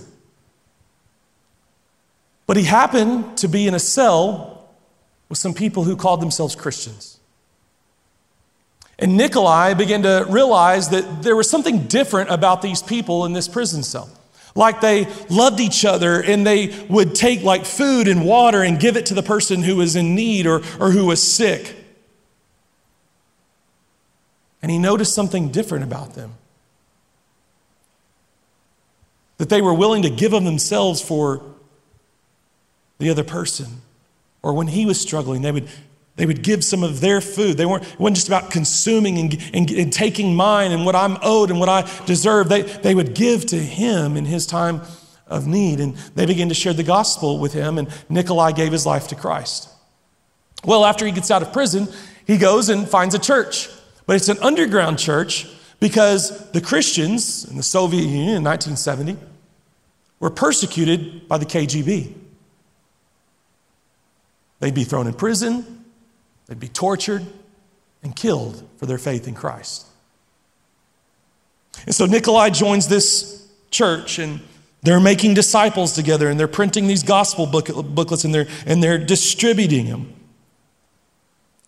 But 2.47 2.59
he 2.59 2.65
happened 2.65 3.39
to 3.39 3.49
be 3.49 3.67
in 3.67 3.73
a 3.73 3.79
cell 3.79 4.52
with 5.33 5.39
some 5.39 5.55
people 5.55 5.85
who 5.85 5.97
called 5.97 6.21
themselves 6.21 6.55
Christians. 6.55 7.19
And 8.99 9.17
Nikolai 9.17 9.73
began 9.73 10.03
to 10.03 10.27
realize 10.29 10.91
that 10.91 11.23
there 11.23 11.35
was 11.35 11.49
something 11.49 11.85
different 11.85 12.29
about 12.29 12.61
these 12.61 12.83
people 12.83 13.25
in 13.25 13.33
this 13.33 13.49
prison 13.49 13.83
cell. 13.83 14.11
Like 14.55 14.83
they 14.83 15.07
loved 15.31 15.59
each 15.59 15.87
other 15.87 16.21
and 16.21 16.47
they 16.47 16.85
would 16.91 17.15
take 17.15 17.43
like 17.43 17.65
food 17.65 18.09
and 18.09 18.27
water 18.27 18.63
and 18.63 18.79
give 18.79 18.99
it 18.99 19.07
to 19.07 19.15
the 19.15 19.23
person 19.23 19.63
who 19.63 19.77
was 19.77 19.97
in 19.97 20.15
need 20.15 20.47
or, 20.47 20.61
or 20.79 20.91
who 20.91 21.07
was 21.07 21.23
sick. 21.23 21.77
And 24.61 24.71
he 24.71 24.77
noticed 24.77 25.15
something 25.15 25.51
different 25.51 25.83
about 25.83 26.13
them. 26.13 26.35
That 29.39 29.49
they 29.49 29.63
were 29.63 29.73
willing 29.73 30.03
to 30.03 30.11
give 30.11 30.35
of 30.35 30.45
themselves 30.45 31.01
for 31.01 31.43
the 32.99 33.09
other 33.09 33.25
person. 33.25 33.81
Or 34.43 34.53
when 34.55 34.67
he 34.69 34.87
was 34.87 35.01
struggling, 35.01 35.43
they 35.43 35.53
would 35.53 35.69
they 36.17 36.27
would 36.27 36.43
give 36.43 36.63
some 36.63 36.83
of 36.83 37.01
their 37.01 37.21
food. 37.23 37.57
They 37.57 37.65
weren't, 37.65 37.85
it 37.85 37.99
wasn't 37.99 38.17
just 38.17 38.29
about 38.29 38.51
consuming 38.51 39.19
and, 39.19 39.51
and, 39.55 39.71
and, 39.71 39.93
taking 39.93 40.37
mine 40.37 40.71
and 40.71 40.85
what 40.85 40.95
I'm 40.95 41.17
owed 41.23 41.51
and 41.51 41.59
what 41.59 41.71
I 41.71 41.89
deserve. 42.05 42.51
They, 42.51 42.63
they 42.63 42.95
would 42.95 43.15
give 43.15 43.47
to 43.47 43.57
him 43.57 44.19
in 44.19 44.27
his 44.27 44.45
time 44.47 44.83
of 45.27 45.47
need. 45.47 45.81
And 45.81 45.97
they 46.15 46.27
began 46.27 46.51
to 46.51 46.55
share 46.55 46.75
the 46.75 46.83
gospel 46.83 47.39
with 47.39 47.55
him, 47.55 47.79
and 47.79 47.89
Nikolai 48.11 48.53
gave 48.53 48.73
his 48.73 48.85
life 48.85 49.09
to 49.09 49.15
Christ. 49.15 49.71
Well, 50.65 50.85
after 50.85 51.07
he 51.07 51.13
gets 51.13 51.31
out 51.31 51.41
of 51.41 51.53
prison, 51.53 51.89
he 52.27 52.37
goes 52.37 52.69
and 52.69 52.87
finds 52.87 53.15
a 53.15 53.19
church. 53.19 53.71
But 54.07 54.17
it's 54.17 54.29
an 54.29 54.39
underground 54.43 54.99
church 54.99 55.47
because 55.81 56.51
the 56.53 56.61
Christians 56.61 57.47
in 57.47 57.57
the 57.57 57.63
Soviet 57.63 58.03
Union 58.03 58.37
in 58.37 58.45
1970 58.45 59.17
were 60.21 60.31
persecuted 60.31 61.27
by 61.27 61.39
the 61.39 61.47
KGB. 61.47 62.22
They'd 64.63 64.73
be 64.73 64.85
thrown 64.85 65.09
in 65.09 65.15
prison, 65.15 65.85
They'd 66.47 66.61
be 66.61 66.69
tortured 66.69 67.27
and 68.03 68.15
killed 68.15 68.63
for 68.77 68.87
their 68.87 68.99
faith 68.99 69.27
in 69.27 69.35
Christ. 69.35 69.87
And 71.85 71.95
so 71.95 72.07
Nikolai 72.07 72.51
joins 72.51 72.87
this 72.87 73.49
church 73.71 74.21
and 74.21 74.41
they're 74.83 75.01
making 75.01 75.35
disciples 75.35 75.95
together 75.95 76.29
and 76.29 76.39
they're 76.39 76.47
printing 76.47 76.87
these 76.87 77.03
gospel 77.03 77.47
booklets 77.47 78.25
and 78.25 78.33
they're, 78.33 78.47
and 78.65 78.83
they're 78.83 78.99
distributing 78.99 79.87
them. 79.87 80.13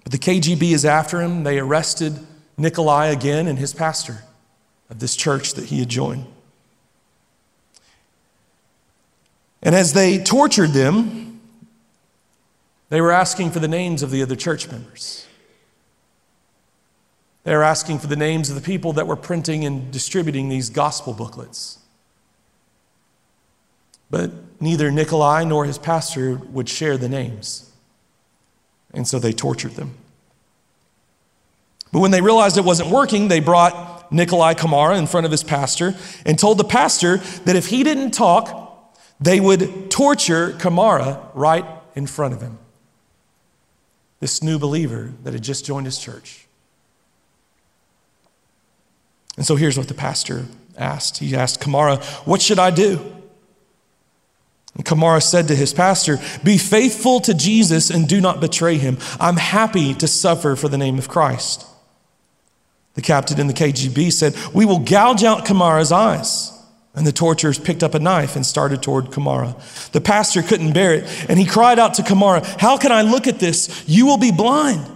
But 0.04 0.12
the 0.12 0.18
KGB 0.18 0.72
is 0.72 0.84
after 0.84 1.20
him. 1.20 1.42
They 1.42 1.58
arrested 1.58 2.18
Nikolai 2.56 3.06
again 3.06 3.48
and 3.48 3.58
his 3.58 3.74
pastor 3.74 4.22
of 4.88 5.00
this 5.00 5.16
church 5.16 5.54
that 5.54 5.64
he 5.64 5.80
had 5.80 5.88
joined. 5.88 6.26
And 9.62 9.74
as 9.74 9.94
they 9.94 10.22
tortured 10.22 10.70
them, 10.70 11.33
they 12.94 13.00
were 13.00 13.10
asking 13.10 13.50
for 13.50 13.58
the 13.58 13.66
names 13.66 14.04
of 14.04 14.12
the 14.12 14.22
other 14.22 14.36
church 14.36 14.70
members. 14.70 15.26
They 17.42 17.52
were 17.52 17.64
asking 17.64 17.98
for 17.98 18.06
the 18.06 18.14
names 18.14 18.50
of 18.50 18.54
the 18.54 18.62
people 18.62 18.92
that 18.92 19.08
were 19.08 19.16
printing 19.16 19.64
and 19.64 19.90
distributing 19.90 20.48
these 20.48 20.70
gospel 20.70 21.12
booklets. 21.12 21.80
But 24.10 24.30
neither 24.60 24.92
Nikolai 24.92 25.42
nor 25.42 25.64
his 25.64 25.76
pastor 25.76 26.36
would 26.36 26.68
share 26.68 26.96
the 26.96 27.08
names. 27.08 27.68
And 28.92 29.08
so 29.08 29.18
they 29.18 29.32
tortured 29.32 29.72
them. 29.72 29.96
But 31.90 31.98
when 31.98 32.12
they 32.12 32.20
realized 32.20 32.56
it 32.58 32.64
wasn't 32.64 32.90
working, 32.90 33.26
they 33.26 33.40
brought 33.40 34.12
Nikolai 34.12 34.54
Khamara 34.54 34.96
in 34.96 35.08
front 35.08 35.26
of 35.26 35.32
his 35.32 35.42
pastor 35.42 35.96
and 36.24 36.38
told 36.38 36.58
the 36.58 36.64
pastor 36.64 37.16
that 37.16 37.56
if 37.56 37.66
he 37.66 37.82
didn't 37.82 38.12
talk, 38.12 38.96
they 39.18 39.40
would 39.40 39.90
torture 39.90 40.52
Khamara 40.52 41.28
right 41.34 41.64
in 41.96 42.06
front 42.06 42.34
of 42.34 42.40
him 42.40 42.60
this 44.24 44.42
new 44.42 44.58
believer 44.58 45.12
that 45.22 45.34
had 45.34 45.42
just 45.42 45.66
joined 45.66 45.84
his 45.84 45.98
church. 45.98 46.46
And 49.36 49.44
so 49.44 49.54
here's 49.54 49.76
what 49.76 49.86
the 49.86 49.92
pastor 49.92 50.46
asked. 50.78 51.18
He 51.18 51.36
asked 51.36 51.60
Khamara, 51.60 52.02
What 52.26 52.40
should 52.40 52.58
I 52.58 52.70
do? 52.70 53.00
And 54.76 54.86
Khamara 54.86 55.22
said 55.22 55.48
to 55.48 55.54
his 55.54 55.74
pastor, 55.74 56.16
Be 56.42 56.56
faithful 56.56 57.20
to 57.20 57.34
Jesus 57.34 57.90
and 57.90 58.08
do 58.08 58.18
not 58.18 58.40
betray 58.40 58.78
him. 58.78 58.96
I'm 59.20 59.36
happy 59.36 59.92
to 59.92 60.08
suffer 60.08 60.56
for 60.56 60.70
the 60.70 60.78
name 60.78 60.96
of 60.96 61.06
Christ. 61.06 61.66
The 62.94 63.02
captain 63.02 63.38
in 63.38 63.46
the 63.46 63.52
KGB 63.52 64.10
said, 64.10 64.34
We 64.54 64.64
will 64.64 64.78
gouge 64.78 65.22
out 65.22 65.44
Khamara's 65.44 65.92
eyes. 65.92 66.50
And 66.96 67.06
the 67.06 67.12
torturers 67.12 67.58
picked 67.58 67.82
up 67.82 67.94
a 67.94 67.98
knife 67.98 68.36
and 68.36 68.46
started 68.46 68.82
toward 68.82 69.06
Khamara. 69.06 69.90
The 69.90 70.00
pastor 70.00 70.42
couldn't 70.42 70.72
bear 70.72 70.94
it, 70.94 71.26
and 71.28 71.38
he 71.38 71.44
cried 71.44 71.78
out 71.78 71.94
to 71.94 72.02
Khamara, 72.02 72.44
How 72.60 72.76
can 72.76 72.92
I 72.92 73.02
look 73.02 73.26
at 73.26 73.40
this? 73.40 73.84
You 73.88 74.06
will 74.06 74.18
be 74.18 74.30
blind. 74.30 74.86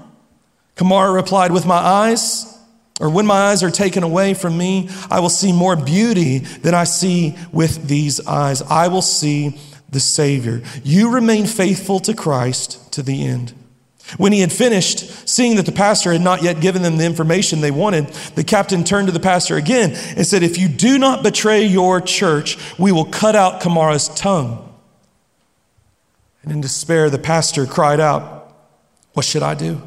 Khamara 0.76 1.12
replied, 1.12 1.51
With 1.51 1.66
my 1.66 1.76
eyes, 1.76 2.57
or 3.01 3.11
when 3.11 3.26
my 3.26 3.51
eyes 3.51 3.62
are 3.62 3.70
taken 3.70 4.03
away 4.05 4.34
from 4.34 4.57
me, 4.57 4.90
I 5.11 5.20
will 5.20 5.28
see 5.28 5.53
more 5.53 5.76
beauty 5.76 6.38
than 6.38 6.74
I 6.74 6.84
see 6.84 7.36
with 7.53 7.88
these 7.88 8.24
eyes. 8.26 8.62
I 8.62 8.88
will 8.88 9.03
see 9.03 9.59
the 9.88 10.01
Savior. 10.01 10.62
You 10.84 11.12
remain 11.12 11.46
faithful 11.46 12.01
to 12.01 12.14
Christ 12.14 12.92
to 12.92 13.03
the 13.03 13.26
end. 13.26 13.53
When 14.17 14.33
he 14.33 14.41
had 14.41 14.53
finished, 14.53 15.29
seeing 15.29 15.57
that 15.57 15.67
the 15.67 15.73
pastor 15.73 16.13
had 16.13 16.23
not 16.23 16.43
yet 16.43 16.61
given 16.61 16.81
them 16.81 16.97
the 16.97 17.05
information 17.05 17.61
they 17.61 17.71
wanted, 17.71 18.07
the 18.37 18.45
captain 18.45 18.83
turned 18.83 19.09
to 19.09 19.13
the 19.13 19.21
pastor 19.21 19.57
again 19.57 19.91
and 20.17 20.27
said, 20.27 20.43
If 20.43 20.57
you 20.57 20.69
do 20.69 20.99
not 20.99 21.23
betray 21.23 21.65
your 21.65 22.01
church, 22.01 22.57
we 22.79 22.91
will 22.91 23.05
cut 23.05 23.37
out 23.37 23.61
Khamara's 23.61 24.09
tongue. 24.09 24.65
And 26.43 26.51
in 26.51 26.61
despair, 26.63 27.11
the 27.11 27.19
pastor 27.19 27.67
cried 27.67 28.01
out, 28.01 28.55
What 29.13 29.27
should 29.27 29.43
I 29.43 29.55
do? 29.55 29.83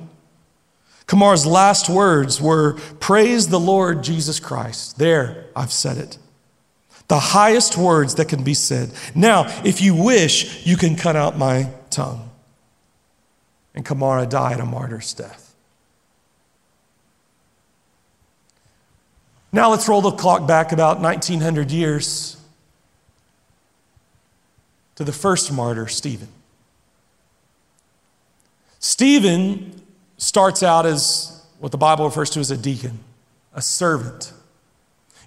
Khamara's 1.08 1.48
last 1.48 1.90
words 1.90 2.40
were, 2.40 2.74
Praise 3.00 3.48
the 3.48 3.60
Lord 3.60 4.04
Jesus 4.04 4.40
Christ. 4.40 5.00
There, 5.00 5.46
I've 5.56 5.74
said 5.74 5.98
it. 5.98 6.20
The 7.08 7.20
highest 7.20 7.76
words 7.76 8.16
that 8.16 8.30
can 8.30 8.44
be 8.44 8.54
said. 8.54 8.92
Now, 9.16 9.48
if 9.66 9.82
you 9.82 9.96
wish, 9.96 10.66
you 10.66 10.78
can 10.78 10.96
cut 10.96 11.16
out 11.16 11.38
my 11.38 11.70
tongue 11.90 12.31
and 13.74 13.86
Khamara 13.86 14.30
died 14.30 14.60
a 14.60 14.66
martyr's 14.66 15.14
death. 15.14 15.56
Now 19.54 19.70
let's 19.70 19.88
roll 19.88 20.02
the 20.02 20.12
clock 20.12 20.48
back 20.48 20.72
about 20.72 21.00
1900 21.00 21.72
years 21.72 22.38
to 24.96 25.04
the 25.04 25.12
first 25.12 25.52
martyr, 25.52 25.88
Stephen. 25.88 26.30
Stephen 28.80 29.82
starts 30.18 30.64
out 30.64 30.86
as 30.86 31.44
what 31.60 31.72
the 31.72 31.78
Bible 31.78 32.06
refers 32.06 32.30
to 32.32 32.40
as 32.40 32.50
a 32.50 32.58
deacon, 32.58 33.00
a 33.54 33.62
servant. 33.62 34.32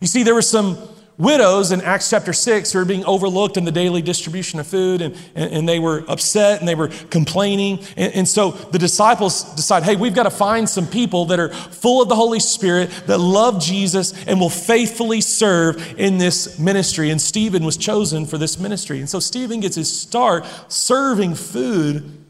You 0.00 0.06
see, 0.06 0.22
there 0.22 0.34
were 0.34 0.42
some 0.42 0.76
widows 1.16 1.70
in 1.72 1.80
Acts 1.80 2.10
chapter 2.10 2.32
6 2.32 2.72
who 2.72 2.78
were 2.78 2.84
being 2.84 3.04
overlooked 3.04 3.56
in 3.56 3.64
the 3.64 3.72
daily 3.72 4.02
distribution 4.02 4.58
of 4.58 4.66
food, 4.66 5.00
and, 5.00 5.14
and, 5.34 5.52
and 5.52 5.68
they 5.68 5.78
were 5.78 6.04
upset 6.08 6.58
and 6.58 6.68
they 6.68 6.74
were 6.74 6.88
complaining. 7.10 7.78
And, 7.96 8.12
and, 8.14 8.28
so 8.28 8.50
the 8.50 8.78
disciples 8.78 9.44
decide 9.54 9.84
hey, 9.84 9.96
we've 9.96 10.14
got 10.14 10.24
to 10.24 10.30
find 10.30 10.68
some 10.68 10.86
people 10.86 11.26
that 11.26 11.38
are 11.38 11.50
full 11.50 12.02
of 12.02 12.08
the 12.08 12.16
Holy 12.16 12.40
Spirit, 12.40 12.90
that 13.06 13.18
love 13.18 13.62
Jesus, 13.62 14.12
and 14.26 14.40
will 14.40 14.50
faithfully 14.50 15.20
serve 15.20 15.98
in 15.98 16.18
this 16.18 16.58
ministry. 16.58 17.10
And 17.10 17.20
Stephen 17.20 17.64
was 17.64 17.76
chosen 17.76 18.26
for 18.26 18.38
this 18.38 18.58
ministry. 18.58 18.98
And 18.98 19.08
so 19.08 19.20
Stephen 19.20 19.60
gets 19.60 19.76
his 19.76 20.00
start 20.00 20.44
serving 20.68 21.34
food 21.34 22.24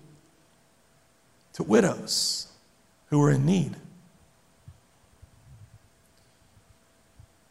to 1.55 1.62
widows 1.62 2.49
who 3.07 3.18
were 3.20 3.30
in 3.30 3.47
need. 3.47 3.76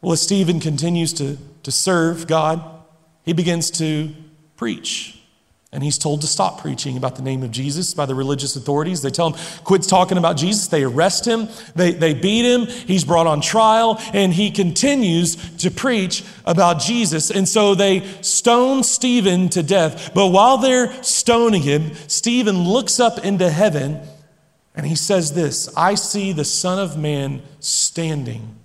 Well, 0.04 0.12
as 0.12 0.20
Stephen 0.20 0.60
continues 0.60 1.14
to, 1.14 1.38
to 1.62 1.72
serve 1.72 2.26
God, 2.26 2.62
he 3.22 3.32
begins 3.32 3.70
to 3.78 4.14
preach 4.54 5.18
And 5.72 5.82
he's 5.82 5.96
told 5.96 6.20
to 6.20 6.26
stop 6.26 6.60
preaching 6.60 6.98
about 6.98 7.16
the 7.16 7.22
name 7.22 7.42
of 7.42 7.50
Jesus 7.50 7.94
by 7.94 8.04
the 8.04 8.14
religious 8.14 8.54
authorities. 8.54 9.00
They 9.00 9.08
tell 9.08 9.30
him, 9.30 9.40
quit 9.64 9.82
talking 9.84 10.18
about 10.18 10.36
Jesus. 10.36 10.66
They 10.66 10.84
arrest 10.84 11.26
him, 11.26 11.48
they, 11.74 11.92
they 11.92 12.12
beat 12.12 12.44
him, 12.44 12.66
he's 12.66 13.02
brought 13.02 13.26
on 13.26 13.40
trial, 13.40 13.98
and 14.12 14.34
he 14.34 14.50
continues 14.50 15.36
to 15.56 15.70
preach 15.70 16.22
about 16.44 16.80
Jesus. 16.80 17.30
And 17.30 17.48
so 17.48 17.74
they 17.74 18.00
stone 18.20 18.82
Stephen 18.82 19.48
to 19.48 19.62
death. 19.62 20.12
But 20.12 20.28
while 20.28 20.58
they're 20.58 21.02
stoning 21.02 21.62
him, 21.62 21.94
Stephen 22.08 22.58
looks 22.58 23.00
up 23.00 23.24
into 23.24 23.48
heaven 23.48 24.02
and 24.74 24.84
he 24.84 24.96
says 24.96 25.32
this 25.32 25.74
I 25.78 25.94
see 25.94 26.32
the 26.32 26.44
Son 26.44 26.78
of 26.78 26.98
Man 26.98 27.40
standing 27.58 28.63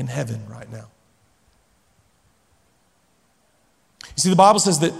in 0.00 0.08
heaven 0.08 0.44
right 0.48 0.70
now. 0.72 0.88
You 4.02 4.22
see, 4.22 4.30
the 4.30 4.36
Bible 4.36 4.58
says 4.58 4.80
that 4.80 4.92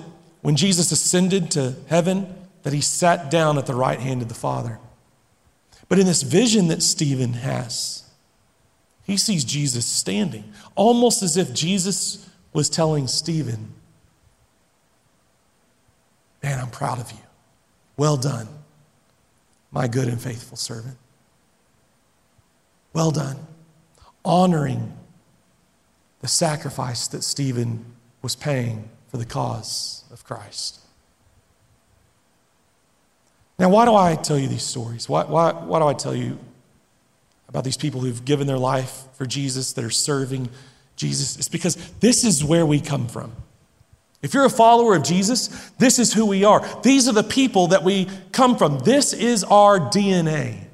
when 0.43 0.57
Jesus 0.57 0.93
ascended 0.93 1.51
to 1.53 1.75
heaven, 1.89 2.33
that 2.63 2.73
he 2.73 2.81
sat 2.81 3.31
down 3.31 3.59
at 3.59 3.67
the 3.67 3.75
right 3.75 3.99
hand 3.99 4.23
of 4.23 4.29
the 4.29 4.35
Father. 4.35 4.79
But 5.89 5.99
in 5.99 6.07
this 6.07 6.23
vision 6.23 6.69
that 6.69 6.83
Stephen 6.83 7.33
has, 7.33 8.05
he 9.05 9.17
sees 9.17 9.43
Jesus 9.43 9.85
standing, 9.85 10.53
almost 10.77 11.23
as 11.23 11.37
if 11.37 11.53
Jesus 11.53 12.29
was 12.53 12.69
telling 12.69 13.09
Stephen, 13.09 13.75
Man, 16.43 16.59
I'm 16.59 16.71
proud 16.71 16.99
of 16.99 17.11
you. 17.13 17.19
Well 17.99 18.17
done, 18.17 18.49
my 19.71 19.89
good 19.89 20.09
and 20.09 20.19
faithful 20.19 20.57
servant. 20.57 20.97
Well 22.95 23.11
done, 23.11 23.37
honoring 24.25 24.93
the 26.21 26.29
sacrifice 26.29 27.09
that 27.09 27.23
Stephen 27.23 27.85
was 28.23 28.37
paying 28.37 28.89
for 29.09 29.17
the 29.17 29.25
cause 29.25 30.05
of 30.13 30.25
Christ. 30.25 30.81
Now, 33.59 33.69
why 33.69 33.85
do 33.85 33.95
I 33.95 34.15
tell 34.17 34.39
you 34.39 34.49
these 34.49 34.63
stories? 34.63 35.09
Why, 35.09 35.25
why, 35.25 35.53
why 35.53 35.79
do 35.81 35.87
I 35.87 35.95
tell 35.95 36.15
you 36.15 36.39
about 37.49 37.65
these 37.65 37.77
people 37.77 38.01
who've 38.01 38.25
given 38.25 38.47
their 38.47 38.59
life 38.59 39.03
for 39.15 39.27
Jesus, 39.27 39.75
that 39.75 39.85
are 39.85 39.91
serving 39.91 40.49
Jesus? 40.97 41.37
It's 41.37 41.49
because 41.49 41.77
this 42.01 42.25
is 42.25 42.43
where 42.43 42.65
we 42.65 42.81
come 42.81 43.07
from. 43.07 43.33
If 44.23 44.35
you're 44.35 44.45
a 44.45 44.51
follower 44.51 44.95
of 44.97 45.03
Jesus, 45.03 45.49
this 45.79 45.99
is 45.99 46.13
who 46.13 46.27
we 46.27 46.45
are. 46.45 46.67
These 46.83 47.09
are 47.09 47.13
the 47.13 47.23
people 47.23 47.69
that 47.69 47.83
we 47.83 48.09
come 48.33 48.57
from. 48.57 48.79
This 48.81 49.13
is 49.13 49.45
our 49.45 49.79
DNA. 49.79 50.70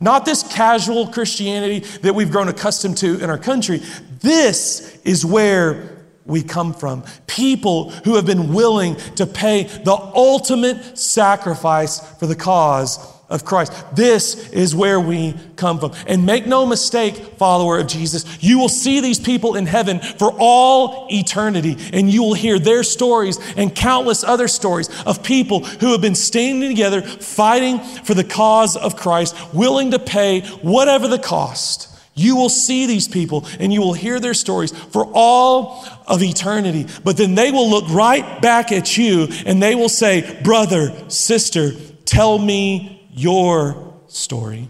Not 0.00 0.24
this 0.24 0.42
casual 0.42 1.06
Christianity 1.08 1.80
that 2.00 2.14
we've 2.14 2.30
grown 2.30 2.48
accustomed 2.48 2.98
to 2.98 3.22
in 3.22 3.30
our 3.30 3.38
country. 3.38 3.80
This 4.20 4.98
is 5.04 5.24
where 5.24 5.90
we 6.24 6.42
come 6.42 6.72
from. 6.72 7.04
People 7.26 7.90
who 7.90 8.16
have 8.16 8.26
been 8.26 8.52
willing 8.54 8.96
to 9.16 9.26
pay 9.26 9.64
the 9.64 9.92
ultimate 9.92 10.98
sacrifice 10.98 12.00
for 12.18 12.26
the 12.26 12.36
cause 12.36 13.13
of 13.34 13.44
Christ. 13.44 13.72
This 13.94 14.48
is 14.50 14.76
where 14.76 15.00
we 15.00 15.34
come 15.56 15.80
from. 15.80 15.92
And 16.06 16.24
make 16.24 16.46
no 16.46 16.64
mistake, 16.64 17.16
follower 17.36 17.78
of 17.78 17.88
Jesus, 17.88 18.24
you 18.40 18.58
will 18.60 18.68
see 18.68 19.00
these 19.00 19.18
people 19.18 19.56
in 19.56 19.66
heaven 19.66 19.98
for 19.98 20.32
all 20.38 21.08
eternity, 21.10 21.76
and 21.92 22.08
you 22.08 22.22
will 22.22 22.34
hear 22.34 22.60
their 22.60 22.84
stories 22.84 23.38
and 23.56 23.74
countless 23.74 24.22
other 24.22 24.46
stories 24.46 24.88
of 25.02 25.24
people 25.24 25.64
who 25.64 25.90
have 25.90 26.00
been 26.00 26.14
standing 26.14 26.70
together, 26.70 27.02
fighting 27.02 27.80
for 27.80 28.14
the 28.14 28.24
cause 28.24 28.76
of 28.76 28.96
Christ, 28.96 29.36
willing 29.52 29.90
to 29.90 29.98
pay 29.98 30.42
whatever 30.62 31.08
the 31.08 31.18
cost 31.18 31.90
you 32.16 32.36
will 32.36 32.48
see 32.48 32.86
these 32.86 33.08
people 33.08 33.44
and 33.58 33.72
you 33.72 33.80
will 33.80 33.92
hear 33.92 34.20
their 34.20 34.34
stories 34.34 34.70
for 34.70 35.10
all 35.12 35.84
of 36.06 36.22
eternity. 36.22 36.86
But 37.02 37.16
then 37.16 37.34
they 37.34 37.50
will 37.50 37.68
look 37.68 37.88
right 37.90 38.40
back 38.40 38.70
at 38.70 38.96
you 38.96 39.26
and 39.44 39.60
they 39.60 39.74
will 39.74 39.88
say, 39.88 40.40
Brother, 40.44 41.10
sister, 41.10 41.72
tell 42.04 42.38
me 42.38 42.93
your 43.14 43.94
story. 44.08 44.68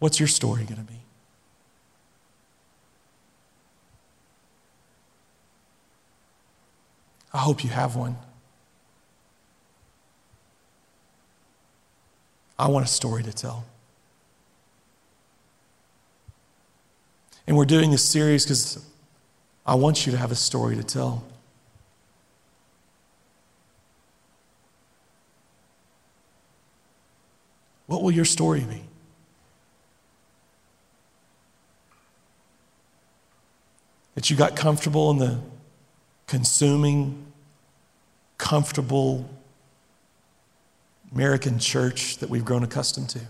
What's 0.00 0.18
your 0.18 0.26
story 0.26 0.64
going 0.64 0.78
to 0.78 0.82
be? 0.82 0.98
I 7.32 7.38
hope 7.38 7.62
you 7.62 7.70
have 7.70 7.94
one. 7.94 8.16
I 12.58 12.68
want 12.68 12.84
a 12.84 12.88
story 12.88 13.22
to 13.22 13.32
tell. 13.32 13.64
And 17.46 17.56
we're 17.56 17.64
doing 17.64 17.90
this 17.90 18.04
series 18.04 18.44
because 18.44 18.84
I 19.66 19.74
want 19.74 20.06
you 20.06 20.12
to 20.12 20.18
have 20.18 20.30
a 20.30 20.36
story 20.36 20.76
to 20.76 20.84
tell. 20.84 21.24
What 27.86 28.02
will 28.02 28.10
your 28.10 28.24
story 28.24 28.60
be? 28.60 28.82
That 34.14 34.30
you 34.30 34.36
got 34.36 34.56
comfortable 34.56 35.10
in 35.10 35.18
the 35.18 35.40
consuming, 36.26 37.26
comfortable 38.38 39.28
American 41.12 41.58
church 41.58 42.18
that 42.18 42.30
we've 42.30 42.44
grown 42.44 42.62
accustomed 42.62 43.10
to. 43.10 43.20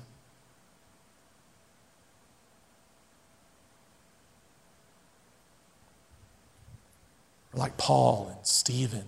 Like 7.55 7.77
Paul 7.77 8.31
and 8.35 8.47
Stephen, 8.47 9.05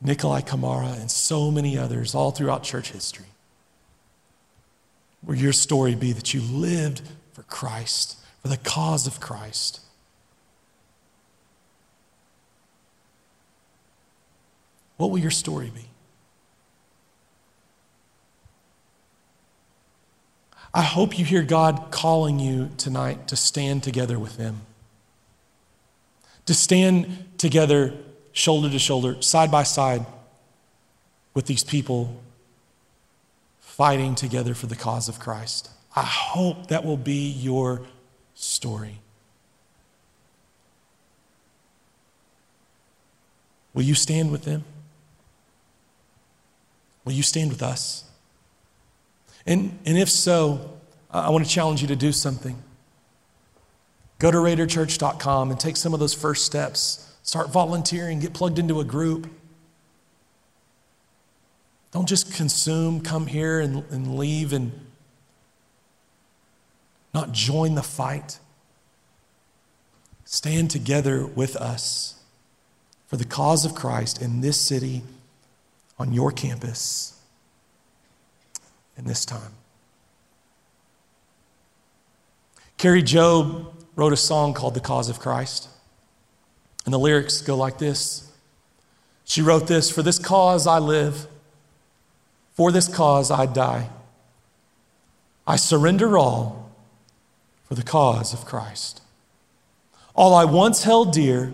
and 0.00 0.08
Nikolai 0.08 0.42
Khamara, 0.42 1.00
and 1.00 1.10
so 1.10 1.50
many 1.50 1.78
others 1.78 2.14
all 2.14 2.30
throughout 2.30 2.62
church 2.62 2.92
history. 2.92 3.26
Will 5.24 5.34
your 5.34 5.52
story 5.52 5.94
be 5.94 6.12
that 6.12 6.34
you 6.34 6.40
lived 6.40 7.02
for 7.32 7.42
Christ, 7.44 8.18
for 8.42 8.48
the 8.48 8.56
cause 8.56 9.06
of 9.06 9.18
Christ? 9.20 9.80
What 14.98 15.10
will 15.10 15.18
your 15.18 15.30
story 15.30 15.70
be? 15.74 15.86
I 20.74 20.82
hope 20.82 21.18
you 21.18 21.24
hear 21.24 21.42
God 21.42 21.86
calling 21.90 22.38
you 22.38 22.70
tonight 22.76 23.28
to 23.28 23.36
stand 23.36 23.82
together 23.82 24.18
with 24.18 24.36
Him, 24.36 24.60
to 26.48 26.54
stand 26.54 27.26
together, 27.36 27.92
shoulder 28.32 28.70
to 28.70 28.78
shoulder, 28.78 29.20
side 29.20 29.50
by 29.50 29.62
side 29.62 30.06
with 31.34 31.44
these 31.44 31.62
people 31.62 32.22
fighting 33.60 34.14
together 34.14 34.54
for 34.54 34.66
the 34.66 34.74
cause 34.74 35.10
of 35.10 35.18
Christ. 35.18 35.68
I 35.94 36.04
hope 36.04 36.68
that 36.68 36.86
will 36.86 36.96
be 36.96 37.28
your 37.28 37.82
story. 38.34 39.00
Will 43.74 43.82
you 43.82 43.94
stand 43.94 44.32
with 44.32 44.44
them? 44.44 44.64
Will 47.04 47.12
you 47.12 47.22
stand 47.22 47.50
with 47.50 47.62
us? 47.62 48.04
And, 49.44 49.78
and 49.84 49.98
if 49.98 50.08
so, 50.08 50.78
I 51.10 51.28
want 51.28 51.44
to 51.44 51.50
challenge 51.50 51.82
you 51.82 51.88
to 51.88 51.96
do 51.96 52.10
something. 52.10 52.56
Go 54.18 54.30
to 54.30 54.38
raiderchurch.com 54.38 55.50
and 55.50 55.60
take 55.60 55.76
some 55.76 55.94
of 55.94 56.00
those 56.00 56.14
first 56.14 56.44
steps. 56.44 57.14
Start 57.22 57.50
volunteering, 57.50 58.20
get 58.20 58.32
plugged 58.32 58.58
into 58.58 58.80
a 58.80 58.84
group. 58.84 59.30
Don't 61.92 62.08
just 62.08 62.34
consume, 62.34 63.00
come 63.00 63.26
here 63.26 63.60
and, 63.60 63.84
and 63.90 64.18
leave 64.18 64.52
and 64.52 64.72
not 67.14 67.32
join 67.32 67.74
the 67.74 67.82
fight. 67.82 68.38
Stand 70.24 70.70
together 70.70 71.24
with 71.24 71.56
us 71.56 72.20
for 73.06 73.16
the 73.16 73.24
cause 73.24 73.64
of 73.64 73.74
Christ 73.74 74.20
in 74.20 74.40
this 74.40 74.60
city 74.60 75.02
on 75.98 76.12
your 76.12 76.30
campus 76.30 77.18
in 78.96 79.04
this 79.04 79.24
time. 79.24 79.52
Kari 82.76 83.02
Jobe 83.02 83.72
wrote 83.98 84.12
a 84.12 84.16
song 84.16 84.54
called 84.54 84.74
The 84.74 84.80
Cause 84.80 85.10
of 85.10 85.18
Christ. 85.18 85.68
And 86.84 86.94
the 86.94 86.98
lyrics 86.98 87.42
go 87.42 87.56
like 87.56 87.78
this 87.78 88.32
She 89.24 89.42
wrote 89.42 89.66
this 89.66 89.90
For 89.90 90.02
this 90.02 90.20
cause 90.20 90.68
I 90.68 90.78
live, 90.78 91.26
for 92.52 92.70
this 92.70 92.86
cause 92.86 93.32
I 93.32 93.44
die. 93.44 93.90
I 95.46 95.56
surrender 95.56 96.16
all 96.16 96.70
for 97.64 97.74
the 97.74 97.82
cause 97.82 98.32
of 98.32 98.44
Christ. 98.44 99.02
All 100.14 100.32
I 100.32 100.44
once 100.44 100.84
held 100.84 101.12
dear, 101.12 101.52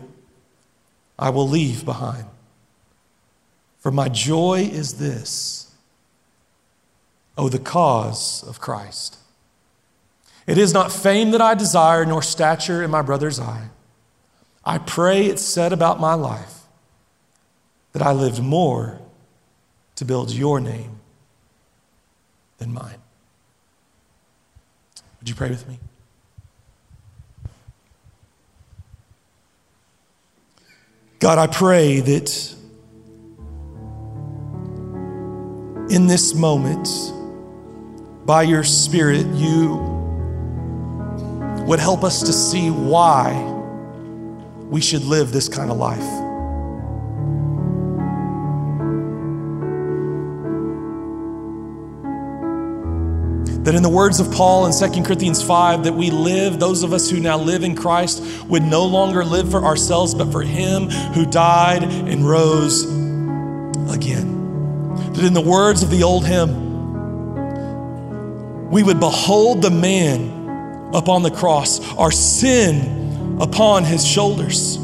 I 1.18 1.30
will 1.30 1.48
leave 1.48 1.84
behind. 1.86 2.26
For 3.78 3.90
my 3.90 4.10
joy 4.10 4.68
is 4.70 4.98
this 4.98 5.72
Oh, 7.38 7.48
the 7.48 7.58
cause 7.58 8.44
of 8.46 8.60
Christ. 8.60 9.16
It 10.46 10.58
is 10.58 10.74
not 10.74 10.92
fame 10.92 11.30
that 11.30 11.40
I 11.40 11.54
desire, 11.54 12.04
nor 12.04 12.22
stature 12.22 12.82
in 12.82 12.90
my 12.90 13.02
brother's 13.02 13.40
eye. 13.40 13.70
I 14.64 14.78
pray 14.78 15.26
it's 15.26 15.42
said 15.42 15.72
about 15.72 16.00
my 16.00 16.14
life 16.14 16.62
that 17.92 18.02
I 18.02 18.12
lived 18.12 18.42
more 18.42 19.00
to 19.96 20.04
build 20.04 20.30
your 20.30 20.60
name 20.60 21.00
than 22.58 22.72
mine. 22.72 22.98
Would 25.20 25.28
you 25.28 25.34
pray 25.34 25.48
with 25.48 25.66
me? 25.68 25.78
God, 31.20 31.38
I 31.38 31.46
pray 31.46 32.00
that 32.00 32.54
in 35.88 36.06
this 36.06 36.34
moment, 36.34 36.88
by 38.26 38.42
your 38.42 38.64
Spirit, 38.64 39.26
you 39.28 39.93
would 41.66 41.80
help 41.80 42.04
us 42.04 42.20
to 42.22 42.32
see 42.32 42.70
why 42.70 43.32
we 44.68 44.80
should 44.80 45.04
live 45.04 45.32
this 45.32 45.48
kind 45.48 45.70
of 45.70 45.76
life. 45.76 45.98
That 53.64 53.74
in 53.74 53.82
the 53.82 53.88
words 53.88 54.20
of 54.20 54.30
Paul 54.30 54.66
in 54.66 54.72
2 54.72 55.02
Corinthians 55.04 55.42
5, 55.42 55.84
that 55.84 55.94
we 55.94 56.10
live, 56.10 56.60
those 56.60 56.82
of 56.82 56.92
us 56.92 57.08
who 57.08 57.18
now 57.18 57.38
live 57.38 57.64
in 57.64 57.74
Christ, 57.74 58.22
would 58.44 58.62
no 58.62 58.84
longer 58.84 59.24
live 59.24 59.50
for 59.50 59.64
ourselves, 59.64 60.14
but 60.14 60.30
for 60.30 60.42
Him 60.42 60.90
who 60.90 61.24
died 61.24 61.82
and 61.82 62.28
rose 62.28 62.84
again. 63.90 64.92
That 65.14 65.24
in 65.24 65.32
the 65.32 65.40
words 65.40 65.82
of 65.82 65.88
the 65.88 66.02
old 66.02 66.26
hymn, 66.26 66.62
we 68.70 68.82
would 68.82 69.00
behold 69.00 69.62
the 69.62 69.70
man 69.70 70.43
upon 70.94 71.22
the 71.22 71.30
cross, 71.30 71.80
our 71.96 72.12
sin 72.12 73.38
upon 73.40 73.84
His 73.84 74.06
shoulders. 74.06 74.76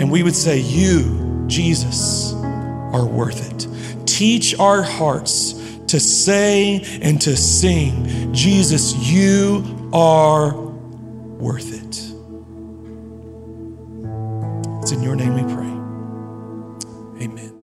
And 0.00 0.10
we 0.10 0.22
would 0.22 0.36
say, 0.36 0.58
You, 0.58 1.44
Jesus, 1.46 2.32
are 2.34 3.06
worth 3.06 3.50
it. 3.52 3.66
Teach 4.06 4.58
our 4.58 4.82
hearts 4.82 5.54
to 5.88 6.00
say 6.00 6.80
and 7.02 7.20
to 7.22 7.36
sing, 7.36 8.32
Jesus, 8.32 8.94
you 8.94 9.90
are 9.92 10.54
worth 10.54 11.72
it. 11.72 11.96
It's 14.82 14.92
in 14.92 15.02
your 15.02 15.16
name 15.16 15.34
we 15.34 15.54
pray. 15.54 15.69